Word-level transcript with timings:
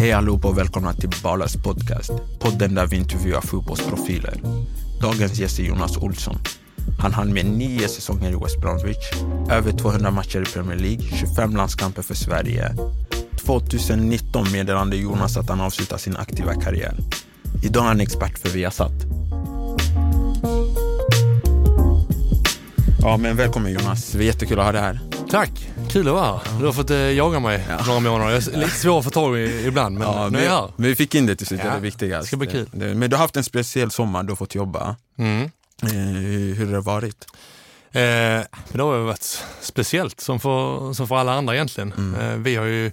Hej 0.00 0.12
allihopa 0.12 0.48
och 0.48 0.58
välkomna 0.58 0.92
till 0.92 1.10
Balas 1.22 1.56
podcast. 1.56 2.12
Podden 2.38 2.74
där 2.74 2.86
vi 2.86 2.96
intervjuar 2.96 3.40
fotbollsprofiler. 3.40 4.40
Dagens 5.00 5.38
gäst 5.38 5.58
är 5.58 5.62
Jonas 5.62 5.96
Olsson. 5.96 6.36
Han 6.98 7.12
hann 7.12 7.32
med 7.32 7.46
nio 7.46 7.88
säsonger 7.88 8.30
i 8.30 8.34
West 8.34 8.60
Bromwich, 8.60 9.12
över 9.50 9.72
200 9.72 10.10
matcher 10.10 10.42
i 10.42 10.44
Premier 10.44 10.78
League, 10.78 11.02
25 11.02 11.56
landskamper 11.56 12.02
för 12.02 12.14
Sverige. 12.14 12.74
2019 13.46 14.52
meddelade 14.52 14.96
Jonas 14.96 15.36
att 15.36 15.48
han 15.48 15.60
avslutar 15.60 15.96
sin 15.96 16.16
aktiva 16.16 16.54
karriär. 16.54 16.94
Idag 17.62 17.84
är 17.84 17.88
han 17.88 18.00
expert 18.00 18.38
för 18.38 18.48
Viasat. 18.48 18.92
Ja, 23.00 23.16
men 23.16 23.36
välkommen 23.36 23.72
Jonas. 23.72 24.12
Det 24.12 24.18
är 24.18 24.26
jättekul 24.26 24.58
att 24.58 24.64
ha 24.64 24.72
dig 24.72 24.82
här. 24.82 25.00
Tack, 25.30 25.50
kul 25.90 26.08
att 26.08 26.14
vara 26.14 26.24
här. 26.24 26.40
Du 26.58 26.66
har 26.66 26.72
fått 26.72 26.90
eh, 26.90 26.96
jaga 26.98 27.40
mig 27.40 27.64
Ja. 27.68 27.84
några 27.86 28.00
månader. 28.00 28.30
Jag 28.32 28.42
är 28.54 28.56
lite 28.58 28.70
svår 28.70 28.98
att 28.98 29.04
få 29.04 29.10
tag 29.10 29.38
i 29.38 29.66
ibland, 29.66 29.98
men 29.98 30.08
Ja, 30.08 30.28
nu 30.28 30.38
är 30.38 30.44
jag 30.44 30.50
här. 30.50 30.72
men 30.76 30.86
vi 30.88 30.96
fick 30.96 31.14
in 31.14 31.26
det 31.26 31.36
till 31.36 31.46
slut, 31.46 31.60
det 31.60 31.66
är 31.66 31.68
Ja, 31.70 31.74
det 31.74 31.80
viktigaste. 31.80 32.22
det 32.22 32.26
ska 32.26 32.36
bli 32.36 32.46
kul. 32.46 32.94
Men 32.94 33.10
du 33.10 33.16
har 33.16 33.22
haft 33.22 33.36
en 33.36 33.44
speciell 33.44 33.90
sommar, 33.90 34.22
du 34.22 34.28
har 34.30 34.36
fått 34.36 34.54
jobba. 34.54 34.96
Mm. 35.18 35.42
Eh, 35.82 35.88
hur 36.56 36.66
har 36.66 36.72
det 36.72 36.80
varit? 36.80 37.26
Eh, 37.92 38.00
det 38.72 38.82
har 38.82 38.98
varit 38.98 39.44
speciellt, 39.60 40.20
som 40.20 40.40
för, 40.40 40.92
som 40.92 41.08
för 41.08 41.16
alla 41.16 41.32
andra 41.34 41.54
egentligen. 41.54 41.92
Mm. 41.98 42.20
Eh, 42.20 42.36
vi 42.36 42.56
har 42.56 42.64
ju 42.64 42.92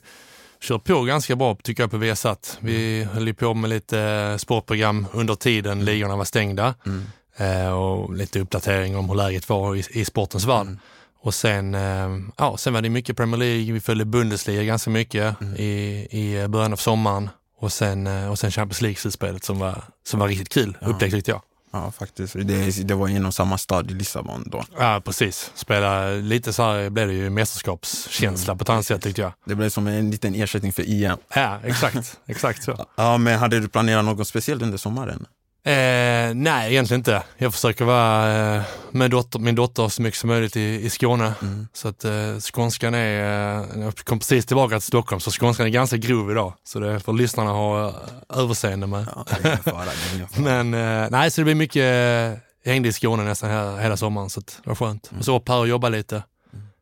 kört 0.62 0.84
på 0.84 1.02
ganska 1.04 1.36
bra 1.36 1.58
tycker 1.64 1.84
jag 1.84 1.92
på 1.92 1.98
Viasat. 1.98 2.58
Vi 2.62 3.02
Mm. 3.02 3.14
höll 3.14 3.28
ju 3.28 3.34
på 3.34 3.54
med 3.54 3.70
lite 3.70 4.00
eh, 4.02 4.38
sportprogram 4.38 5.08
under 5.14 5.36
tiden 5.36 5.86
ligorna 5.86 6.16
var 6.16 6.26
stängda. 6.26 6.74
Mm. 6.86 7.06
Eh, 7.38 7.70
och 7.74 8.14
lite 8.16 8.40
uppdatering 8.40 8.98
om 8.98 9.10
hur 9.10 9.16
läget 9.16 9.50
var 9.50 9.76
i, 9.76 9.84
i 9.90 10.06
sportens 10.06 10.46
värld. 10.46 10.62
Mm. 10.68 10.80
Och 11.22 11.34
sen, 11.34 11.76
eh, 11.76 12.10
ja, 12.38 12.58
sen 12.58 12.74
var 12.74 12.82
det 12.82 12.90
mycket 12.90 13.18
Premier 13.18 13.38
League, 13.40 13.74
vi 13.74 13.80
följde 13.80 14.06
Bundesliga 14.06 14.64
ganska 14.64 14.90
mycket 14.90 15.42
Mm. 15.42 15.56
i, 15.56 16.08
i 16.12 16.48
början 16.48 16.74
av 16.74 16.78
sommaren. 16.78 17.30
Och 17.60 17.74
sen, 17.74 18.08
eh, 18.08 18.30
och 18.32 18.40
sen 18.40 18.52
Champions 18.52 18.82
League-slutspelet 18.82 19.44
som 19.44 19.60
var, 19.60 19.84
som 20.08 20.20
var 20.20 20.28
riktigt 20.28 20.50
kul, 20.50 20.78
Ja. 20.82 20.88
upplägg 20.88 21.12
tyckte 21.12 21.32
jag. 21.32 21.42
Ja, 21.72 21.92
faktiskt. 21.92 22.34
Det, 22.34 22.84
det 22.88 22.94
var 22.94 23.08
inom 23.08 23.32
samma 23.32 23.58
stad 23.58 23.92
i 23.92 23.94
Lissabon 23.94 24.44
då. 24.52 24.64
Ja, 24.80 25.02
precis. 25.06 25.52
Spela 25.56 26.08
lite 26.10 26.54
så 26.54 26.64
här 26.64 26.90
blev 26.90 27.08
det 27.08 27.14
ju 27.14 27.30
mästerskapskänsla 27.30 28.56
på 28.56 28.62
ett 28.64 28.70
annat 28.70 28.86
sätt 28.86 29.02
tyckte 29.02 29.22
jag. 29.22 29.34
Det 29.46 29.56
blev 29.56 29.70
som 29.70 29.88
en 29.88 30.12
liten 30.12 30.36
ersättning 30.36 30.74
för 30.74 30.84
EM. 31.04 31.18
Ja, 31.36 31.60
exakt. 31.64 32.20
exakt 32.26 32.64
så. 32.64 32.86
Ja, 32.96 33.18
men 33.18 33.40
hade 33.40 33.60
du 33.60 33.68
planerat 33.68 34.06
något 34.06 34.28
speciellt 34.28 34.62
under 34.64 34.78
sommaren? 34.78 35.26
Eh, 35.68 36.34
nej, 36.36 36.72
egentligen 36.72 37.00
inte. 37.00 37.24
Jag 37.38 37.54
försöker 37.54 37.86
vara 37.86 38.56
eh, 38.56 38.64
med 38.92 39.12
dotter, 39.12 39.40
min 39.40 39.56
dotter 39.56 39.88
så 39.88 40.02
mycket 40.02 40.20
som 40.20 40.28
möjligt 40.28 40.56
i, 40.56 40.86
i 40.86 40.90
Skåne. 40.90 41.34
Mm. 41.42 41.68
Så 41.74 41.88
att 41.88 42.06
eh, 42.06 42.38
skånskan 42.40 42.94
är, 42.94 43.60
eh, 43.60 43.82
jag 43.82 43.96
kom 43.96 44.20
precis 44.20 44.46
tillbaka 44.46 44.80
till 44.80 44.88
Stockholm, 44.88 45.20
så 45.20 45.32
skånskan 45.32 45.66
är 45.66 45.70
ganska 45.70 45.98
grov 45.98 46.32
idag. 46.32 46.54
Så 46.64 46.80
det 46.80 47.00
får 47.00 47.14
lyssnarna 47.14 47.52
ha 47.52 47.88
eh, 47.88 47.94
överseende 48.30 48.88
med. 48.88 49.08
Ja, 49.16 49.26
fara. 49.58 49.90
Men 50.38 50.74
eh, 50.74 51.08
nej, 51.12 51.32
så 51.32 51.42
det 51.42 51.46
blir 51.46 51.56
mycket, 51.56 51.82
eh, 51.82 52.40
jag 52.64 52.72
hängde 52.74 52.90
i 52.90 52.94
Skåne 52.94 53.24
nästan 53.24 53.50
hela, 53.50 53.78
hela 53.78 53.98
sommaren 53.98 54.30
så 54.30 54.40
det 54.40 54.62
var 54.64 54.76
skönt. 54.76 55.12
Och 55.20 55.26
så 55.26 55.36
upp 55.38 55.50
här 55.50 55.60
och 55.60 55.68
jobba 55.68 55.90
lite. 55.90 56.24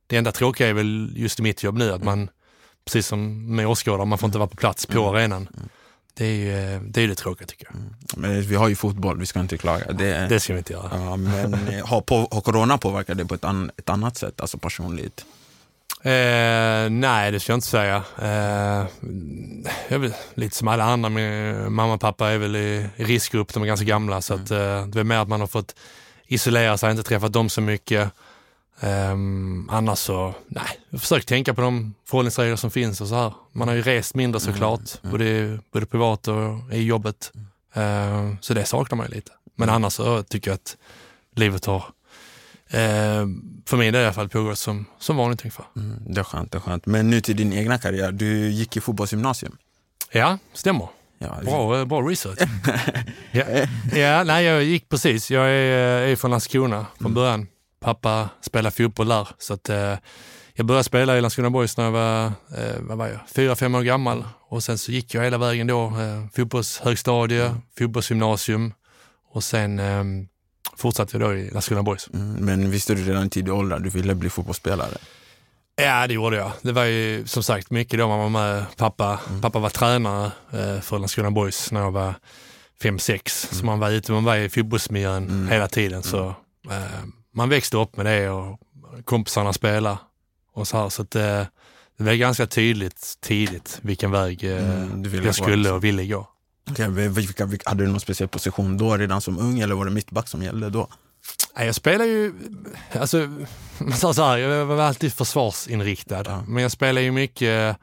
Det 0.07 0.17
enda 0.17 0.31
tråkiga 0.31 0.67
är 0.67 0.73
väl 0.73 1.13
just 1.15 1.39
i 1.39 1.41
mitt 1.41 1.63
jobb 1.63 1.77
nu 1.77 1.91
att 1.91 2.03
man, 2.03 2.29
precis 2.85 3.07
som 3.07 3.55
med 3.55 3.67
åskådare, 3.67 4.05
man 4.05 4.17
får 4.17 4.27
inte 4.27 4.37
vara 4.37 4.49
på 4.49 4.57
plats 4.57 4.85
på 4.85 5.09
arenan. 5.09 5.47
Det 6.17 6.25
är 6.25 6.35
ju 6.35 6.73
eh, 6.73 6.81
det, 6.81 7.01
är 7.01 7.07
det 7.07 7.15
tråkiga 7.15 7.47
tycker 7.47 7.67
jag. 7.71 7.75
Men 8.19 8.41
vi 8.41 8.55
har 8.55 8.69
ju 8.69 8.75
fotboll, 8.75 9.19
vi 9.19 9.25
ska 9.25 9.39
inte 9.39 9.57
klaga. 9.57 9.91
Det, 9.91 10.27
Det 10.29 10.39
ska 10.39 10.53
vi 10.53 10.59
inte 10.59 10.73
göra. 10.73 10.89
ja, 10.91 11.15
men 11.15 11.53
har, 11.85 12.01
på, 12.01 12.27
har 12.31 12.41
corona 12.41 12.77
påverkat 12.77 13.17
det 13.17 13.25
på 13.25 13.35
ett, 13.35 13.43
an, 13.43 13.71
ett 13.77 13.89
annat 13.89 14.17
sätt, 14.17 14.41
alltså 14.41 14.57
personligt? 14.57 15.25
Eh, 16.05 16.89
nej, 16.89 17.31
det 17.31 17.39
ska 17.39 17.51
jag 17.51 17.57
inte 17.57 17.67
säga. 17.67 18.03
Eh, 18.21 18.85
jag 19.87 19.99
väl 19.99 20.13
lite 20.33 20.55
som 20.55 20.67
alla 20.67 20.83
andra. 20.83 21.09
Min 21.09 21.73
mamma 21.73 21.93
och 21.93 22.01
pappa 22.01 22.29
är 22.29 22.37
väl 22.37 22.55
i, 22.55 22.87
i 22.95 23.03
riskgrupp, 23.03 23.53
de 23.53 23.63
är 23.63 23.67
ganska 23.67 23.85
gamla. 23.85 24.21
Så 24.21 24.33
att, 24.33 24.51
eh, 24.51 24.87
det 24.87 24.99
är 24.99 25.03
mer 25.03 25.17
att 25.17 25.27
man 25.27 25.39
har 25.39 25.47
fått 25.47 25.75
isolera 26.27 26.77
sig, 26.77 26.91
inte 26.91 27.03
träffat 27.03 27.33
dem 27.33 27.49
så 27.49 27.61
mycket. 27.61 28.11
Um, 28.81 29.69
annars 29.69 29.99
så, 29.99 30.35
nej, 30.47 30.63
jag 30.89 31.01
försöker 31.01 31.25
tänka 31.25 31.53
på 31.53 31.61
de 31.61 31.93
förhållningsregler 32.05 32.55
som 32.55 32.71
finns 32.71 33.01
och 33.01 33.07
så 33.07 33.15
här. 33.15 33.33
Man 33.51 33.67
har 33.67 33.75
ju 33.75 33.81
rest 33.81 34.15
mindre 34.15 34.39
såklart, 34.39 35.01
både, 35.01 35.59
både 35.71 35.85
privat 35.85 36.27
och 36.27 36.73
i 36.73 36.81
jobbet. 36.83 37.31
Eh, 37.73 38.33
så 38.41 38.53
det 38.53 38.65
saknar 38.65 38.97
man 38.97 39.07
ju 39.09 39.15
lite. 39.15 39.31
Men 39.55 39.69
annars 39.69 39.93
så 39.93 40.23
tycker 40.23 40.51
jag 40.51 40.55
att 40.55 40.77
livet 41.35 41.65
har, 41.65 41.83
eh, 42.67 43.25
för 43.65 43.77
min 43.77 43.93
del 43.93 44.01
i 44.01 44.05
alla 44.05 44.13
fall, 44.13 44.29
pågått 44.29 44.59
som, 44.59 44.85
som 44.99 45.17
vanligt 45.17 45.41
ungefär. 45.41 45.65
Mm, 45.75 45.99
det 46.13 46.19
är 46.19 46.23
skönt, 46.23 46.51
det 46.51 46.57
är 46.57 46.61
skönt. 46.61 46.85
Men 46.85 47.09
nu 47.09 47.21
till 47.21 47.35
din 47.35 47.53
egna 47.53 47.77
karriär, 47.77 48.11
du 48.11 48.49
gick 48.49 48.77
i 48.77 48.81
fotbollsgymnasium. 48.81 49.57
Ja, 50.11 50.37
stämmer. 50.53 50.87
Ja, 51.17 51.39
Bra, 51.43 51.79
eh, 51.79 51.85
bra 51.85 52.01
research. 52.01 52.39
ja, 53.31 53.43
ja, 53.95 54.23
nej, 54.23 54.45
jag 54.45 54.63
gick 54.63 54.89
precis. 54.89 55.31
Jag 55.31 55.45
är, 55.45 56.01
är 56.07 56.15
från 56.15 56.31
Landskrona 56.31 56.85
från 56.99 57.13
början. 57.13 57.47
Pappa 57.85 58.29
spelar 58.41 58.71
fotboll 58.71 59.07
där. 59.07 59.27
Så 59.37 59.53
att, 59.53 59.69
eh, 59.69 59.93
jag 60.53 60.65
började 60.65 60.83
spela 60.83 61.17
i 61.17 61.21
Landskrona 61.21 61.49
Boys 61.49 61.77
när 61.77 61.83
jag 61.83 61.91
var, 61.91 62.25
eh, 62.25 62.75
vad 62.79 62.97
var 62.97 63.07
jag, 63.07 63.19
fyra, 63.35 63.55
fem 63.55 63.75
år 63.75 63.81
gammal. 63.81 64.23
Och 64.49 64.63
sen 64.63 64.77
så 64.77 64.91
gick 64.91 65.13
jag 65.13 65.23
hela 65.23 65.37
vägen 65.37 65.67
då. 65.67 65.85
Eh, 65.85 66.25
fotbollshögstadie, 66.35 67.55
fotbollsgymnasium 67.77 68.73
och 69.31 69.43
sen 69.43 69.79
eh, 69.79 70.03
fortsatte 70.77 71.17
jag 71.17 71.29
då 71.29 71.35
i 71.35 71.49
Landskrona 71.49 71.83
Boys. 71.83 72.09
Mm, 72.13 72.33
men 72.33 72.71
visste 72.71 72.95
du 72.95 73.03
redan 73.03 73.25
i 73.25 73.29
tidig 73.29 73.53
ålder 73.53 73.75
att 73.75 73.83
du 73.83 73.89
ville 73.89 74.15
bli 74.15 74.29
fotbollsspelare? 74.29 74.97
Ja, 75.75 76.07
det 76.07 76.13
gjorde 76.13 76.37
jag. 76.37 76.51
Det 76.61 76.71
var 76.71 76.83
ju 76.83 77.27
som 77.27 77.43
sagt 77.43 77.71
mycket 77.71 77.99
då 77.99 78.07
man 78.07 78.19
var 78.19 78.29
med 78.29 78.65
pappa. 78.77 79.19
Pappa 79.41 79.59
var 79.59 79.69
tränare 79.69 80.31
eh, 80.51 80.81
för 80.81 80.99
Landskrona 80.99 81.31
Boys 81.31 81.71
när 81.71 81.81
jag 81.81 81.91
var 81.91 82.13
fem 82.81 82.99
sex. 82.99 83.47
Så 83.51 83.65
man 83.65 83.79
var 83.79 83.91
ute, 83.91 84.11
man 84.11 84.23
var 84.23 84.35
i 84.35 84.49
fotbollsmiljön 84.49 85.47
hela 85.51 85.67
tiden. 85.67 86.03
Så 86.03 86.27
eh, 86.69 87.03
man 87.35 87.49
växte 87.49 87.77
upp 87.77 87.97
med 87.97 88.05
det 88.05 88.29
och 88.29 88.59
kompisarna 89.03 89.53
spelade 89.53 89.97
och 90.53 90.67
så 90.67 90.77
här. 90.77 90.89
Så 90.89 91.01
att, 91.01 91.15
eh, 91.15 91.43
det 91.97 92.03
var 92.03 92.13
ganska 92.13 92.47
tydligt 92.47 93.17
tidigt 93.21 93.79
vilken 93.81 94.11
väg 94.11 94.43
eh, 94.43 94.81
Mm, 94.81 95.25
jag 95.25 95.35
skulle 95.35 95.71
och 95.71 95.83
ville 95.83 96.05
gå. 96.05 96.27
Okej, 96.71 96.89
vilka, 96.89 97.45
vilka, 97.45 97.69
hade 97.69 97.83
du 97.83 97.89
någon 97.89 97.99
speciell 97.99 98.29
position 98.29 98.77
då 98.77 98.97
redan 98.97 99.21
som 99.21 99.39
ung 99.39 99.59
eller 99.59 99.75
var 99.75 99.85
det 99.85 99.91
mittback 99.91 100.27
som 100.27 100.43
gällde 100.43 100.69
då? 100.69 100.87
Nej, 101.57 101.65
Jag 101.65 101.75
spelar 101.75 102.05
ju, 102.05 102.33
alltså, 102.99 103.29
så 104.13 104.23
här, 104.23 104.37
jag 104.37 104.65
var 104.65 104.81
alltid 104.81 105.13
försvarsinriktad. 105.13 106.23
Ja. 106.25 106.43
Men 106.47 106.63
jag 106.63 106.71
spelar 106.71 107.01
ju 107.01 107.11
mycket 107.11 107.77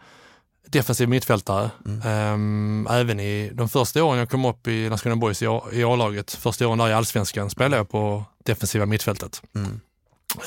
defensiv 0.73 1.09
mittfältare. 1.09 1.71
Ehm, 2.05 2.87
även 2.91 3.21
i 3.21 3.51
de 3.55 3.69
första 3.69 4.05
åren 4.05 4.19
jag 4.19 4.31
kom 4.31 4.45
upp 4.45 4.69
i 4.69 4.89
Landskrona 4.89 5.17
Boys 5.17 5.43
i 5.73 5.85
A-laget, 5.85 6.35
första 6.35 6.69
åren 6.69 6.79
där 6.79 6.89
i 6.89 6.93
Allsvenskan, 6.93 7.51
spelade 7.51 7.77
jag 7.77 7.91
på 7.91 8.25
defensiva 8.45 8.87
mittfältet. 8.87 9.43
Mm. 9.55 9.81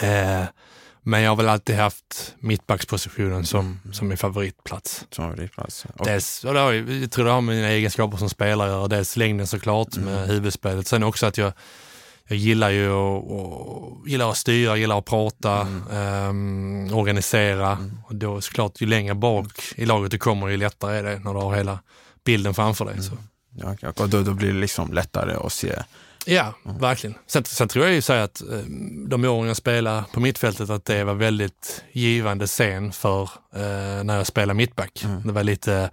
Eh, 0.01 0.47
men 1.07 1.21
jag 1.21 1.31
har 1.31 1.35
väl 1.35 1.49
alltid 1.49 1.75
haft 1.75 2.35
mittbackspositionen 2.39 3.45
som, 3.45 3.79
som 3.93 4.07
min 4.07 4.17
favoritplats. 4.17 5.05
Som 5.11 5.25
favoritplats. 5.25 5.85
Och, 5.95 6.05
Dels, 6.05 6.43
och 6.43 6.53
det 6.53 6.59
har, 6.59 6.73
jag 6.73 7.11
tror 7.11 7.25
det 7.25 7.31
har 7.31 7.41
med 7.41 7.55
mina 7.55 7.69
egenskaper 7.69 8.17
som 8.17 8.29
spelare 8.29 8.69
att 8.69 8.75
göra. 8.75 8.87
Dels 8.87 9.17
längden 9.17 9.47
såklart 9.47 9.97
med 9.97 10.27
huvudspelet. 10.27 10.87
Sen 10.87 11.03
också 11.03 11.25
att 11.25 11.37
jag, 11.37 11.53
jag 12.27 12.37
gillar 12.37 12.69
ju 12.69 12.87
att, 12.87 13.23
och, 13.23 14.07
gillar 14.07 14.29
att 14.29 14.37
styra, 14.37 14.77
gillar 14.77 14.97
att 14.97 15.05
prata, 15.05 15.67
ehm, 15.91 16.93
organisera. 16.93 17.77
Och 18.07 18.15
då 18.15 18.41
såklart, 18.41 18.81
ju 18.81 18.85
längre 18.85 19.15
bak 19.15 19.63
i 19.75 19.85
laget 19.85 20.11
du 20.11 20.17
kommer, 20.17 20.47
ju 20.47 20.57
lättare 20.57 20.97
är 20.97 21.03
det 21.03 21.19
när 21.19 21.33
du 21.33 21.39
har 21.39 21.55
hela 21.55 21.79
bilden 22.25 22.53
framför 22.53 22.85
dig. 22.85 23.03
Så. 23.03 23.11
ja, 23.81 23.91
och 23.95 24.09
då, 24.09 24.21
då 24.21 24.33
blir 24.33 24.53
det 24.53 24.59
liksom 24.59 24.93
lättare 24.93 25.33
att 25.33 25.53
se. 25.53 25.75
Ja, 26.25 26.53
verkligen. 26.63 27.15
Sen, 27.27 27.43
sen 27.43 27.67
tror 27.67 27.85
jag 27.85 27.93
ju 27.93 28.01
här 28.09 28.19
att 28.19 28.41
eh, 28.41 28.59
de 29.07 29.25
åren 29.25 29.47
jag 29.47 29.57
spelade 29.57 30.03
på 30.13 30.19
mittfältet 30.19 30.69
att 30.69 30.85
det 30.85 31.03
var 31.03 31.13
väldigt 31.13 31.83
givande 31.91 32.47
scen 32.47 32.91
för 32.91 33.23
eh, 33.55 34.03
när 34.03 34.17
jag 34.17 34.27
spelade 34.27 34.53
mittback. 34.53 35.05
Det 35.23 35.31
var 35.31 35.43
lite 35.43 35.89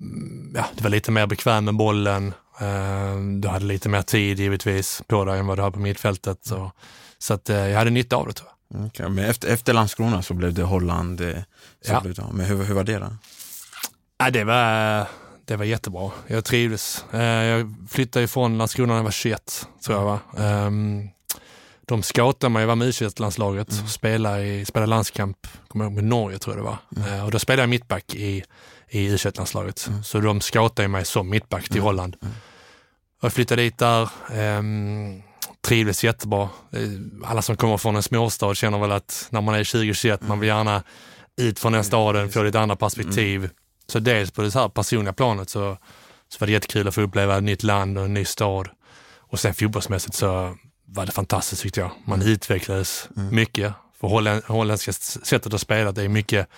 mm, 0.00 0.52
ja, 0.54 0.66
det 0.74 0.82
var 0.82 0.90
lite 0.90 1.10
mer 1.10 1.26
bekväm 1.26 1.64
med 1.64 1.74
bollen. 1.74 2.34
Eh, 2.62 3.16
du 3.40 3.48
hade 3.48 3.64
lite 3.64 3.88
mer 3.88 4.02
tid 4.02 4.40
givetvis 4.40 5.02
på 5.06 5.24
dig 5.24 5.38
än 5.38 5.46
vad 5.46 5.58
du 5.58 5.62
har 5.62 5.70
på 5.70 5.78
mittfältet. 5.78 6.38
Så 6.44 6.72
Så 7.18 7.34
att, 7.34 7.48
jag 7.48 7.78
hade 7.78 7.90
nytta 7.90 8.16
av 8.16 8.26
det 8.26 8.32
tror 8.32 8.48
jag. 8.48 8.86
Okay, 8.86 9.08
men 9.08 9.24
efter, 9.24 9.48
efter 9.48 9.72
Landskrona 9.72 10.22
så 10.22 10.34
blev 10.34 10.54
det 10.54 10.62
Holland. 10.62 11.20
Så 11.84 11.92
ja. 11.92 12.00
blev 12.00 12.14
det, 12.14 12.24
men 12.32 12.46
hur, 12.46 12.64
hur 12.64 12.74
var 12.74 12.84
det 12.84 12.98
då? 12.98 13.16
Ja, 14.18 14.30
det, 14.30 14.44
var, 14.44 15.06
det 15.44 15.56
var 15.56 15.64
jättebra. 15.64 16.10
Jag 16.26 16.44
trivdes. 16.44 17.04
Jag 17.10 17.74
flyttade 17.90 18.24
ifrån 18.24 18.58
Landskrona 18.58 18.92
när 18.92 18.98
jag 18.98 19.04
var 19.04 19.10
21, 19.10 19.66
tror 19.84 19.98
jag. 19.98 20.04
Va? 20.04 20.20
Um, 20.66 21.10
de 21.86 22.02
scoutade 22.02 22.50
mig, 22.50 22.60
jag 22.60 22.66
var 22.66 22.76
med 22.76 22.88
u 23.02 23.10
landslaget 23.16 23.72
mm. 23.72 23.88
spelade, 23.88 24.46
i, 24.46 24.64
spelade 24.64 24.90
landskamp, 24.90 25.46
kommer 25.68 25.84
ihåg, 25.84 25.94
med 25.94 26.04
Norge 26.04 26.38
tror 26.38 26.56
jag 26.56 26.64
det 26.64 26.68
var. 26.68 27.06
Mm. 27.06 27.24
Och 27.24 27.30
då 27.30 27.38
spelade 27.38 27.62
jag 27.62 27.70
mittback 27.70 28.14
i, 28.14 28.44
i 28.88 29.06
u 29.06 29.18
landslaget 29.36 29.86
mm. 29.88 30.02
Så 30.02 30.20
de 30.20 30.40
scoutade 30.40 30.88
mig 30.88 31.04
som 31.04 31.30
mittback 31.30 31.64
till 31.64 31.76
mm. 31.76 31.84
Holland. 31.84 32.16
Mm. 32.22 32.34
Jag 33.22 33.32
flyttade 33.32 33.62
dit 33.62 33.78
där, 33.78 34.08
um, 34.58 35.22
trivdes 35.60 36.04
jättebra. 36.04 36.48
Alla 37.24 37.42
som 37.42 37.56
kommer 37.56 37.76
från 37.76 37.96
en 37.96 38.02
småstad 38.02 38.54
känner 38.54 38.78
väl 38.78 38.92
att 38.92 39.26
när 39.30 39.40
man 39.40 39.54
är 39.54 39.64
20-21, 39.64 40.18
man 40.26 40.40
vill 40.40 40.48
gärna 40.48 40.82
ut 41.36 41.58
från 41.58 41.72
den 41.72 41.84
staden, 41.84 42.30
få 42.30 42.42
lite 42.42 42.60
andra 42.60 42.76
perspektiv. 42.76 43.40
Mm. 43.40 43.50
Så 43.86 43.98
dels 43.98 44.30
på 44.30 44.42
det 44.42 44.54
här 44.54 44.68
personliga 44.68 45.12
planet 45.12 45.50
så, 45.50 45.78
så 46.28 46.36
var 46.40 46.46
det 46.46 46.52
jättekul 46.52 46.88
att 46.88 46.94
få 46.94 47.00
uppleva 47.00 47.36
ett 47.36 47.42
nytt 47.42 47.62
land 47.62 47.98
och 47.98 48.04
en 48.04 48.14
ny 48.14 48.24
stad. 48.24 48.68
Och 49.18 49.40
sen 49.40 49.54
fotbollsmässigt 49.54 50.14
så 50.14 50.56
var 50.84 51.06
det 51.06 51.12
fantastiskt 51.12 51.62
tyckte 51.62 51.80
jag. 51.80 51.90
Man 52.04 52.20
mm. 52.20 52.32
utvecklades 52.32 53.08
mm. 53.16 53.34
mycket. 53.34 53.72
För 54.00 54.08
holländ, 54.08 54.44
holländska 54.44 54.92
sättet 54.92 55.54
att 55.54 55.60
spela, 55.60 55.92
det 55.92 56.02
är 56.02 56.08
mycket, 56.08 56.48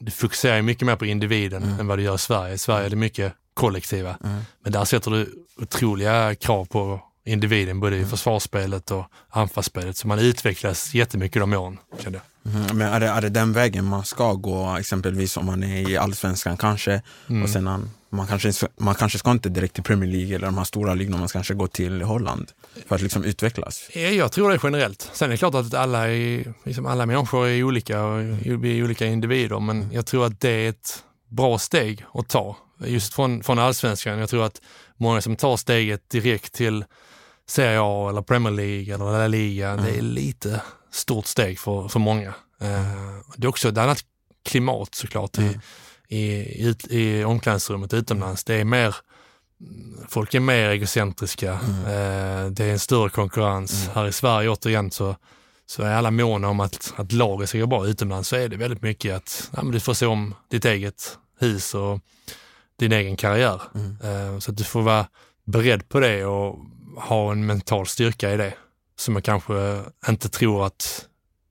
det 0.00 0.10
fokuserar 0.10 0.62
mycket 0.62 0.86
mer 0.86 0.96
på 0.96 1.06
individen 1.06 1.62
mm. 1.62 1.80
än 1.80 1.86
vad 1.86 1.98
det 1.98 2.02
gör 2.02 2.14
i 2.14 2.18
Sverige. 2.18 2.54
I 2.54 2.58
Sverige 2.58 2.86
är 2.86 2.90
det 2.90 2.96
mycket 2.96 3.32
kollektiva. 3.56 4.16
Mm. 4.24 4.40
Men 4.62 4.72
där 4.72 4.84
sätter 4.84 5.10
du 5.10 5.34
otroliga 5.56 6.34
krav 6.34 6.64
på 6.64 7.00
individen, 7.24 7.80
både 7.80 7.96
i 7.96 7.98
mm. 7.98 8.10
försvarsspelet 8.10 8.90
och 8.90 9.04
anfallsspelet. 9.30 9.96
Så 9.96 10.08
man 10.08 10.18
utvecklas 10.18 10.94
jättemycket 10.94 11.42
de 11.42 11.52
åren, 11.52 11.78
kände 11.98 12.18
jag. 12.18 12.54
Mm, 12.54 12.76
men 12.76 12.92
är 12.92 13.00
det, 13.00 13.06
är 13.06 13.20
det 13.20 13.28
den 13.28 13.52
vägen 13.52 13.84
man 13.84 14.04
ska 14.04 14.32
gå, 14.32 14.76
exempelvis 14.78 15.36
om 15.36 15.46
man 15.46 15.62
är 15.62 15.90
i 15.90 15.96
allsvenskan 15.96 16.56
kanske, 16.56 17.02
mm. 17.28 17.42
och 17.42 17.50
sen 17.50 17.90
man 18.10 18.26
kanske, 18.26 18.68
man 18.76 18.94
kanske 18.94 19.18
ska 19.18 19.30
inte 19.30 19.48
direkt 19.48 19.74
till 19.74 19.82
Premier 19.82 20.10
League 20.10 20.34
eller 20.34 20.46
de 20.46 20.58
här 20.58 20.64
stora 20.64 20.94
ligorna, 20.94 21.18
man 21.18 21.28
ska 21.28 21.38
kanske 21.38 21.54
gå 21.54 21.66
till 21.66 22.02
Holland 22.02 22.52
för 22.86 22.94
att 22.94 23.02
liksom 23.02 23.24
utvecklas? 23.24 23.90
Jag 23.94 24.32
tror 24.32 24.50
det 24.50 24.60
generellt. 24.62 25.10
Sen 25.12 25.26
är 25.26 25.30
det 25.30 25.36
klart 25.36 25.54
att 25.54 25.74
alla, 25.74 26.08
är, 26.08 26.54
liksom 26.64 26.86
alla 26.86 27.06
människor 27.06 27.46
är 27.46 27.62
olika 27.62 28.04
och 28.04 28.20
vi 28.44 28.78
är 28.78 28.84
olika 28.84 29.06
individer, 29.06 29.60
men 29.60 29.92
jag 29.92 30.06
tror 30.06 30.26
att 30.26 30.40
det 30.40 30.50
är 30.50 30.68
ett 30.68 31.04
bra 31.28 31.58
steg 31.58 32.04
att 32.14 32.28
ta. 32.28 32.56
Just 32.84 33.14
från, 33.14 33.42
från 33.42 33.58
allsvenskan. 33.58 34.18
Jag 34.18 34.28
tror 34.28 34.44
att 34.44 34.60
många 34.96 35.20
som 35.20 35.36
tar 35.36 35.56
steget 35.56 36.10
direkt 36.10 36.52
till 36.52 36.84
Serie 37.48 37.80
A 37.82 38.08
eller 38.10 38.22
Premier 38.22 38.52
League 38.52 38.94
eller 38.94 39.04
La 39.04 39.26
Liga, 39.26 39.70
mm. 39.70 39.84
det 39.84 39.98
är 39.98 40.02
lite 40.02 40.62
stort 40.90 41.26
steg 41.26 41.58
för, 41.58 41.88
för 41.88 42.00
många. 42.00 42.28
Uh, 42.62 43.20
det 43.36 43.46
är 43.46 43.48
också 43.48 43.68
ett 43.68 43.78
annat 43.78 43.98
klimat 44.44 44.94
såklart 44.94 45.38
mm. 45.38 45.60
i, 46.08 46.18
i, 46.18 46.74
i, 46.88 47.20
i 47.20 47.24
omklädningsrummet 47.24 47.94
utomlands. 47.94 48.44
Det 48.44 48.54
är 48.54 48.64
mer, 48.64 48.96
folk 50.08 50.34
är 50.34 50.40
mer 50.40 50.70
egocentriska. 50.70 51.52
Mm. 51.52 51.78
Uh, 51.78 52.50
det 52.50 52.64
är 52.64 52.72
en 52.72 52.78
större 52.78 53.10
konkurrens. 53.10 53.82
Mm. 53.82 53.94
Här 53.94 54.06
i 54.06 54.12
Sverige 54.12 54.48
återigen 54.48 54.90
så, 54.90 55.16
så 55.66 55.82
är 55.82 55.94
alla 55.94 56.10
måna 56.10 56.48
om 56.48 56.60
att, 56.60 56.92
att 56.96 57.12
laget 57.12 57.48
ska 57.48 57.58
gå 57.58 57.66
bra. 57.66 57.86
Utomlands 57.86 58.28
så 58.28 58.36
är 58.36 58.48
det 58.48 58.56
väldigt 58.56 58.82
mycket 58.82 59.16
att 59.16 59.50
ja, 59.56 59.62
men 59.62 59.72
du 59.72 59.80
får 59.80 59.94
se 59.94 60.06
om 60.06 60.34
ditt 60.50 60.64
eget 60.64 61.18
hus 61.40 61.74
och 61.74 62.00
din 62.78 62.92
egen 62.92 63.16
karriär. 63.16 63.62
Uh, 63.74 64.38
så 64.38 64.50
att 64.50 64.56
du 64.56 64.64
får 64.64 64.82
vara 64.82 65.06
beredd 65.44 65.88
på 65.88 66.00
det 66.00 66.24
och 66.24 66.58
ha 66.96 67.32
en 67.32 67.46
mental 67.46 67.86
styrka 67.86 68.32
i 68.32 68.36
det 68.36 68.54
som 68.98 69.14
jag 69.14 69.24
kanske 69.24 69.82
inte 70.08 70.28
tror 70.28 70.66
att 70.66 71.06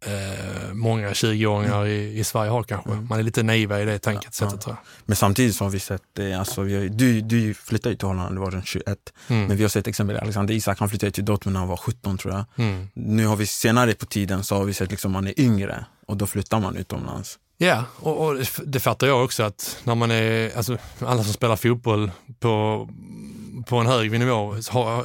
eh, 0.06 0.74
många 0.74 1.10
20-åringar 1.10 1.86
mm. 1.86 1.88
i, 1.88 2.20
i, 2.20 2.24
Sverige 2.24 2.52
har 2.52 2.64
kanske. 2.64 2.92
Mm. 2.92 3.08
Man 3.10 3.20
är 3.20 3.24
lite 3.24 3.44
naiva 3.44 3.82
i 3.82 3.86
det 3.86 4.00
tänket, 4.00 4.26
ja, 4.26 4.32
sättet, 4.32 4.54
ja. 4.54 4.62
tror 4.62 4.76
jag. 4.76 4.86
Men 5.06 5.16
samtidigt 5.16 5.56
så 5.56 5.64
har 5.64 5.72
vi 5.72 5.80
sett, 5.80 6.20
eh, 6.20 6.40
alltså, 6.40 6.62
vi 6.62 6.76
har, 6.76 6.86
du, 6.86 7.22
du 7.22 7.54
flyttade 7.54 7.94
ju 7.94 7.98
till 7.98 8.08
Holland, 8.08 8.36
du 8.36 8.40
var 8.40 8.52
den 8.52 8.64
21. 8.64 9.14
Mm. 9.28 9.48
Men 9.48 9.58
vi 9.58 9.64
har 9.64 9.70
sett 9.70 9.88
exempel 9.88 10.18
Alexander 10.18 10.54
Isak, 10.54 10.80
han 10.80 10.90
flyttade 10.90 11.12
till 11.12 11.26
Dortmund 11.26 11.54
när 11.54 11.60
han 11.60 11.70
var 11.70 11.78
17 11.78 12.18
tror 12.18 12.34
jag. 12.34 12.46
Mm. 12.56 12.88
Nu 12.94 13.26
har 13.26 13.36
vi 13.36 13.46
senare 13.46 13.94
på 13.94 14.06
tiden 14.06 14.44
så 14.44 14.56
har 14.56 14.64
vi 14.64 14.74
sett 14.74 14.92
liksom 14.92 15.12
man 15.12 15.28
är 15.28 15.40
yngre 15.40 15.86
och 16.08 16.18
då 16.18 16.28
flyttar 16.28 16.60
man 16.60 16.76
utomlands. 16.76 17.40
Ja, 17.58 17.84
och, 17.96 18.26
och 18.26 18.38
det 18.66 18.80
fattar 18.80 19.08
jag 19.08 19.24
också 19.24 19.44
att 19.44 19.78
när 19.84 19.96
man 19.96 20.12
är, 20.12 20.58
alltså 20.58 20.78
alla 21.00 21.24
som 21.24 21.34
spelar 21.34 21.56
fotboll 21.56 22.12
på 22.40 22.88
på 23.66 23.78
en 23.78 23.88
hög 23.88 24.12
nivå 24.12 24.58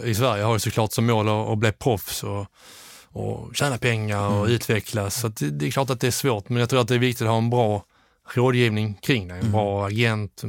i 0.05 0.15
Sverige 0.15 0.45
har 0.45 0.53
ju 0.53 0.59
såklart 0.59 0.93
som 0.93 1.07
mål 1.07 1.29
att, 1.29 1.49
att 1.49 1.59
bli 1.59 1.73
proffs 1.73 2.23
och, 2.23 2.47
och 3.09 3.57
tjäna 3.57 3.79
pengar 3.79 4.29
och 4.29 4.41
mm. 4.41 4.53
utvecklas. 4.53 5.21
Så 5.21 5.29
det, 5.29 5.51
det, 5.51 5.67
är 5.67 5.71
klart 5.71 5.91
att 5.91 6.01
det 6.01 6.07
är 6.07 6.11
svårt, 6.11 6.49
men 6.49 6.59
jag 6.61 6.69
tror 6.69 6.81
att 6.81 6.89
det 6.89 6.95
är 6.95 6.99
viktigt 6.99 7.23
att 7.23 7.29
ha 7.29 7.39
en 7.39 7.51
bra 7.51 7.85
rådgivning 8.35 8.95
kring 8.95 9.29
det. 9.29 9.35
En 9.35 9.41
mm. 9.41 9.53
bra 9.53 9.87
agent, 9.87 10.43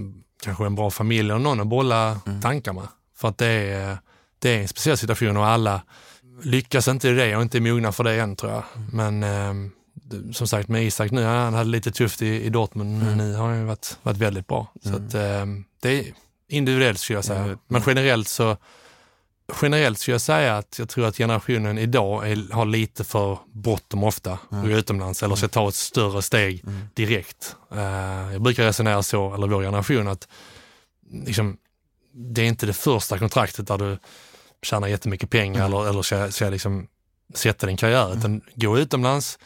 kanske 0.44 0.66
en 0.66 0.76
bra 0.76 0.92
familj 0.92 1.30
eller 1.30 1.40
någon 1.40 1.60
att 1.60 1.68
bolla 1.68 2.20
mm. 2.26 2.42
tankar 2.42 2.74
med. 2.74 2.88
För 3.18 3.28
att 3.28 3.38
det 3.38 3.48
är, 3.48 3.98
det 4.40 4.50
är 4.50 4.62
en 4.62 4.68
speciell 4.68 4.98
situation 4.98 5.38
och 5.38 5.46
alla 5.46 5.82
lyckas 6.44 6.88
inte 6.88 7.10
i 7.10 7.14
det 7.14 7.36
och 7.36 7.42
inte 7.42 7.58
är 7.58 7.62
mogna 7.62 7.92
för 7.92 8.04
det 8.04 8.22
än 8.22 8.36
tror 8.36 8.52
jag. 8.52 8.64
Mm. 8.76 9.20
Men 9.20 9.24
eh, 9.24 9.72
som 10.34 10.48
sagt 10.48 10.70
med 10.70 10.86
Isak 10.86 11.12
nu, 11.12 11.24
han 11.24 11.54
hade 11.54 11.70
lite 11.70 11.92
tufft 11.92 12.22
i, 12.22 12.44
i 12.44 12.50
Dortmund, 12.50 13.02
mm. 13.02 13.18
nu 13.18 13.34
har 13.34 13.48
han 13.48 13.60
ju 13.60 13.66
varit, 13.66 13.98
varit 14.04 14.18
väldigt 14.18 14.48
bra. 14.48 14.74
Så 14.84 14.90
mm. 14.90 15.08
att, 15.08 15.14
eh, 15.14 15.46
det 15.82 16.14
Individuellt 16.52 17.00
skulle 17.00 17.18
jag 17.18 17.26
säga. 17.26 17.58
Men 17.68 17.84
generellt 17.86 18.28
så 18.28 18.58
generellt 19.62 20.00
skulle 20.00 20.14
jag 20.14 20.22
säga 20.22 20.58
att 20.58 20.80
jag 20.80 20.90
tror 20.90 21.06
att 21.06 21.18
generationen 21.18 21.78
idag 21.78 22.32
är, 22.32 22.54
har 22.54 22.66
lite 22.66 23.04
för 23.04 23.40
bråttom 23.54 24.04
ofta 24.04 24.40
mm. 24.52 24.64
gå 24.64 24.72
utomlands 24.72 25.24
eller 25.24 25.36
ska 25.36 25.48
ta 25.48 25.68
ett 25.70 25.76
större 25.76 26.22
steg 26.22 26.64
mm. 26.64 26.88
direkt. 26.94 27.56
Uh, 27.74 27.82
jag 28.34 28.42
brukar 28.42 28.64
resonera 28.64 29.04
så, 29.04 29.34
eller 29.34 29.48
vår 29.48 29.62
generation, 29.62 30.08
att 30.08 30.28
liksom, 31.26 31.58
det 32.14 32.42
är 32.42 32.46
inte 32.46 32.66
det 32.66 32.74
första 32.74 33.20
kontraktet 33.20 33.68
där 33.68 33.78
du 33.78 33.98
tjänar 34.62 34.88
jättemycket 34.88 35.30
pengar 35.30 35.66
mm. 35.66 35.74
eller, 35.74 35.90
eller 35.90 36.02
ska, 36.02 36.32
ska 36.32 36.50
liksom 36.50 36.88
sätta 37.34 37.68
din 37.68 37.78
karriär, 37.78 38.06
mm. 38.06 38.18
utan 38.18 38.42
gå 38.56 38.80
utomlands, 38.80 39.40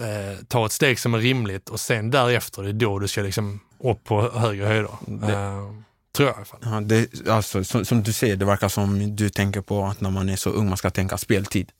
eh, 0.00 0.44
ta 0.48 0.66
ett 0.66 0.72
steg 0.72 0.98
som 0.98 1.14
är 1.14 1.18
rimligt 1.18 1.68
och 1.68 1.80
sen 1.80 2.10
därefter, 2.10 2.62
det 2.62 2.68
är 2.68 2.72
då 2.72 2.98
du 2.98 3.08
ska 3.08 3.22
liksom 3.22 3.60
upp 3.78 4.04
på 4.04 4.30
högre 4.30 4.66
höjder. 4.66 4.90
Det, 5.06 5.32
uh, 5.32 5.82
Tror 6.12 6.28
jag 6.28 6.34
i 6.34 6.36
alla 6.36 6.44
fall. 6.44 6.60
Ja, 6.62 6.80
det, 6.80 7.28
alltså, 7.28 7.64
som, 7.64 7.84
som, 7.84 8.02
du 8.02 8.12
säger, 8.12 8.36
det 8.36 8.44
verkar 8.44 8.68
som 8.68 9.16
du 9.16 9.30
tänker 9.30 9.60
på 9.60 9.84
att 9.84 10.00
när 10.00 10.10
man 10.10 10.28
är 10.28 10.36
så 10.36 10.50
ung 10.50 10.68
man 10.68 10.76
ska 10.76 10.90
tänka 10.90 11.18
speltid. 11.18 11.72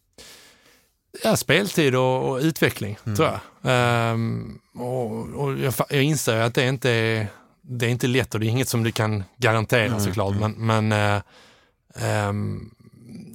Ja, 1.24 1.36
speltid 1.36 1.94
och, 1.94 2.30
och 2.30 2.38
utveckling 2.38 2.98
mm. 3.04 3.16
tror 3.16 3.28
jag. 3.28 4.12
Um, 4.14 4.60
och, 4.74 5.28
och 5.28 5.58
jag, 5.58 5.74
jag 5.88 6.02
inser 6.02 6.40
att 6.40 6.54
det 6.54 6.68
inte 6.68 6.90
är, 6.90 7.26
det 7.60 7.86
är 7.86 7.90
inte 7.90 8.06
lätt 8.06 8.34
och 8.34 8.40
det 8.40 8.46
är 8.46 8.50
inget 8.50 8.68
som 8.68 8.82
du 8.82 8.92
kan 8.92 9.24
garantera 9.36 9.86
mm. 9.86 10.00
såklart. 10.00 10.34
Mm. 10.34 10.52
Men, 10.52 10.88
men 10.88 11.16
uh, 11.16 12.28
um, 12.28 12.74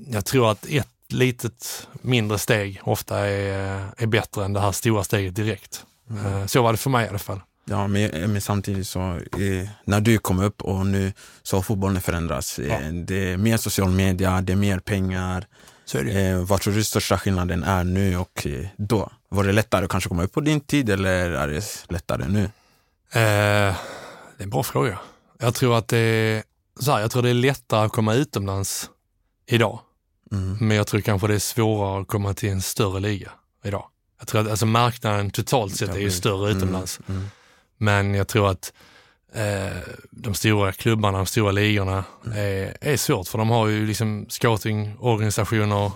jag 0.07 0.25
tror 0.25 0.51
att 0.51 0.65
ett 0.69 0.87
litet 1.09 1.87
mindre 2.01 2.37
steg 2.37 2.81
ofta 2.83 3.19
är, 3.19 3.85
är 3.97 4.07
bättre 4.07 4.45
än 4.45 4.53
det 4.53 4.59
här 4.59 4.71
stora 4.71 5.03
steget 5.03 5.35
direkt. 5.35 5.85
Uh, 6.11 6.45
så 6.45 6.61
var 6.61 6.71
det 6.71 6.77
för 6.77 6.89
mig 6.89 7.05
i 7.05 7.09
alla 7.09 7.19
fall. 7.19 7.41
Ja, 7.69 7.87
men, 7.87 8.31
men 8.31 8.41
samtidigt 8.41 8.87
så, 8.87 8.99
eh, 8.99 9.69
när 9.83 10.01
du 10.01 10.17
kom 10.17 10.39
upp 10.39 10.61
och 10.61 10.85
nu 10.85 11.13
så 11.43 11.57
har 11.57 11.61
fotbollen 11.61 12.01
förändrats. 12.01 12.59
Eh, 12.59 12.67
ja. 12.67 12.91
Det 12.91 13.33
är 13.33 13.37
mer 13.37 13.57
social 13.57 13.89
media, 13.89 14.41
det 14.41 14.53
är 14.53 14.57
mer 14.57 14.79
pengar. 14.79 15.47
Så. 15.85 15.97
Eh, 15.97 16.37
vad 16.37 16.61
tror 16.61 16.73
du 16.73 16.83
största 16.83 17.17
skillnaden 17.17 17.63
är 17.63 17.83
nu 17.83 18.17
och 18.17 18.47
eh, 18.47 18.67
då? 18.77 19.11
Var 19.29 19.43
det 19.43 19.51
lättare 19.51 19.85
att 19.85 19.91
kanske 19.91 20.07
komma 20.07 20.23
upp 20.23 20.31
på 20.31 20.41
din 20.41 20.61
tid 20.61 20.89
eller 20.89 21.31
är 21.31 21.47
det 21.47 21.63
lättare 21.89 22.27
nu? 22.27 22.43
Eh, 22.43 22.49
det 23.11 24.37
är 24.37 24.43
en 24.43 24.49
bra 24.49 24.63
fråga. 24.63 24.99
Jag 25.39 25.55
tror 25.55 25.77
att 25.77 25.87
det 25.87 25.97
är, 25.97 26.43
så 26.79 26.91
här, 26.91 26.99
jag 26.99 27.11
tror 27.11 27.23
det 27.23 27.29
är 27.29 27.33
lättare 27.33 27.85
att 27.85 27.91
komma 27.91 28.13
utomlands 28.13 28.89
idag. 29.45 29.79
Mm. 30.31 30.57
Men 30.61 30.77
jag 30.77 30.87
tror 30.87 31.01
kanske 31.01 31.27
det 31.27 31.35
är 31.35 31.39
svårare 31.39 32.01
att 32.01 32.07
komma 32.07 32.33
till 32.33 32.49
en 32.49 32.61
större 32.61 32.99
liga 32.99 33.31
idag. 33.63 33.85
Jag 34.19 34.27
tror 34.27 34.41
att 34.41 34.47
alltså 34.47 34.65
marknaden 34.65 35.31
totalt 35.31 35.75
sett 35.75 35.95
är 35.95 35.99
ju 35.99 36.11
större 36.11 36.51
utomlands. 36.51 36.99
Mm. 37.07 37.19
Mm. 37.19 37.29
Men 37.77 38.13
jag 38.13 38.27
tror 38.27 38.49
att 38.49 38.73
eh, 39.33 39.77
de 40.11 40.33
stora 40.33 40.71
klubbarna, 40.71 41.17
de 41.17 41.25
stora 41.25 41.51
ligorna 41.51 42.03
mm. 42.25 42.37
är, 42.37 42.77
är 42.81 42.97
svårt 42.97 43.27
för 43.27 43.37
de 43.37 43.49
har 43.49 43.67
ju 43.67 43.87
liksom 43.87 44.25
scoutingorganisationer 44.29 45.91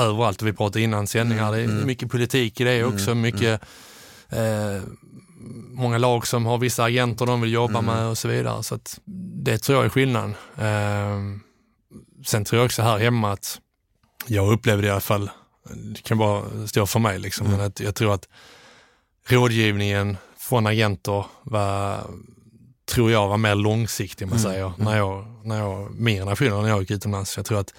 överallt. 0.00 0.42
Vi 0.42 0.52
pratade 0.52 0.80
innan 0.80 1.06
sändningar, 1.06 1.48
mm. 1.48 1.54
det 1.54 1.60
är 1.60 1.76
mm. 1.76 1.86
mycket 1.86 2.10
politik 2.10 2.60
i 2.60 2.64
det 2.64 2.78
mm. 2.78 2.94
också. 2.94 3.14
Mycket, 3.14 3.60
eh, 4.28 4.82
många 5.70 5.98
lag 5.98 6.26
som 6.26 6.46
har 6.46 6.58
vissa 6.58 6.84
agenter 6.84 7.26
de 7.26 7.40
vill 7.40 7.52
jobba 7.52 7.80
med 7.80 8.06
och 8.06 8.18
så 8.18 8.28
vidare. 8.28 8.62
Så 8.62 8.78
det 9.44 9.58
tror 9.58 9.78
jag 9.78 9.84
är 9.84 9.90
skillnaden. 9.90 10.34
Eh, 10.58 11.40
sen 12.26 12.44
tror 12.44 12.58
jag 12.58 12.66
också 12.66 12.82
här 12.82 12.98
hemma 12.98 13.32
att 13.32 13.60
jag 14.26 14.52
upplevde 14.52 14.86
i 14.86 14.90
alla 14.90 15.00
fall, 15.00 15.30
det 15.94 16.02
kan 16.02 16.18
bara 16.18 16.66
stå 16.66 16.86
för 16.86 16.98
mig 16.98 17.18
liksom, 17.18 17.46
men 17.46 17.60
att 17.60 17.80
jag 17.80 17.94
tror 17.94 18.14
att 18.14 18.28
rådgivningen 19.28 20.16
från 20.38 20.66
agenter 20.66 21.24
var, 21.42 22.00
tror 22.84 23.10
jag 23.10 23.28
var 23.28 23.36
mer 23.36 23.54
långsiktig, 23.54 24.26
man 24.26 24.38
mm. 24.38 24.52
säger, 24.52 24.66
mm. 24.66 24.78
när 24.78 24.96
jag, 24.96 25.26
när 25.44 25.58
jag, 25.58 25.90
min 25.94 26.16
generation, 26.16 26.62
när 26.62 26.68
jag 26.68 26.80
gick 26.80 26.90
utomlands. 26.90 27.36
Jag 27.36 27.46
tror 27.46 27.60
att 27.60 27.74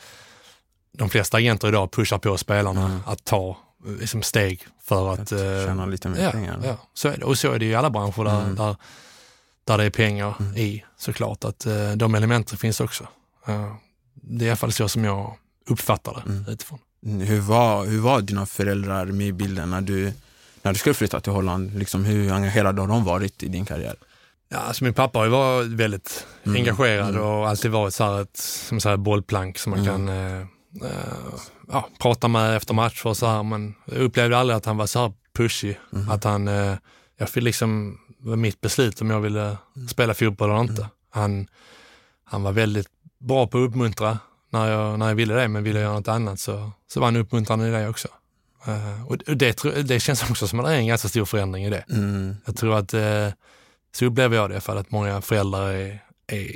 de 0.97 1.09
flesta 1.09 1.37
agenter 1.37 1.67
idag 1.67 1.91
pushar 1.91 2.17
på 2.17 2.37
spelarna 2.37 2.85
Mm. 2.85 2.99
att 3.05 3.23
ta 3.23 3.57
liksom, 3.99 4.21
steg 4.21 4.67
för 4.83 5.13
att... 5.13 5.19
Att 5.19 5.31
eh, 5.31 5.65
tjäna 5.65 5.85
lite 5.85 6.09
mer 6.09 6.23
ja, 6.23 6.31
pengar. 6.31 6.59
Ja, 6.63 6.77
så 6.93 7.07
är 7.07 7.17
det. 7.17 7.25
Och 7.25 7.37
så 7.37 7.51
är 7.51 7.59
det 7.59 7.65
i 7.65 7.75
alla 7.75 7.89
branscher 7.89 8.23
där, 8.23 8.41
Mm. 8.41 8.55
där, 8.55 8.75
där 9.63 9.77
det 9.77 9.83
är 9.83 9.89
pengar 9.89 10.57
i 10.57 10.83
såklart. 10.97 11.43
Att 11.43 11.65
eh, 11.65 11.91
de 11.91 12.15
elementen 12.15 12.57
finns 12.57 12.79
också. 12.79 13.07
Eh, 13.47 13.75
det 14.13 14.45
är 14.45 14.47
i 14.47 14.49
alla 14.49 14.57
fall 14.57 14.71
så 14.71 14.89
som 14.89 15.03
jag 15.03 15.37
uppfattar 15.67 16.13
det 16.25 16.31
Mm. 16.31 16.45
utifrån. 16.49 16.79
Hur, 17.05 17.39
var, 17.39 17.85
hur 17.85 17.99
var 17.99 18.21
dina 18.21 18.45
föräldrar 18.45 19.05
med 19.05 19.27
i 19.27 19.33
bilden 19.33 19.69
när 19.69 19.81
du, 19.81 20.13
när 20.61 20.73
du 20.73 20.79
skulle 20.79 20.93
flytta 20.95 21.19
till 21.19 21.31
Holland? 21.33 21.73
Liksom, 21.79 22.05
hur 22.05 22.31
engagerade 22.31 22.81
har 22.81 22.87
de 22.87 23.03
varit 23.03 23.43
i 23.43 23.47
din 23.47 23.65
karriär? 23.65 23.95
Ja, 24.49 24.57
alltså 24.57 24.83
min 24.83 24.93
pappa 24.93 25.19
har 25.19 25.25
ju 25.25 25.31
varit 25.31 25.67
väldigt 25.67 26.25
Mm. 26.43 26.57
engagerad 26.61 27.09
Mm. 27.09 27.21
och 27.21 27.47
alltid 27.49 27.71
varit 27.71 27.93
så 27.93 28.03
här 28.03 28.21
ett 28.21 28.37
som 28.37 28.79
så 28.79 28.89
här 28.89 28.97
bollplank 28.97 29.57
som 29.57 29.69
man 29.69 29.79
Mm. 29.79 29.91
kan 29.91 30.09
eh, 30.09 30.41
eh, 30.91 31.23
ja, 31.71 31.89
prata 31.99 32.27
med 32.27 32.55
efter 32.57 32.73
matcher 32.73 33.07
och 33.07 33.17
så 33.17 33.27
här. 33.27 33.43
Men 33.43 33.75
jag 33.85 33.97
upplevde 33.97 34.37
aldrig 34.37 34.57
att 34.57 34.65
han 34.65 34.77
var 34.77 34.85
så 34.87 34.99
här 34.99 35.13
pushy. 35.37 35.75
Mm. 35.93 36.09
Att 36.09 36.23
han, 36.23 36.47
eh, 36.47 36.75
jag 37.17 37.29
fick 37.29 37.43
liksom, 37.43 37.99
det 38.19 38.29
var 38.29 38.35
mitt 38.35 38.61
beslut 38.61 39.01
om 39.01 39.09
jag 39.09 39.19
ville 39.21 39.57
Mm. 39.75 39.87
spela 39.87 40.13
fotboll 40.13 40.49
eller 40.49 40.61
inte. 40.61 40.87
Han, 41.09 41.47
han 42.25 42.43
var 42.43 42.51
väldigt 42.51 42.87
bra 43.19 43.47
på 43.47 43.57
att 43.63 43.69
uppmuntra 43.69 44.17
när 44.53 44.71
jag, 44.71 44.99
när 44.99 45.07
jag 45.07 45.15
ville 45.15 45.33
det, 45.33 45.47
men 45.47 45.63
ville 45.63 45.79
jag 45.79 45.85
göra 45.85 45.99
något 45.99 46.07
annat 46.07 46.39
så, 46.39 46.71
så 46.87 46.99
var 46.99 47.07
han 47.07 47.15
uppmuntrande 47.15 47.67
i 47.67 47.71
det 47.71 47.87
också. 47.87 48.07
Eh, 48.67 49.07
och 49.07 49.17
det, 49.17 49.63
det 49.83 49.99
känns 49.99 50.29
också 50.29 50.47
som 50.47 50.59
att 50.59 50.65
det 50.65 50.71
är 50.71 50.77
en 50.77 50.87
ganska 50.87 51.07
stor 51.07 51.25
förändring 51.25 51.65
i 51.65 51.69
det. 51.69 51.85
Mm. 51.89 52.35
Jag 52.45 52.55
tror 52.55 52.75
att 52.77 52.93
eh, 52.93 53.29
så 53.95 54.05
upplever 54.05 54.35
jag 54.35 54.49
det 54.49 54.53
i 54.53 54.55
alla 54.55 54.61
fall, 54.61 54.77
att 54.77 54.91
många 54.91 55.21
föräldrar 55.21 55.71
är, 55.71 55.99
är 56.27 56.49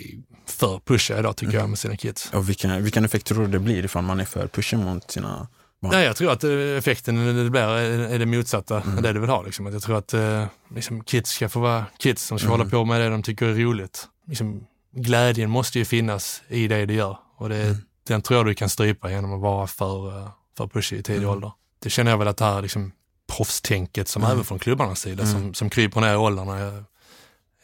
för 0.45 0.79
pushiga 0.85 1.19
idag 1.19 1.35
tycker 1.35 1.57
jag 1.57 1.69
med 1.69 1.79
sina 1.79 1.97
kids. 1.97 2.33
Och 2.33 2.49
vilken, 2.49 2.83
vilken 2.83 3.05
effekt 3.05 3.25
tror 3.25 3.41
du 3.41 3.47
det 3.47 3.59
blir 3.59 3.85
ifall 3.85 4.03
man 4.03 4.19
är 4.19 4.25
för 4.25 4.47
pushig 4.47 4.79
mot 4.79 5.11
sina 5.11 5.47
barn? 5.81 5.91
Nej, 5.91 6.05
jag 6.05 6.15
tror 6.15 6.31
att 6.31 6.43
eh, 6.43 6.51
effekten 6.51 7.43
det 7.43 7.49
blir 7.49 7.61
är, 7.61 8.19
det 8.19 8.25
motsatta, 8.25 8.83
det 9.01 9.13
du 9.13 9.19
vill 9.19 9.29
ha. 9.29 9.41
Liksom. 9.41 9.67
Att 9.67 9.73
jag 9.73 9.81
tror 9.81 9.97
att 9.97 10.13
eh, 10.13 10.45
liksom, 10.75 11.03
kids 11.03 11.29
ska 11.29 11.49
få 11.49 11.59
vara 11.59 11.85
kids, 11.97 12.29
de 12.29 12.39
ska 12.39 12.49
hålla 12.49 12.65
på 12.65 12.85
med 12.85 13.01
det 13.01 13.09
de 13.09 13.23
tycker 13.23 13.45
är 13.45 13.53
roligt. 13.53 14.07
Liksom, 14.27 14.63
glädjen 14.91 15.49
måste 15.49 15.79
ju 15.79 15.85
finnas 15.85 16.41
i 16.47 16.67
det 16.67 16.85
du 16.85 16.93
gör 16.93 17.17
och 17.38 17.50
det, 17.50 17.77
den 18.08 18.22
tror 18.22 18.38
jag 18.38 18.46
du 18.46 18.53
kan 18.53 18.70
strypa 18.70 19.12
genom 19.12 19.34
att 19.34 19.41
vara 19.41 19.67
för, 19.67 20.20
eh, 20.20 20.29
för 20.58 20.67
pushig 20.67 20.98
i 20.98 21.03
tidig 21.03 21.29
ålder. 21.29 21.51
Det 21.79 21.89
känner 21.89 22.12
jag 22.12 22.17
väl 22.17 22.27
att 22.27 22.38
det 22.38 22.46
här 22.46 22.62
liksom, 22.62 22.91
proffstänket 23.27 24.08
som 24.08 24.24
även 24.24 24.44
från 24.44 24.60
klubbarnas 24.60 25.00
sida 25.00 25.25
som, 25.25 25.53
som 25.53 25.70
kryper 25.70 26.01
ner 26.01 26.13
i 26.13 26.17
åldrarna. 26.17 26.60
Jag, 26.60 26.84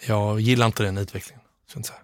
jag 0.08 0.40
gillar 0.40 0.66
inte 0.66 0.84
den 0.84 0.98
utvecklingen. 0.98 1.44
Så 1.74 1.80
att 1.80 1.86
säga. 1.86 2.00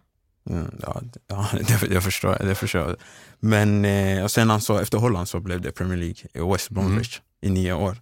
Mm, 0.49 0.79
ja, 0.81 1.01
ja 1.27 1.47
det, 1.67 1.93
jag 1.93 2.03
förstår. 2.03 2.37
Det 2.39 2.55
förstår 2.55 2.81
jag. 2.81 2.95
Men 3.39 3.85
eh, 3.85 4.23
och 4.23 4.31
sen 4.31 4.51
alltså, 4.51 4.81
efter 4.81 4.97
Holland 4.97 5.27
så 5.27 5.39
blev 5.39 5.61
det 5.61 5.71
Premier 5.71 5.97
League 5.97 6.23
i 6.33 6.51
West 6.51 6.69
Bromwich 6.69 7.19
i 7.41 7.49
nio 7.49 7.73
år. 7.73 7.97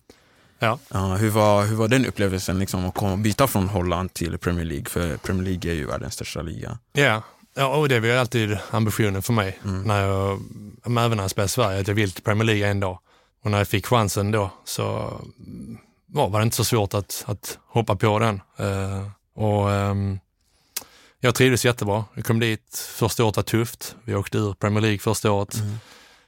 Ja. 0.59 0.79
Ja, 0.89 1.15
hur, 1.15 1.29
var, 1.29 1.65
hur 1.65 1.75
var 1.75 1.87
den 1.87 2.05
upplevelsen 2.05 2.59
liksom, 2.59 2.85
att 2.85 2.95
komma, 2.95 3.17
byta 3.17 3.47
från 3.47 3.67
Holland 3.67 4.13
till 4.13 4.37
Premier 4.37 4.65
League? 4.65 4.85
För 4.85 5.17
Premier 5.17 5.43
League 5.43 5.71
är 5.71 5.75
ju 5.75 5.85
världens 5.85 6.13
största 6.13 6.41
liga. 6.41 6.77
Ja, 6.93 7.23
ja 7.57 7.75
och 7.75 7.89
det 7.89 7.99
var 7.99 8.07
ju 8.07 8.13
alltid 8.13 8.57
ambitionen 8.71 9.21
för 9.21 9.33
mig. 9.33 9.59
När 9.85 10.01
jag, 10.07 10.41
men 10.85 11.03
även 11.03 11.17
när 11.17 11.23
jag 11.23 11.31
spelade 11.31 11.45
i 11.45 11.49
Sverige, 11.49 11.81
att 11.81 11.87
jag 11.87 11.95
vill 11.95 12.11
till 12.11 12.23
Premier 12.23 12.43
League 12.45 12.67
en 12.67 12.79
dag. 12.79 12.99
Och 13.43 13.51
när 13.51 13.57
jag 13.57 13.67
fick 13.67 13.85
chansen 13.85 14.31
då 14.31 14.49
så 14.65 14.83
mm, 15.39 15.77
ja, 16.13 16.27
var 16.27 16.39
det 16.39 16.43
inte 16.43 16.55
så 16.55 16.63
svårt 16.63 16.93
att, 16.93 17.23
att 17.27 17.57
hoppa 17.67 17.95
på 17.95 18.19
den. 18.19 18.41
Eh, 18.57 19.07
och 19.35 19.71
ehm, 19.71 20.19
Jag 21.19 21.35
trivdes 21.35 21.65
jättebra. 21.65 22.05
Jag 22.13 22.25
kom 22.25 22.39
dit, 22.39 22.77
första 22.97 23.23
året 23.25 23.35
var 23.35 23.43
tufft. 23.43 23.95
Vi 24.03 24.15
åkte 24.15 24.37
ur 24.37 24.53
Premier 24.53 24.81
League 24.81 24.99
första 24.99 25.31
året. 25.31 25.55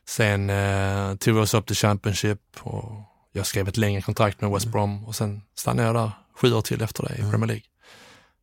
Sen 0.07 0.49
eh, 0.49 1.15
tog 1.15 1.35
vi 1.35 1.41
oss 1.41 1.53
upp 1.53 1.67
till 1.67 1.75
Championship 1.75 2.39
och 2.59 2.91
jag 3.31 3.45
skrev 3.45 3.67
ett 3.67 3.77
längre 3.77 4.01
kontrakt 4.01 4.41
med 4.41 4.51
West 4.51 4.65
Brom 4.67 5.05
och 5.05 5.15
sen 5.15 5.41
stannade 5.55 5.87
jag 5.87 5.95
där 5.95 6.11
sju 6.35 6.53
år 6.53 6.61
till 6.61 6.81
efter 6.81 7.03
det 7.03 7.13
i 7.15 7.31
Premier 7.31 7.47
League. 7.47 7.63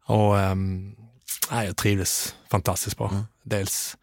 Och 0.06 0.38
ehm, 0.38 0.96
nej, 1.50 1.66
jag 1.66 1.76
trivdes 1.76 2.34
fantastiskt 2.50 2.98
bra. 2.98 3.24
Dels, 3.42 3.96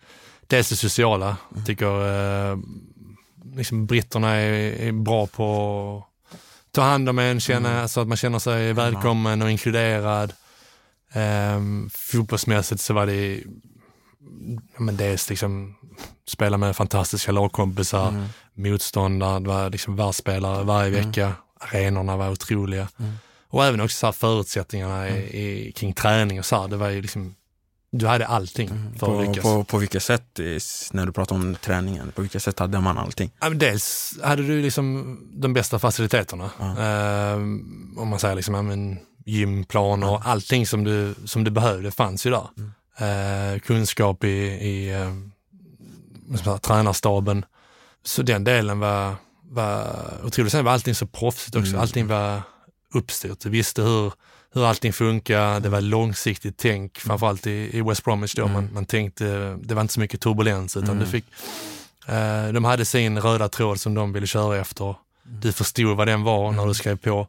dels 0.47 0.69
det 0.69 0.75
sociala. 0.75 1.37
Jag 1.55 1.65
tycker 1.65 2.51
eh, 2.51 2.57
liksom 3.55 3.85
britterna 3.85 4.29
är, 4.35 4.51
är 4.87 4.91
bra 4.91 5.27
på 5.27 5.97
att 5.97 6.71
ta 6.71 6.81
hand 6.81 7.09
om 7.09 7.19
en, 7.19 7.39
känna, 7.39 7.87
så 7.87 8.01
att 8.01 8.07
man 8.07 8.17
känner 8.17 8.39
sig 8.39 8.73
välkommen 8.73 9.41
och 9.41 9.51
inkluderad. 9.51 10.33
Um, 11.15 11.89
fotbollsmässigt 11.93 12.81
så 12.81 12.93
var 12.93 13.05
det 13.05 13.43
men 14.77 14.97
dels 14.97 15.29
liksom 15.29 15.75
spela 16.27 16.57
med 16.57 16.75
fantastiska 16.75 17.31
lagkompisar, 17.31 18.27
motståndare, 18.53 19.39
det 19.39 19.47
var 19.47 19.69
liksom 19.69 19.95
världsspelare 19.95 20.63
varje 20.63 20.89
vecka, 20.89 21.33
arenorna 21.59 22.17
var 22.17 22.29
otroliga. 22.29 22.87
Och 23.53 23.65
även 23.65 23.81
också 23.81 23.97
så 23.97 24.07
här 24.07 24.11
förutsättningarna 24.11 25.09
i, 25.09 25.13
i, 25.13 25.71
kring 25.71 25.93
träning 25.93 26.39
och 26.39 26.45
så 26.45 26.61
här, 26.61 26.67
det 26.67 26.77
var 26.77 26.89
ju 26.89 27.01
liksom, 27.01 27.35
du 27.91 28.07
hade 28.07 28.27
allting 28.27 28.69
för 28.99 29.07
att 29.07 29.13
På, 29.13 29.21
lyckas. 29.21 29.43
på, 29.43 29.63
på 29.63 29.77
vilket 29.77 30.03
sätt, 30.03 30.39
eh, 30.39 30.45
när 30.91 31.05
du 31.05 31.11
pratar 31.11 31.35
om 31.35 31.55
träningen, 31.55 32.11
på 32.11 32.21
vilket 32.21 32.43
sätt 32.43 32.59
hade 32.59 32.79
man 32.79 32.97
allting? 32.97 33.31
Dels 33.55 34.13
hade 34.23 34.43
du 34.47 34.61
liksom 34.61 35.19
de 35.33 35.53
bästa 35.53 35.79
faciliteterna. 35.79 36.49
Ehm, 36.79 37.95
om 37.97 38.07
man 38.07 38.19
säger 38.19 38.35
liksom, 38.35 38.67
men 38.67 38.99
gymplan 39.25 40.03
och 40.03 40.27
allting 40.27 40.67
som 40.67 40.83
du, 40.83 41.15
som 41.25 41.43
du 41.43 41.51
behövde 41.51 41.91
fanns 41.91 42.25
ju 42.25 42.31
där. 42.31 42.47
Eh, 42.97 43.59
kunskap 43.59 44.23
i, 44.23 44.27
i 44.27 44.93
eh, 44.93 45.13
man 46.27 46.37
säga, 46.37 46.57
tränarstaben. 46.57 47.45
Så 48.05 48.21
den 48.21 48.43
delen 48.43 48.79
var, 48.79 49.15
var 49.49 49.95
otroligt. 50.23 50.51
Sen 50.51 50.65
var 50.65 50.71
allting 50.71 50.95
så 50.95 51.07
proffsigt 51.07 51.55
också. 51.55 51.77
Allting 51.77 52.07
var 52.07 52.41
uppstyrt. 52.93 53.39
Du 53.39 53.49
visste 53.49 53.81
hur, 53.81 54.11
hur 54.53 54.65
allting 54.65 54.93
funkar. 54.93 55.59
Det 55.59 55.69
var 55.69 55.81
långsiktigt 55.81 56.57
tänk, 56.57 56.97
framförallt 56.97 57.47
i, 57.47 57.77
i 57.77 57.81
West 57.81 58.03
Bromwich 58.03 58.35
då. 58.35 58.47
Man, 58.47 58.69
man 58.73 58.85
tänkte, 58.85 59.57
det 59.61 59.75
var 59.75 59.81
inte 59.81 59.93
så 59.93 59.99
mycket 59.99 60.21
turbulens 60.21 60.77
utan 60.77 60.99
du 60.99 61.05
fick 61.05 61.25
Eh, 62.07 62.53
De 62.53 62.63
hade 62.65 62.85
sin 62.85 63.19
röda 63.21 63.49
tråd 63.49 63.79
som 63.79 63.93
de 63.93 64.13
ville 64.13 64.27
köra 64.27 64.57
efter. 64.57 64.95
Du 65.23 65.51
förstod 65.51 65.97
vad 65.97 66.07
den 66.07 66.23
var 66.23 66.51
när 66.51 66.65
du 66.67 66.73
skrev 66.73 66.97
på. 66.97 67.27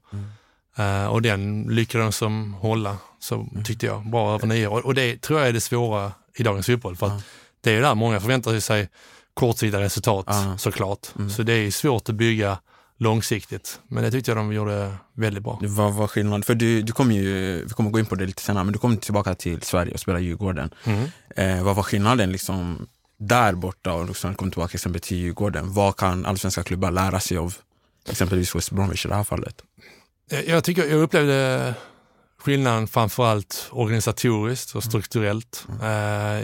Eh, 0.76 1.06
Och 1.06 1.22
den 1.22 1.62
lyckades 1.70 2.04
de 2.04 2.12
som 2.12 2.54
hålla, 2.54 2.96
så 3.20 3.46
tyckte 3.64 3.86
jag, 3.86 4.06
bra 4.10 4.34
över 4.34 4.46
nio 4.46 4.66
år. 4.66 4.86
Och 4.86 4.94
det 4.94 5.20
tror 5.22 5.38
jag 5.40 5.48
är 5.48 5.52
det 5.52 5.60
svåra 5.60 6.12
i 6.36 6.42
dagens 6.42 6.66
fotboll. 6.66 6.96
För 6.96 7.06
att 7.06 7.24
det 7.60 7.70
är 7.70 7.74
ju 7.74 7.80
där 7.80 7.94
många 7.94 8.20
förväntar 8.20 8.60
sig 8.60 8.88
kortsiktiga 9.34 9.80
resultat 9.80 10.24
Ja. 10.28 10.58
såklart. 10.58 11.06
Så 11.36 11.42
det 11.42 11.52
är 11.52 11.70
svårt 11.70 12.08
att 12.08 12.14
bygga 12.14 12.58
långsiktigt. 12.98 13.80
Men 13.88 14.04
det 14.04 14.10
tyckte 14.10 14.30
jag 14.30 14.38
de 14.38 14.52
gjorde 14.52 14.94
väldigt 15.12 15.42
bra. 15.42 15.58
Vad 15.62 15.94
var 15.94 16.06
skillnaden? 16.06 16.42
För 16.42 16.54
du, 16.54 16.82
du 16.82 16.92
kom 16.92 17.12
ju, 17.12 17.64
vi 17.64 17.70
kommer 17.70 17.90
gå 17.90 17.98
in 17.98 18.06
på 18.06 18.14
det 18.14 18.26
lite 18.26 18.42
senare, 18.42 18.64
men 18.64 18.72
du 18.72 18.78
kom 18.78 18.96
tillbaka 18.96 19.34
till 19.34 19.62
Sverige 19.62 19.92
och 19.92 20.00
spelade 20.00 20.24
Djurgården. 20.24 20.70
Mm. 20.84 21.08
Eh, 21.36 21.64
vad 21.64 21.76
var 21.76 21.82
skillnaden 21.82 22.32
liksom 22.32 22.86
där 23.18 23.52
borta 23.52 23.92
och 23.92 24.06
liksom 24.06 24.34
kom 24.34 24.50
tillbaka 24.50 24.74
exempel 24.74 25.00
till 25.00 25.16
Djurgården? 25.16 25.72
Vad 25.72 25.96
kan 25.96 26.26
allsvenska 26.26 26.62
klubbar 26.62 26.90
lära 26.90 27.20
sig 27.20 27.36
av 27.36 27.54
exempelvis 28.08 28.54
West 28.54 28.70
Bromwich 28.70 29.06
i 29.06 29.08
det 29.08 29.14
här 29.14 29.24
fallet? 29.24 29.62
Jag, 30.30 30.48
jag 30.48 30.64
tycker 30.64 30.84
jag 30.84 31.00
upplevde 31.00 31.74
skillnaden 32.38 32.88
framförallt 32.88 33.68
organisatoriskt 33.70 34.74
och 34.74 34.84
strukturellt. 34.84 35.66
Eh, 35.82 35.88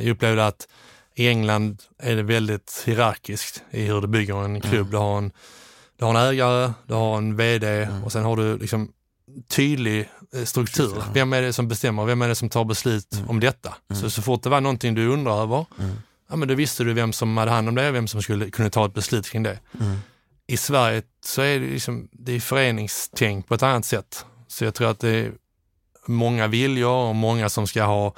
jag 0.04 0.08
upplevde 0.08 0.46
att 0.46 0.68
i 1.14 1.28
England 1.28 1.82
är 1.98 2.16
det 2.16 2.22
väldigt 2.22 2.82
hierarkiskt 2.86 3.62
i 3.70 3.82
hur 3.82 4.00
du 4.00 4.06
bygger 4.06 4.44
en 4.44 4.60
klubb. 4.60 4.90
Du, 4.90 4.96
har 4.96 5.18
en, 5.18 5.32
du 6.00 6.06
har 6.06 6.14
en 6.14 6.26
ägare, 6.26 6.72
du 6.86 6.94
har 6.94 7.18
en 7.18 7.36
VD 7.36 7.88
och 8.04 8.12
sen 8.12 8.24
har 8.24 8.36
du 8.36 8.58
liksom 8.58 8.92
tydlig 9.48 10.08
eh, 10.34 10.44
struktur. 10.44 11.02
Vem 11.12 11.32
är 11.32 11.42
det 11.42 11.52
som 11.52 11.68
bestämmer? 11.68 12.04
Vem 12.04 12.22
är 12.22 12.28
det 12.28 12.34
som 12.34 12.48
tar 12.48 12.64
beslut 12.64 13.22
om 13.28 13.40
detta? 13.40 13.74
Så, 13.94 14.10
så 14.10 14.22
fort 14.22 14.42
det 14.42 14.48
var 14.48 14.60
någonting 14.60 14.94
du 14.94 15.06
undrar 15.06 15.42
över, 15.42 15.66
ja, 16.30 16.36
men 16.36 16.48
då 16.48 16.54
visste 16.54 16.84
du 16.84 16.92
vem 16.92 17.12
som 17.12 17.36
hade 17.36 17.50
hand 17.50 17.68
om 17.68 17.74
det 17.74 17.88
och 17.88 17.94
vem 17.94 18.06
som 18.08 18.22
skulle 18.22 18.50
kunna 18.50 18.70
ta 18.70 18.86
ett 18.86 18.94
beslut 18.94 19.30
kring 19.30 19.42
det. 19.42 19.58
I 20.46 20.56
Sverige 20.56 21.02
så 21.24 21.42
är 21.42 21.60
det, 21.60 21.66
liksom, 21.66 22.08
det 22.12 22.32
är 22.32 22.40
föreningstänk 22.40 23.48
på 23.48 23.54
ett 23.54 23.62
annat 23.62 23.84
sätt. 23.84 24.24
Så 24.48 24.64
jag 24.64 24.74
tror 24.74 24.90
att 24.90 25.00
det 25.00 25.10
är 25.10 25.32
många 26.06 26.46
viljor 26.46 27.08
och 27.08 27.14
många 27.14 27.48
som 27.48 27.66
ska 27.66 27.84
ha 27.84 28.14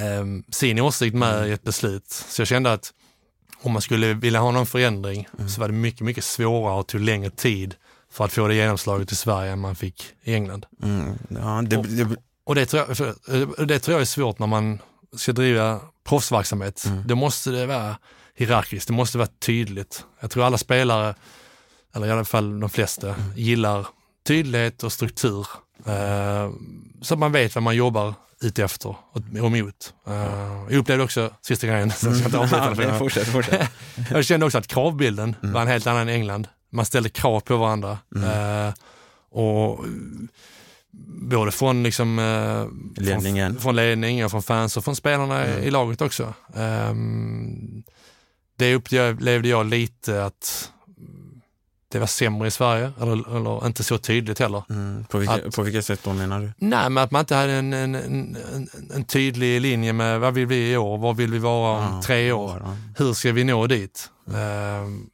ehm, 0.00 0.44
sin 0.50 0.80
åsikt 0.80 1.16
med 1.16 1.48
i 1.48 1.52
ett 1.52 1.62
beslut. 1.62 2.06
Så 2.08 2.40
jag 2.40 2.48
kände 2.48 2.72
att 2.72 2.92
om 3.62 3.72
man 3.72 3.82
skulle 3.82 4.14
vilja 4.14 4.40
ha 4.40 4.50
någon 4.50 4.66
förändring 4.66 5.28
så 5.48 5.60
var 5.60 5.68
det 5.68 5.74
mycket, 5.74 6.00
mycket 6.00 6.24
svårare 6.24 6.78
och 6.78 6.86
tog 6.86 7.00
längre 7.00 7.30
tid 7.30 7.74
för 8.10 8.24
att 8.24 8.32
få 8.32 8.48
det 8.48 8.54
genomslaget 8.54 9.12
i 9.12 9.16
Sverige 9.16 9.52
än 9.52 9.58
man 9.58 9.76
fick 9.76 10.04
i 10.22 10.34
England. 10.34 10.66
Mm, 10.82 11.18
ja, 11.28 11.62
det, 11.66 11.76
det, 11.76 12.16
Och 12.44 12.54
det 12.54 12.66
tror 12.66 12.86
jag, 12.88 13.40
eh, 13.40 13.48
det 13.66 13.78
tror 13.78 13.94
jag 13.94 14.00
är 14.00 14.04
svårt 14.04 14.38
när 14.38 14.46
man 14.46 14.78
ska 15.16 15.32
driva 15.32 15.80
proffsverksamhet. 16.04 16.84
Då 17.06 17.14
måste 17.14 17.50
det 17.50 17.66
vara 17.66 17.96
hierarkiskt, 18.34 18.86
det 18.86 18.92
måste 18.94 19.18
vara 19.18 19.28
tydligt. 19.38 20.04
Jag 20.20 20.30
tror 20.30 20.44
alla 20.44 20.58
spelare, 20.58 21.14
eller 21.94 22.06
i 22.06 22.10
alla 22.10 22.24
fall 22.24 22.60
de 22.60 22.70
flesta, 22.70 23.14
gillar 23.36 23.86
tydlighet 24.26 24.82
och 24.82 24.92
struktur. 24.92 25.46
Eh, 25.86 26.50
så 27.02 27.14
att 27.14 27.20
man 27.20 27.32
vet 27.32 27.54
vad 27.54 27.62
man 27.64 27.76
jobbar 27.76 28.14
ute 28.40 28.64
efter 28.64 28.88
och, 28.88 29.22
och 29.42 29.50
mot. 29.52 29.94
Uh, 30.08 30.14
jag 30.70 30.72
upplevde 30.72 31.04
också, 31.04 31.30
sista 31.40 31.66
grejen, 31.66 31.90
så 31.90 32.06
jag 32.08 32.16
ska 32.16 32.24
inte 32.24 32.38
avbryta 32.38 32.64
Mm. 32.82 32.88
Ja, 32.88 32.98
fortsätt, 32.98 33.28
fortsätt. 33.28 33.70
jag 34.10 34.24
kände 34.24 34.46
också 34.46 34.58
att 34.58 34.66
kravbilden 34.66 35.36
Mm. 35.42 35.52
var 35.52 35.62
en 35.62 35.68
helt 35.68 35.86
annan 35.86 36.02
än 36.02 36.08
England. 36.08 36.48
Man 36.70 36.84
ställde 36.84 37.08
krav 37.08 37.40
på 37.40 37.56
varandra. 37.56 37.98
Mm. 38.16 38.66
Eh, 38.68 38.74
och 39.30 39.84
Både 41.30 41.50
från, 41.52 41.82
liksom, 41.82 42.18
eh, 42.18 43.02
Ledningen. 43.02 43.52
Från, 43.52 43.62
från 43.62 43.76
ledningen, 43.76 44.24
och 44.24 44.30
från 44.30 44.42
fans 44.42 44.76
och 44.76 44.84
från 44.84 44.96
spelarna 44.96 45.44
Mm. 45.44 45.62
i 45.62 45.70
laget 45.70 46.00
också. 46.00 46.34
Um, 46.54 47.82
det 48.56 48.74
upplevde 48.74 49.48
jag 49.48 49.66
lite 49.66 50.24
att 50.24 50.70
det 51.90 51.98
var 51.98 52.06
sämre 52.06 52.48
i 52.48 52.50
Sverige, 52.50 52.92
eller, 53.00 53.36
eller 53.36 53.66
inte 53.66 53.84
så 53.84 53.98
tydligt 53.98 54.38
heller. 54.38 54.62
Mm. 54.70 55.04
På, 55.04 55.18
vilket, 55.18 55.46
Att- 55.46 55.56
på 55.56 55.62
vilket 55.62 55.84
sätt 55.84 56.00
då 56.04 56.12
menar 56.12 56.40
du? 56.40 56.52
Nej, 56.58 56.90
men 56.90 57.04
att 57.04 57.10
man 57.10 57.20
inte 57.20 57.34
hade 57.34 57.52
en, 57.52 57.72
en, 57.72 57.94
en, 57.94 58.36
en, 58.94 59.04
tydlig 59.04 59.60
linje 59.60 59.92
med 59.92 60.20
vad 60.20 60.34
vill 60.34 60.46
vi 60.46 60.72
i 60.72 60.76
år, 60.76 60.98
vad 60.98 61.16
vill 61.16 61.32
vi 61.32 61.38
vara 61.38 61.78
om 61.78 61.94
Ja, 61.94 62.02
tre 62.04 62.32
år, 62.32 62.62
ja. 62.64 62.76
hur 62.96 63.12
ska 63.12 63.32
vi 63.32 63.44
nå 63.44 63.66
dit? 63.66 64.10
Ehm, 64.34 65.10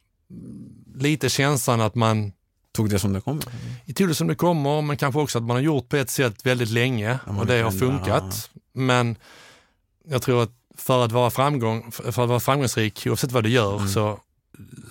lite 0.95 1.29
känslan 1.29 1.81
att 1.81 1.95
man 1.95 2.31
Tog 2.71 2.89
det 2.89 2.99
som 2.99 3.13
det 3.13 3.21
kommer? 3.21 3.43
tog 3.95 4.07
det 4.07 4.15
som 4.15 4.27
det 4.27 4.35
kommer, 4.35 4.81
men 4.81 4.97
kanske 4.97 5.19
också 5.21 5.37
att 5.37 5.43
man 5.43 5.55
har 5.55 5.61
gjort 5.63 5.89
på 5.89 5.97
ett 5.97 6.09
sätt 6.09 6.45
väldigt 6.45 6.69
länge 6.69 7.19
Ja, 7.27 7.39
och 7.39 7.45
det 7.45 7.61
har 7.61 7.71
funkat. 7.71 8.49
Men 8.73 9.15
jag 10.07 10.21
tror 10.21 10.43
att 10.43 10.51
för 10.77 11.05
att 11.05 11.11
vara, 11.11 11.29
framgång, 11.29 11.91
för 11.91 12.23
att 12.23 12.29
vara 12.29 12.39
framgångsrik, 12.39 13.03
oavsett 13.07 13.31
vad 13.31 13.43
du 13.43 13.49
gör, 13.49 13.75
Mm. 13.75 13.87
så 13.89 14.19